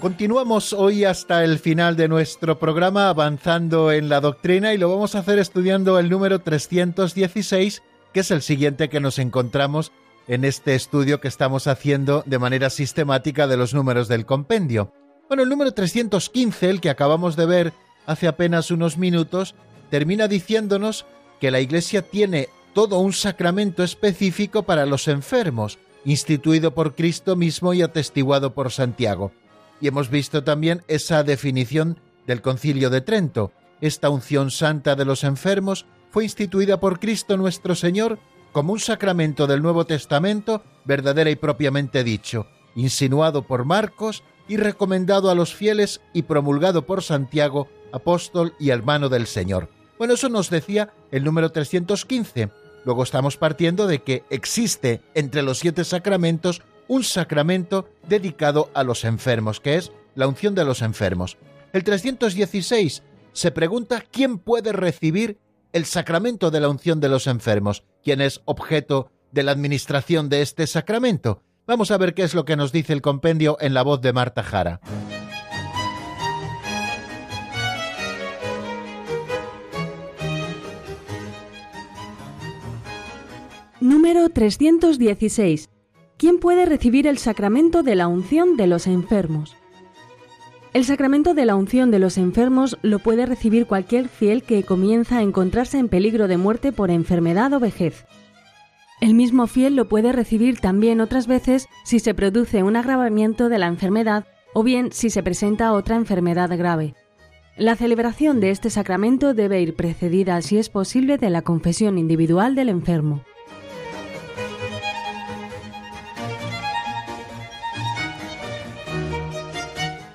Continuamos 0.00 0.72
hoy 0.72 1.04
hasta 1.04 1.44
el 1.44 1.58
final 1.58 1.94
de 1.94 2.08
nuestro 2.08 2.58
programa 2.58 3.10
avanzando 3.10 3.92
en 3.92 4.08
la 4.08 4.22
doctrina 4.22 4.72
y 4.72 4.78
lo 4.78 4.88
vamos 4.88 5.14
a 5.14 5.18
hacer 5.18 5.38
estudiando 5.38 5.98
el 5.98 6.08
número 6.08 6.38
316, 6.38 7.82
que 8.14 8.20
es 8.20 8.30
el 8.30 8.40
siguiente 8.40 8.88
que 8.88 8.98
nos 8.98 9.18
encontramos 9.18 9.92
en 10.26 10.46
este 10.46 10.74
estudio 10.74 11.20
que 11.20 11.28
estamos 11.28 11.66
haciendo 11.66 12.22
de 12.24 12.38
manera 12.38 12.70
sistemática 12.70 13.46
de 13.46 13.58
los 13.58 13.74
números 13.74 14.08
del 14.08 14.24
compendio. 14.24 14.90
Bueno, 15.28 15.42
el 15.42 15.50
número 15.50 15.74
315, 15.74 16.70
el 16.70 16.80
que 16.80 16.88
acabamos 16.88 17.36
de 17.36 17.44
ver 17.44 17.72
hace 18.06 18.26
apenas 18.26 18.70
unos 18.70 18.96
minutos, 18.96 19.54
termina 19.90 20.28
diciéndonos 20.28 21.04
que 21.40 21.50
la 21.50 21.60
Iglesia 21.60 22.00
tiene 22.00 22.48
todo 22.72 23.00
un 23.00 23.12
sacramento 23.12 23.82
específico 23.82 24.62
para 24.62 24.86
los 24.86 25.08
enfermos, 25.08 25.78
instituido 26.06 26.72
por 26.72 26.94
Cristo 26.94 27.36
mismo 27.36 27.74
y 27.74 27.82
atestiguado 27.82 28.54
por 28.54 28.70
Santiago. 28.70 29.32
Y 29.80 29.88
hemos 29.88 30.10
visto 30.10 30.44
también 30.44 30.82
esa 30.88 31.22
definición 31.22 31.98
del 32.26 32.42
Concilio 32.42 32.90
de 32.90 33.00
Trento. 33.00 33.52
Esta 33.80 34.10
unción 34.10 34.50
santa 34.50 34.94
de 34.94 35.04
los 35.04 35.24
enfermos 35.24 35.86
fue 36.10 36.24
instituida 36.24 36.80
por 36.80 37.00
Cristo 37.00 37.36
nuestro 37.36 37.74
Señor 37.74 38.18
como 38.52 38.72
un 38.72 38.80
sacramento 38.80 39.46
del 39.46 39.62
Nuevo 39.62 39.86
Testamento 39.86 40.62
verdadera 40.84 41.30
y 41.30 41.36
propiamente 41.36 42.04
dicho, 42.04 42.46
insinuado 42.74 43.46
por 43.46 43.64
Marcos 43.64 44.22
y 44.48 44.56
recomendado 44.56 45.30
a 45.30 45.34
los 45.34 45.54
fieles 45.54 46.00
y 46.12 46.22
promulgado 46.22 46.84
por 46.84 47.02
Santiago, 47.02 47.68
apóstol 47.92 48.54
y 48.58 48.70
hermano 48.70 49.08
del 49.08 49.26
Señor. 49.26 49.68
Bueno, 49.98 50.14
eso 50.14 50.28
nos 50.28 50.50
decía 50.50 50.92
el 51.12 51.24
número 51.24 51.52
315. 51.52 52.50
Luego 52.84 53.02
estamos 53.02 53.36
partiendo 53.36 53.86
de 53.86 54.02
que 54.02 54.24
existe 54.30 55.02
entre 55.14 55.42
los 55.42 55.58
siete 55.58 55.84
sacramentos 55.84 56.62
un 56.90 57.04
sacramento 57.04 57.88
dedicado 58.08 58.68
a 58.74 58.82
los 58.82 59.04
enfermos, 59.04 59.60
que 59.60 59.76
es 59.76 59.92
la 60.16 60.26
unción 60.26 60.56
de 60.56 60.64
los 60.64 60.82
enfermos. 60.82 61.38
El 61.72 61.84
316 61.84 63.04
se 63.32 63.50
pregunta 63.52 64.02
quién 64.10 64.38
puede 64.40 64.72
recibir 64.72 65.38
el 65.72 65.84
sacramento 65.84 66.50
de 66.50 66.58
la 66.58 66.68
unción 66.68 66.98
de 66.98 67.08
los 67.08 67.28
enfermos, 67.28 67.84
quién 68.02 68.20
es 68.20 68.40
objeto 68.44 69.12
de 69.30 69.44
la 69.44 69.52
administración 69.52 70.28
de 70.28 70.42
este 70.42 70.66
sacramento. 70.66 71.44
Vamos 71.64 71.92
a 71.92 71.96
ver 71.96 72.12
qué 72.12 72.24
es 72.24 72.34
lo 72.34 72.44
que 72.44 72.56
nos 72.56 72.72
dice 72.72 72.92
el 72.92 73.02
compendio 73.02 73.56
en 73.60 73.72
la 73.72 73.82
voz 73.82 74.00
de 74.00 74.12
Marta 74.12 74.42
Jara. 74.42 74.80
Número 83.78 84.28
316. 84.28 85.70
¿Quién 86.20 86.38
puede 86.38 86.66
recibir 86.66 87.06
el 87.06 87.16
sacramento 87.16 87.82
de 87.82 87.94
la 87.94 88.06
unción 88.06 88.58
de 88.58 88.66
los 88.66 88.86
enfermos? 88.86 89.56
El 90.74 90.84
sacramento 90.84 91.32
de 91.32 91.46
la 91.46 91.56
unción 91.56 91.90
de 91.90 91.98
los 91.98 92.18
enfermos 92.18 92.76
lo 92.82 92.98
puede 92.98 93.24
recibir 93.24 93.66
cualquier 93.66 94.06
fiel 94.10 94.42
que 94.42 94.62
comienza 94.62 95.16
a 95.16 95.22
encontrarse 95.22 95.78
en 95.78 95.88
peligro 95.88 96.28
de 96.28 96.36
muerte 96.36 96.72
por 96.72 96.90
enfermedad 96.90 97.54
o 97.54 97.58
vejez. 97.58 98.04
El 99.00 99.14
mismo 99.14 99.46
fiel 99.46 99.76
lo 99.76 99.88
puede 99.88 100.12
recibir 100.12 100.60
también 100.60 101.00
otras 101.00 101.26
veces 101.26 101.68
si 101.84 102.00
se 102.00 102.12
produce 102.12 102.62
un 102.62 102.76
agravamiento 102.76 103.48
de 103.48 103.56
la 103.56 103.68
enfermedad 103.68 104.26
o 104.52 104.62
bien 104.62 104.92
si 104.92 105.08
se 105.08 105.22
presenta 105.22 105.72
otra 105.72 105.96
enfermedad 105.96 106.54
grave. 106.54 106.94
La 107.56 107.76
celebración 107.76 108.40
de 108.40 108.50
este 108.50 108.68
sacramento 108.68 109.32
debe 109.32 109.62
ir 109.62 109.74
precedida, 109.74 110.42
si 110.42 110.58
es 110.58 110.68
posible, 110.68 111.16
de 111.16 111.30
la 111.30 111.40
confesión 111.40 111.96
individual 111.96 112.54
del 112.54 112.68
enfermo. 112.68 113.24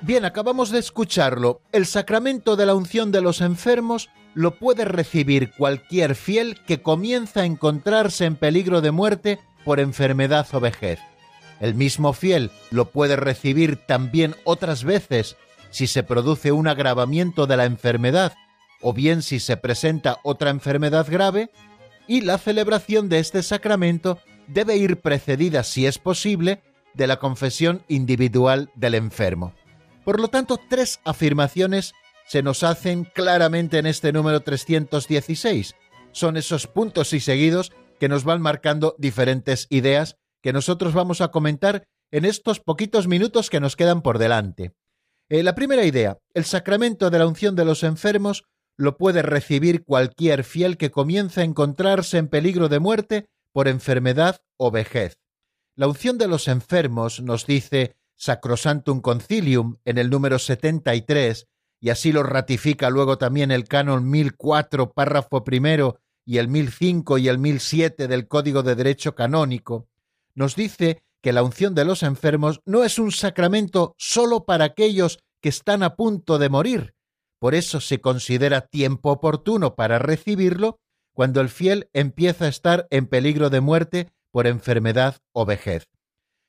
Bien, 0.05 0.23
acabamos 0.23 0.69
de 0.69 0.77
escucharlo. 0.77 1.61
El 1.71 1.87
sacramento 1.87 2.55
de 2.55 2.67
la 2.67 2.75
unción 2.75 3.11
de 3.11 3.21
los 3.21 3.41
enfermos 3.41 4.11
lo 4.35 4.59
puede 4.59 4.85
recibir 4.85 5.49
cualquier 5.57 6.13
fiel 6.13 6.61
que 6.67 6.83
comienza 6.83 7.41
a 7.41 7.45
encontrarse 7.45 8.25
en 8.25 8.35
peligro 8.35 8.81
de 8.81 8.91
muerte 8.91 9.39
por 9.63 9.79
enfermedad 9.79 10.45
o 10.51 10.59
vejez. 10.59 10.99
El 11.59 11.73
mismo 11.73 12.13
fiel 12.13 12.51
lo 12.69 12.91
puede 12.91 13.15
recibir 13.15 13.77
también 13.77 14.35
otras 14.43 14.83
veces 14.83 15.37
si 15.71 15.87
se 15.87 16.03
produce 16.03 16.51
un 16.51 16.67
agravamiento 16.67 17.47
de 17.47 17.57
la 17.57 17.65
enfermedad 17.65 18.35
o 18.81 18.93
bien 18.93 19.23
si 19.23 19.39
se 19.39 19.57
presenta 19.57 20.19
otra 20.21 20.51
enfermedad 20.51 21.07
grave 21.09 21.49
y 22.07 22.21
la 22.21 22.37
celebración 22.37 23.09
de 23.09 23.17
este 23.17 23.41
sacramento 23.41 24.19
debe 24.45 24.77
ir 24.77 24.97
precedida, 24.97 25.63
si 25.63 25.87
es 25.87 25.97
posible, 25.97 26.61
de 26.93 27.07
la 27.07 27.17
confesión 27.17 27.81
individual 27.87 28.69
del 28.75 28.93
enfermo. 28.93 29.55
Por 30.05 30.19
lo 30.19 30.27
tanto, 30.27 30.59
tres 30.69 30.99
afirmaciones 31.03 31.93
se 32.27 32.43
nos 32.43 32.61
hacen 32.61 33.05
claramente 33.05 33.79
en 33.79 33.87
este 33.87 34.13
número 34.13 34.41
316. 34.41 35.75
Son 36.11 36.37
esos 36.37 36.67
puntos 36.67 37.11
y 37.13 37.19
seguidos 37.19 37.73
que 37.99 38.07
nos 38.07 38.23
van 38.23 38.39
marcando 38.39 38.95
diferentes 38.99 39.65
ideas 39.71 40.17
que 40.43 40.53
nosotros 40.53 40.93
vamos 40.93 41.21
a 41.21 41.29
comentar 41.29 41.87
en 42.11 42.23
estos 42.23 42.59
poquitos 42.59 43.07
minutos 43.07 43.49
que 43.49 43.59
nos 43.59 43.75
quedan 43.75 44.03
por 44.03 44.19
delante. 44.19 44.73
Eh, 45.27 45.41
la 45.41 45.55
primera 45.55 45.85
idea, 45.85 46.19
el 46.35 46.45
sacramento 46.45 47.09
de 47.09 47.17
la 47.17 47.25
unción 47.25 47.55
de 47.55 47.65
los 47.65 47.81
enfermos 47.81 48.45
lo 48.77 48.97
puede 48.97 49.23
recibir 49.23 49.83
cualquier 49.83 50.43
fiel 50.43 50.77
que 50.77 50.91
comience 50.91 51.41
a 51.41 51.45
encontrarse 51.45 52.19
en 52.19 52.27
peligro 52.27 52.69
de 52.69 52.79
muerte 52.79 53.25
por 53.51 53.67
enfermedad 53.67 54.41
o 54.57 54.69
vejez. 54.69 55.17
La 55.75 55.87
unción 55.87 56.19
de 56.19 56.27
los 56.27 56.47
enfermos, 56.47 57.21
nos 57.21 57.47
dice 57.47 57.95
Sacrosantum 58.17 59.01
Concilium 59.01 59.75
en 59.85 59.97
el 59.97 60.09
número 60.09 60.39
73, 60.39 61.47
y 61.79 61.89
así 61.89 62.11
lo 62.11 62.23
ratifica 62.23 62.89
luego 62.89 63.17
también 63.17 63.51
el 63.51 63.65
canon 63.65 64.09
1004, 64.09 64.93
párrafo 64.93 65.43
primero, 65.43 65.99
y 66.25 66.37
el 66.39 66.47
1005 66.47 67.17
y 67.19 67.27
el 67.27 67.37
1007 67.37 68.07
del 68.07 68.27
Código 68.27 68.63
de 68.63 68.75
Derecho 68.75 69.15
Canónico, 69.15 69.87
nos 70.33 70.55
dice 70.55 71.03
que 71.21 71.33
la 71.33 71.43
unción 71.43 71.75
de 71.75 71.85
los 71.85 72.03
enfermos 72.03 72.61
no 72.65 72.83
es 72.83 72.99
un 72.99 73.11
sacramento 73.11 73.95
sólo 73.97 74.45
para 74.45 74.65
aquellos 74.65 75.19
que 75.41 75.49
están 75.49 75.83
a 75.83 75.95
punto 75.95 76.37
de 76.39 76.49
morir. 76.49 76.95
Por 77.39 77.55
eso 77.55 77.79
se 77.79 78.01
considera 78.01 78.61
tiempo 78.61 79.11
oportuno 79.11 79.75
para 79.75 79.99
recibirlo 79.99 80.79
cuando 81.13 81.41
el 81.41 81.49
fiel 81.49 81.89
empieza 81.93 82.45
a 82.45 82.49
estar 82.49 82.87
en 82.89 83.07
peligro 83.07 83.49
de 83.49 83.61
muerte 83.61 84.09
por 84.31 84.47
enfermedad 84.47 85.17
o 85.31 85.45
vejez. 85.45 85.87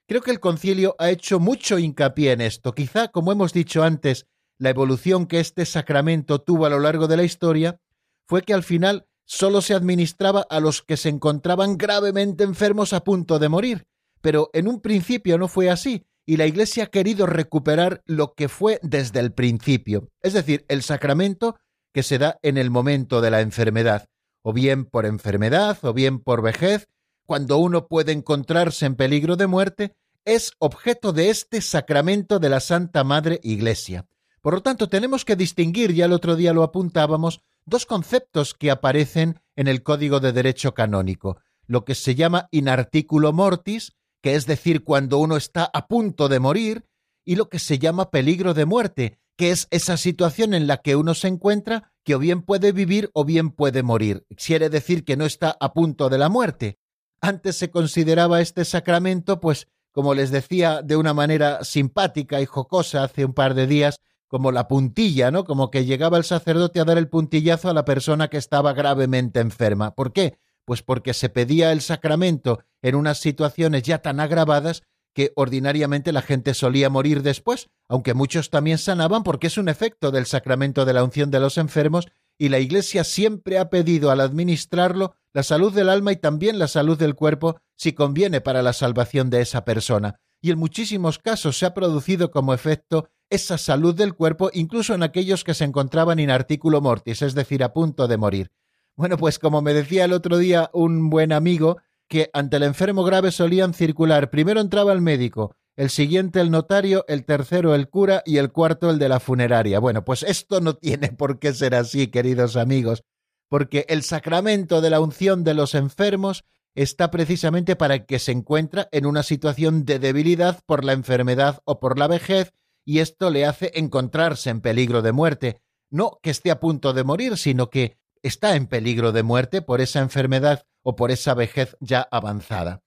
Creo 0.08 0.22
que 0.22 0.30
el 0.30 0.40
concilio 0.40 0.94
ha 0.98 1.10
hecho 1.10 1.40
mucho 1.40 1.78
hincapié 1.78 2.32
en 2.32 2.40
esto. 2.40 2.74
Quizá, 2.74 3.08
como 3.08 3.32
hemos 3.32 3.52
dicho 3.52 3.82
antes, 3.82 4.26
la 4.58 4.70
evolución 4.70 5.26
que 5.26 5.40
este 5.40 5.66
sacramento 5.66 6.40
tuvo 6.40 6.66
a 6.66 6.70
lo 6.70 6.78
largo 6.78 7.08
de 7.08 7.16
la 7.16 7.24
historia 7.24 7.80
fue 8.28 8.42
que 8.42 8.54
al 8.54 8.62
final 8.62 9.08
solo 9.24 9.60
se 9.60 9.74
administraba 9.74 10.46
a 10.48 10.60
los 10.60 10.82
que 10.82 10.96
se 10.96 11.08
encontraban 11.08 11.76
gravemente 11.76 12.44
enfermos 12.44 12.92
a 12.92 13.02
punto 13.02 13.40
de 13.40 13.48
morir. 13.48 13.86
Pero 14.20 14.50
en 14.52 14.68
un 14.68 14.80
principio 14.80 15.38
no 15.38 15.48
fue 15.48 15.70
así, 15.70 16.06
y 16.24 16.36
la 16.36 16.46
Iglesia 16.46 16.84
ha 16.84 16.88
querido 16.88 17.26
recuperar 17.26 18.02
lo 18.06 18.34
que 18.34 18.48
fue 18.48 18.78
desde 18.82 19.20
el 19.20 19.32
principio, 19.32 20.08
es 20.22 20.32
decir, 20.32 20.64
el 20.68 20.82
sacramento 20.82 21.56
que 21.92 22.02
se 22.02 22.18
da 22.18 22.38
en 22.42 22.58
el 22.58 22.70
momento 22.70 23.20
de 23.20 23.30
la 23.30 23.40
enfermedad, 23.40 24.08
o 24.42 24.52
bien 24.52 24.84
por 24.84 25.06
enfermedad, 25.06 25.78
o 25.82 25.92
bien 25.92 26.18
por 26.18 26.42
vejez, 26.42 26.88
cuando 27.26 27.58
uno 27.58 27.88
puede 27.88 28.12
encontrarse 28.12 28.86
en 28.86 28.96
peligro 28.96 29.36
de 29.36 29.46
muerte, 29.46 29.96
es 30.24 30.52
objeto 30.58 31.12
de 31.12 31.30
este 31.30 31.60
sacramento 31.60 32.38
de 32.38 32.48
la 32.48 32.60
Santa 32.60 33.04
Madre 33.04 33.40
Iglesia. 33.42 34.06
Por 34.40 34.54
lo 34.54 34.62
tanto, 34.62 34.88
tenemos 34.88 35.24
que 35.24 35.36
distinguir, 35.36 35.92
ya 35.92 36.06
el 36.06 36.12
otro 36.12 36.36
día 36.36 36.52
lo 36.52 36.62
apuntábamos, 36.62 37.40
dos 37.64 37.84
conceptos 37.84 38.54
que 38.54 38.70
aparecen 38.70 39.40
en 39.56 39.68
el 39.68 39.82
Código 39.82 40.20
de 40.20 40.32
Derecho 40.32 40.72
Canónico, 40.72 41.38
lo 41.66 41.84
que 41.84 41.94
se 41.94 42.14
llama 42.14 42.48
in 42.52 42.68
articulo 42.68 43.32
mortis, 43.32 43.92
que 44.22 44.34
es 44.34 44.46
decir, 44.46 44.84
cuando 44.84 45.18
uno 45.18 45.36
está 45.36 45.64
a 45.72 45.88
punto 45.88 46.28
de 46.28 46.40
morir, 46.40 46.86
y 47.24 47.34
lo 47.34 47.48
que 47.48 47.58
se 47.58 47.78
llama 47.78 48.10
peligro 48.10 48.54
de 48.54 48.66
muerte, 48.66 49.18
que 49.36 49.50
es 49.50 49.68
esa 49.70 49.96
situación 49.96 50.54
en 50.54 50.66
la 50.66 50.78
que 50.78 50.96
uno 50.96 51.14
se 51.14 51.28
encuentra 51.28 51.92
que 52.04 52.14
o 52.14 52.18
bien 52.18 52.42
puede 52.42 52.72
vivir 52.72 53.10
o 53.12 53.24
bien 53.24 53.50
puede 53.50 53.82
morir. 53.82 54.24
Quiere 54.36 54.70
decir 54.70 55.04
que 55.04 55.16
no 55.16 55.26
está 55.26 55.56
a 55.60 55.72
punto 55.72 56.08
de 56.08 56.18
la 56.18 56.28
muerte. 56.28 56.78
Antes 57.20 57.56
se 57.56 57.70
consideraba 57.70 58.40
este 58.40 58.64
sacramento, 58.64 59.40
pues, 59.40 59.68
como 59.92 60.14
les 60.14 60.30
decía 60.30 60.82
de 60.82 60.96
una 60.96 61.14
manera 61.14 61.64
simpática 61.64 62.40
y 62.40 62.46
jocosa 62.46 63.04
hace 63.04 63.24
un 63.24 63.32
par 63.32 63.54
de 63.54 63.66
días, 63.66 64.00
como 64.28 64.52
la 64.52 64.68
puntilla, 64.68 65.30
¿no? 65.30 65.44
Como 65.44 65.70
que 65.70 65.84
llegaba 65.84 66.18
el 66.18 66.24
sacerdote 66.24 66.80
a 66.80 66.84
dar 66.84 66.98
el 66.98 67.08
puntillazo 67.08 67.70
a 67.70 67.74
la 67.74 67.84
persona 67.84 68.28
que 68.28 68.36
estaba 68.36 68.72
gravemente 68.72 69.40
enferma. 69.40 69.94
¿Por 69.94 70.12
qué? 70.12 70.38
Pues 70.64 70.82
porque 70.82 71.14
se 71.14 71.28
pedía 71.28 71.72
el 71.72 71.80
sacramento 71.80 72.60
en 72.82 72.96
unas 72.96 73.18
situaciones 73.18 73.84
ya 73.84 73.98
tan 73.98 74.20
agravadas 74.20 74.82
que 75.14 75.32
ordinariamente 75.34 76.12
la 76.12 76.20
gente 76.20 76.52
solía 76.52 76.90
morir 76.90 77.22
después, 77.22 77.70
aunque 77.88 78.12
muchos 78.12 78.50
también 78.50 78.76
sanaban 78.76 79.22
porque 79.22 79.46
es 79.46 79.56
un 79.56 79.68
efecto 79.68 80.10
del 80.10 80.26
sacramento 80.26 80.84
de 80.84 80.92
la 80.92 81.04
unción 81.04 81.30
de 81.30 81.40
los 81.40 81.56
enfermos 81.56 82.06
y 82.38 82.48
la 82.48 82.58
Iglesia 82.58 83.04
siempre 83.04 83.58
ha 83.58 83.70
pedido 83.70 84.10
al 84.10 84.20
administrarlo 84.20 85.14
la 85.32 85.42
salud 85.42 85.72
del 85.72 85.88
alma 85.88 86.12
y 86.12 86.16
también 86.16 86.58
la 86.58 86.68
salud 86.68 86.98
del 86.98 87.14
cuerpo 87.14 87.60
si 87.76 87.92
conviene 87.92 88.40
para 88.40 88.62
la 88.62 88.72
salvación 88.72 89.30
de 89.30 89.42
esa 89.42 89.64
persona. 89.64 90.20
Y 90.40 90.50
en 90.50 90.58
muchísimos 90.58 91.18
casos 91.18 91.58
se 91.58 91.66
ha 91.66 91.74
producido 91.74 92.30
como 92.30 92.54
efecto 92.54 93.08
esa 93.30 93.58
salud 93.58 93.94
del 93.94 94.14
cuerpo, 94.14 94.50
incluso 94.52 94.94
en 94.94 95.02
aquellos 95.02 95.44
que 95.44 95.54
se 95.54 95.64
encontraban 95.64 96.20
in 96.20 96.30
articulo 96.30 96.80
mortis, 96.80 97.22
es 97.22 97.34
decir, 97.34 97.64
a 97.64 97.72
punto 97.72 98.06
de 98.06 98.16
morir. 98.16 98.52
Bueno, 98.96 99.16
pues 99.16 99.38
como 99.38 99.62
me 99.62 99.74
decía 99.74 100.04
el 100.04 100.12
otro 100.12 100.38
día 100.38 100.70
un 100.72 101.10
buen 101.10 101.32
amigo, 101.32 101.78
que 102.08 102.30
ante 102.32 102.56
el 102.56 102.62
enfermo 102.62 103.02
grave 103.04 103.32
solían 103.32 103.74
circular, 103.74 104.30
primero 104.30 104.60
entraba 104.60 104.92
el 104.92 105.00
médico, 105.00 105.56
el 105.76 105.90
siguiente 105.90 106.40
el 106.40 106.50
notario, 106.50 107.04
el 107.06 107.24
tercero 107.24 107.74
el 107.74 107.88
cura 107.88 108.22
y 108.24 108.38
el 108.38 108.50
cuarto 108.50 108.90
el 108.90 108.98
de 108.98 109.08
la 109.10 109.20
funeraria. 109.20 109.78
Bueno, 109.78 110.04
pues 110.04 110.22
esto 110.22 110.60
no 110.60 110.74
tiene 110.78 111.12
por 111.12 111.38
qué 111.38 111.52
ser 111.52 111.74
así, 111.74 112.08
queridos 112.08 112.56
amigos, 112.56 113.04
porque 113.48 113.84
el 113.88 114.02
sacramento 114.02 114.80
de 114.80 114.90
la 114.90 115.00
unción 115.00 115.44
de 115.44 115.54
los 115.54 115.74
enfermos 115.74 116.44
está 116.74 117.10
precisamente 117.10 117.76
para 117.76 118.04
que 118.04 118.18
se 118.18 118.32
encuentra 118.32 118.88
en 118.92 119.06
una 119.06 119.22
situación 119.22 119.84
de 119.84 119.98
debilidad 119.98 120.60
por 120.66 120.84
la 120.84 120.92
enfermedad 120.92 121.60
o 121.64 121.78
por 121.80 121.98
la 121.98 122.06
vejez 122.06 122.52
y 122.84 123.00
esto 123.00 123.30
le 123.30 123.46
hace 123.46 123.72
encontrarse 123.74 124.50
en 124.50 124.60
peligro 124.60 125.02
de 125.02 125.12
muerte. 125.12 125.60
No 125.90 126.18
que 126.22 126.30
esté 126.30 126.50
a 126.50 126.60
punto 126.60 126.92
de 126.92 127.04
morir, 127.04 127.36
sino 127.36 127.70
que 127.70 127.98
está 128.22 128.56
en 128.56 128.66
peligro 128.66 129.12
de 129.12 129.22
muerte 129.22 129.62
por 129.62 129.80
esa 129.80 130.00
enfermedad 130.00 130.66
o 130.82 130.96
por 130.96 131.10
esa 131.10 131.34
vejez 131.34 131.76
ya 131.80 132.06
avanzada. 132.10 132.82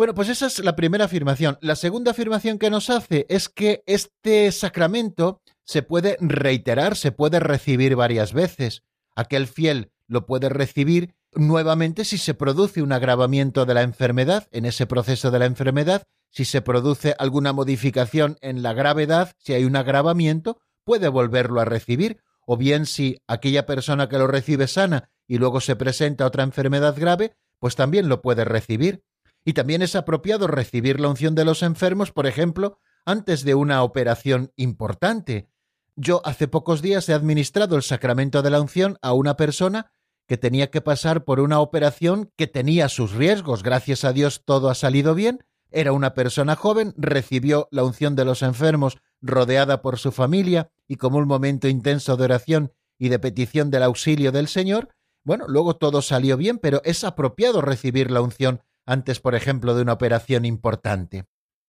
Bueno, 0.00 0.14
pues 0.14 0.30
esa 0.30 0.46
es 0.46 0.64
la 0.64 0.76
primera 0.76 1.04
afirmación. 1.04 1.58
La 1.60 1.76
segunda 1.76 2.12
afirmación 2.12 2.58
que 2.58 2.70
nos 2.70 2.88
hace 2.88 3.26
es 3.28 3.50
que 3.50 3.82
este 3.84 4.50
sacramento 4.50 5.42
se 5.62 5.82
puede 5.82 6.16
reiterar, 6.22 6.96
se 6.96 7.12
puede 7.12 7.38
recibir 7.38 7.96
varias 7.96 8.32
veces. 8.32 8.82
Aquel 9.14 9.46
fiel 9.46 9.92
lo 10.06 10.24
puede 10.24 10.48
recibir 10.48 11.12
nuevamente 11.34 12.06
si 12.06 12.16
se 12.16 12.32
produce 12.32 12.80
un 12.80 12.92
agravamiento 12.92 13.66
de 13.66 13.74
la 13.74 13.82
enfermedad, 13.82 14.48
en 14.52 14.64
ese 14.64 14.86
proceso 14.86 15.30
de 15.30 15.38
la 15.38 15.44
enfermedad, 15.44 16.04
si 16.30 16.46
se 16.46 16.62
produce 16.62 17.14
alguna 17.18 17.52
modificación 17.52 18.38
en 18.40 18.62
la 18.62 18.72
gravedad, 18.72 19.34
si 19.36 19.52
hay 19.52 19.64
un 19.66 19.76
agravamiento, 19.76 20.62
puede 20.82 21.08
volverlo 21.08 21.60
a 21.60 21.66
recibir, 21.66 22.22
o 22.46 22.56
bien 22.56 22.86
si 22.86 23.18
aquella 23.26 23.66
persona 23.66 24.08
que 24.08 24.16
lo 24.16 24.28
recibe 24.28 24.66
sana 24.66 25.10
y 25.26 25.36
luego 25.36 25.60
se 25.60 25.76
presenta 25.76 26.24
otra 26.24 26.42
enfermedad 26.42 26.96
grave, 26.98 27.36
pues 27.58 27.76
también 27.76 28.08
lo 28.08 28.22
puede 28.22 28.46
recibir. 28.46 29.04
Y 29.44 29.54
también 29.54 29.82
es 29.82 29.96
apropiado 29.96 30.46
recibir 30.46 31.00
la 31.00 31.08
unción 31.08 31.34
de 31.34 31.44
los 31.44 31.62
enfermos, 31.62 32.12
por 32.12 32.26
ejemplo, 32.26 32.78
antes 33.04 33.44
de 33.44 33.54
una 33.54 33.82
operación 33.82 34.52
importante. 34.56 35.48
Yo 35.96 36.22
hace 36.24 36.48
pocos 36.48 36.82
días 36.82 37.08
he 37.08 37.14
administrado 37.14 37.76
el 37.76 37.82
sacramento 37.82 38.42
de 38.42 38.50
la 38.50 38.60
unción 38.60 38.98
a 39.02 39.12
una 39.12 39.36
persona 39.36 39.92
que 40.26 40.38
tenía 40.38 40.70
que 40.70 40.80
pasar 40.80 41.24
por 41.24 41.40
una 41.40 41.60
operación 41.60 42.30
que 42.36 42.46
tenía 42.46 42.88
sus 42.88 43.12
riesgos. 43.12 43.62
Gracias 43.62 44.04
a 44.04 44.12
Dios 44.12 44.42
todo 44.44 44.70
ha 44.70 44.74
salido 44.74 45.14
bien. 45.14 45.44
Era 45.72 45.92
una 45.92 46.14
persona 46.14 46.56
joven, 46.56 46.94
recibió 46.96 47.68
la 47.70 47.84
unción 47.84 48.16
de 48.16 48.24
los 48.24 48.42
enfermos 48.42 48.98
rodeada 49.20 49.82
por 49.82 49.98
su 49.98 50.12
familia 50.12 50.70
y 50.86 50.96
como 50.96 51.18
un 51.18 51.26
momento 51.26 51.68
intenso 51.68 52.16
de 52.16 52.24
oración 52.24 52.72
y 52.98 53.08
de 53.08 53.18
petición 53.18 53.70
del 53.70 53.82
auxilio 53.82 54.32
del 54.32 54.48
Señor. 54.48 54.88
Bueno, 55.24 55.46
luego 55.48 55.76
todo 55.76 56.02
salió 56.02 56.36
bien, 56.36 56.58
pero 56.58 56.80
es 56.84 57.04
apropiado 57.04 57.60
recibir 57.60 58.10
la 58.10 58.20
unción 58.20 58.62
antes, 58.90 59.20
por 59.20 59.36
ejemplo, 59.36 59.76
de 59.76 59.82
una 59.82 59.92
operación 59.92 60.44
importante. 60.44 61.26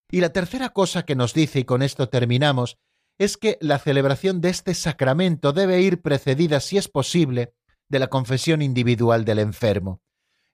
Y 0.09 0.21
la 0.21 0.33
tercera 0.33 0.69
cosa 0.69 1.03
que 1.03 1.15
nos 1.15 1.35
dice, 1.35 1.59
y 1.59 1.65
con 1.65 1.83
esto 1.83 2.09
terminamos, 2.09 2.79
es 3.19 3.37
que 3.37 3.59
la 3.61 3.77
celebración 3.77 4.41
de 4.41 4.49
este 4.49 4.73
sacramento 4.73 5.53
debe 5.53 5.81
ir 5.81 6.01
precedida, 6.01 6.59
si 6.59 6.77
es 6.77 6.87
posible, 6.87 7.53
de 7.89 7.99
la 7.99 8.07
confesión 8.07 8.63
individual 8.63 9.23
del 9.23 9.37
enfermo. 9.37 10.01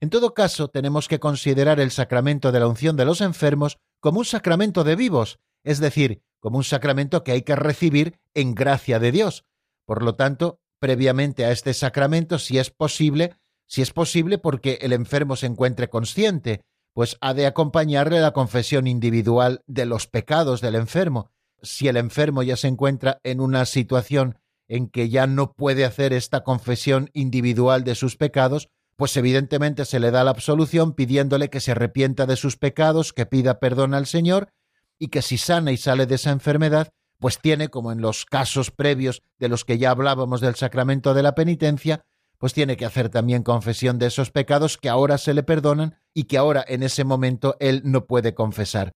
En 0.01 0.09
todo 0.09 0.34
caso, 0.34 0.68
tenemos 0.68 1.07
que 1.07 1.22
considerar 1.22 1.80
el 1.80 1.89
sacramento 1.89 2.51
de 2.51 2.59
la 2.59 2.68
unción 2.68 2.97
de 2.97 3.05
los 3.05 3.22
enfermos 3.22 3.78
como 4.01 4.20
un 4.20 4.26
sacramento 4.26 4.84
de 4.84 4.97
vivos, 4.97 5.39
es 5.63 5.80
decir, 5.80 6.22
como 6.41 6.57
un 6.57 6.65
sacramento 6.65 7.24
que 7.24 7.32
hay 7.32 7.43
que 7.43 7.55
recibir 7.55 8.20
en 8.34 8.55
gracia 8.55 8.99
de 8.99 9.13
Dios. 9.13 9.45
Por 9.86 10.03
lo 10.03 10.15
tanto, 10.15 10.59
previamente 10.80 11.45
a 11.45 11.51
este 11.51 11.74
sacramento, 11.74 12.39
si 12.39 12.57
es 12.59 12.72
posible, 12.72 13.38
si 13.68 13.82
es 13.82 13.91
posible 13.91 14.38
porque 14.38 14.80
el 14.82 14.93
enfermo 14.93 15.36
se 15.36 15.45
encuentre 15.45 15.89
consciente, 15.89 16.61
pues 16.93 17.18
ha 17.22 17.34
de 17.34 17.45
acompañarle 17.45 18.20
la 18.20 18.32
confesión 18.32 18.88
individual 18.88 19.61
de 19.68 19.86
los 19.86 20.07
pecados 20.07 20.61
del 20.61 20.76
enfermo. 20.76 21.32
Si 21.61 21.88
el 21.88 21.97
enfermo 21.97 22.41
ya 22.43 22.55
se 22.55 22.68
encuentra 22.68 23.20
en 23.24 23.39
una 23.39 23.65
situación 23.65 24.39
en 24.68 24.89
que 24.89 25.09
ya 25.09 25.28
no 25.28 25.53
puede 25.53 25.86
hacer 25.86 26.11
esta 26.13 26.43
confesión 26.43 27.09
individual 27.13 27.84
de 27.84 27.95
sus 27.95 28.18
pecados, 28.18 28.70
pues 28.95 29.15
evidentemente 29.15 29.86
se 29.86 29.99
le 29.99 30.11
da 30.11 30.24
la 30.24 30.32
absolución 30.32 30.93
pidiéndole 30.93 31.49
que 31.49 31.59
se 31.59 31.72
arrepienta 31.72 32.26
de 32.26 32.36
sus 32.36 32.57
pecados, 32.57 33.13
que 33.13 33.26
pida 33.26 33.59
perdón 33.59 33.93
al 33.93 34.07
Señor 34.07 34.49
y 34.97 35.09
que 35.09 35.22
si 35.22 35.38
sana 35.38 35.72
y 35.72 35.78
sale 35.78 36.07
de 36.07 36.15
esa 36.15 36.32
enfermedad, 36.32 36.89
pues 37.20 37.39
tiene, 37.39 37.70
como 37.70 37.91
en 37.91 38.01
los 38.01 38.26
casos 38.26 38.72
previos 38.72 39.22
de 39.38 39.49
los 39.49 39.65
que 39.65 39.78
ya 39.78 39.91
hablábamos 39.91 40.41
del 40.41 40.55
sacramento 40.55 41.13
de 41.13 41.24
la 41.24 41.36
penitencia, 41.36 42.03
pues 42.38 42.53
tiene 42.53 42.77
que 42.77 42.85
hacer 42.85 43.09
también 43.09 43.43
confesión 43.43 43.99
de 43.99 44.07
esos 44.07 44.31
pecados 44.31 44.77
que 44.77 44.89
ahora 44.89 45.17
se 45.17 45.33
le 45.33 45.43
perdonan 45.43 45.95
y 46.13 46.25
que 46.25 46.38
ahora 46.38 46.63
en 46.67 46.83
ese 46.83 47.03
momento 47.03 47.55
él 47.59 47.81
no 47.83 48.05
puede 48.05 48.33
confesar. 48.33 48.91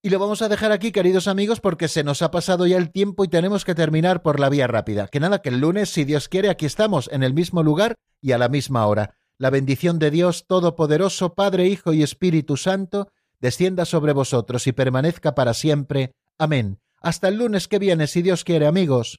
Y 0.00 0.10
lo 0.10 0.20
vamos 0.20 0.42
a 0.42 0.48
dejar 0.48 0.70
aquí, 0.70 0.92
queridos 0.92 1.26
amigos, 1.26 1.60
porque 1.60 1.88
se 1.88 2.04
nos 2.04 2.22
ha 2.22 2.30
pasado 2.30 2.66
ya 2.66 2.76
el 2.76 2.92
tiempo 2.92 3.24
y 3.24 3.28
tenemos 3.28 3.64
que 3.64 3.74
terminar 3.74 4.22
por 4.22 4.38
la 4.38 4.48
vía 4.48 4.68
rápida. 4.68 5.08
Que 5.08 5.18
nada, 5.18 5.42
que 5.42 5.48
el 5.48 5.58
lunes, 5.58 5.90
si 5.90 6.04
Dios 6.04 6.28
quiere, 6.28 6.50
aquí 6.50 6.66
estamos, 6.66 7.10
en 7.12 7.24
el 7.24 7.34
mismo 7.34 7.64
lugar 7.64 7.96
y 8.20 8.30
a 8.30 8.38
la 8.38 8.48
misma 8.48 8.86
hora. 8.86 9.16
La 9.38 9.50
bendición 9.50 9.98
de 9.98 10.12
Dios 10.12 10.46
Todopoderoso, 10.46 11.34
Padre, 11.34 11.66
Hijo 11.66 11.92
y 11.92 12.04
Espíritu 12.04 12.56
Santo, 12.56 13.08
descienda 13.40 13.84
sobre 13.84 14.12
vosotros 14.12 14.68
y 14.68 14.72
permanezca 14.72 15.34
para 15.34 15.52
siempre. 15.52 16.12
Amén. 16.38 16.78
Hasta 17.00 17.28
el 17.28 17.36
lunes 17.38 17.66
que 17.66 17.80
viene, 17.80 18.06
si 18.06 18.22
Dios 18.22 18.44
quiere, 18.44 18.66
amigos. 18.66 19.18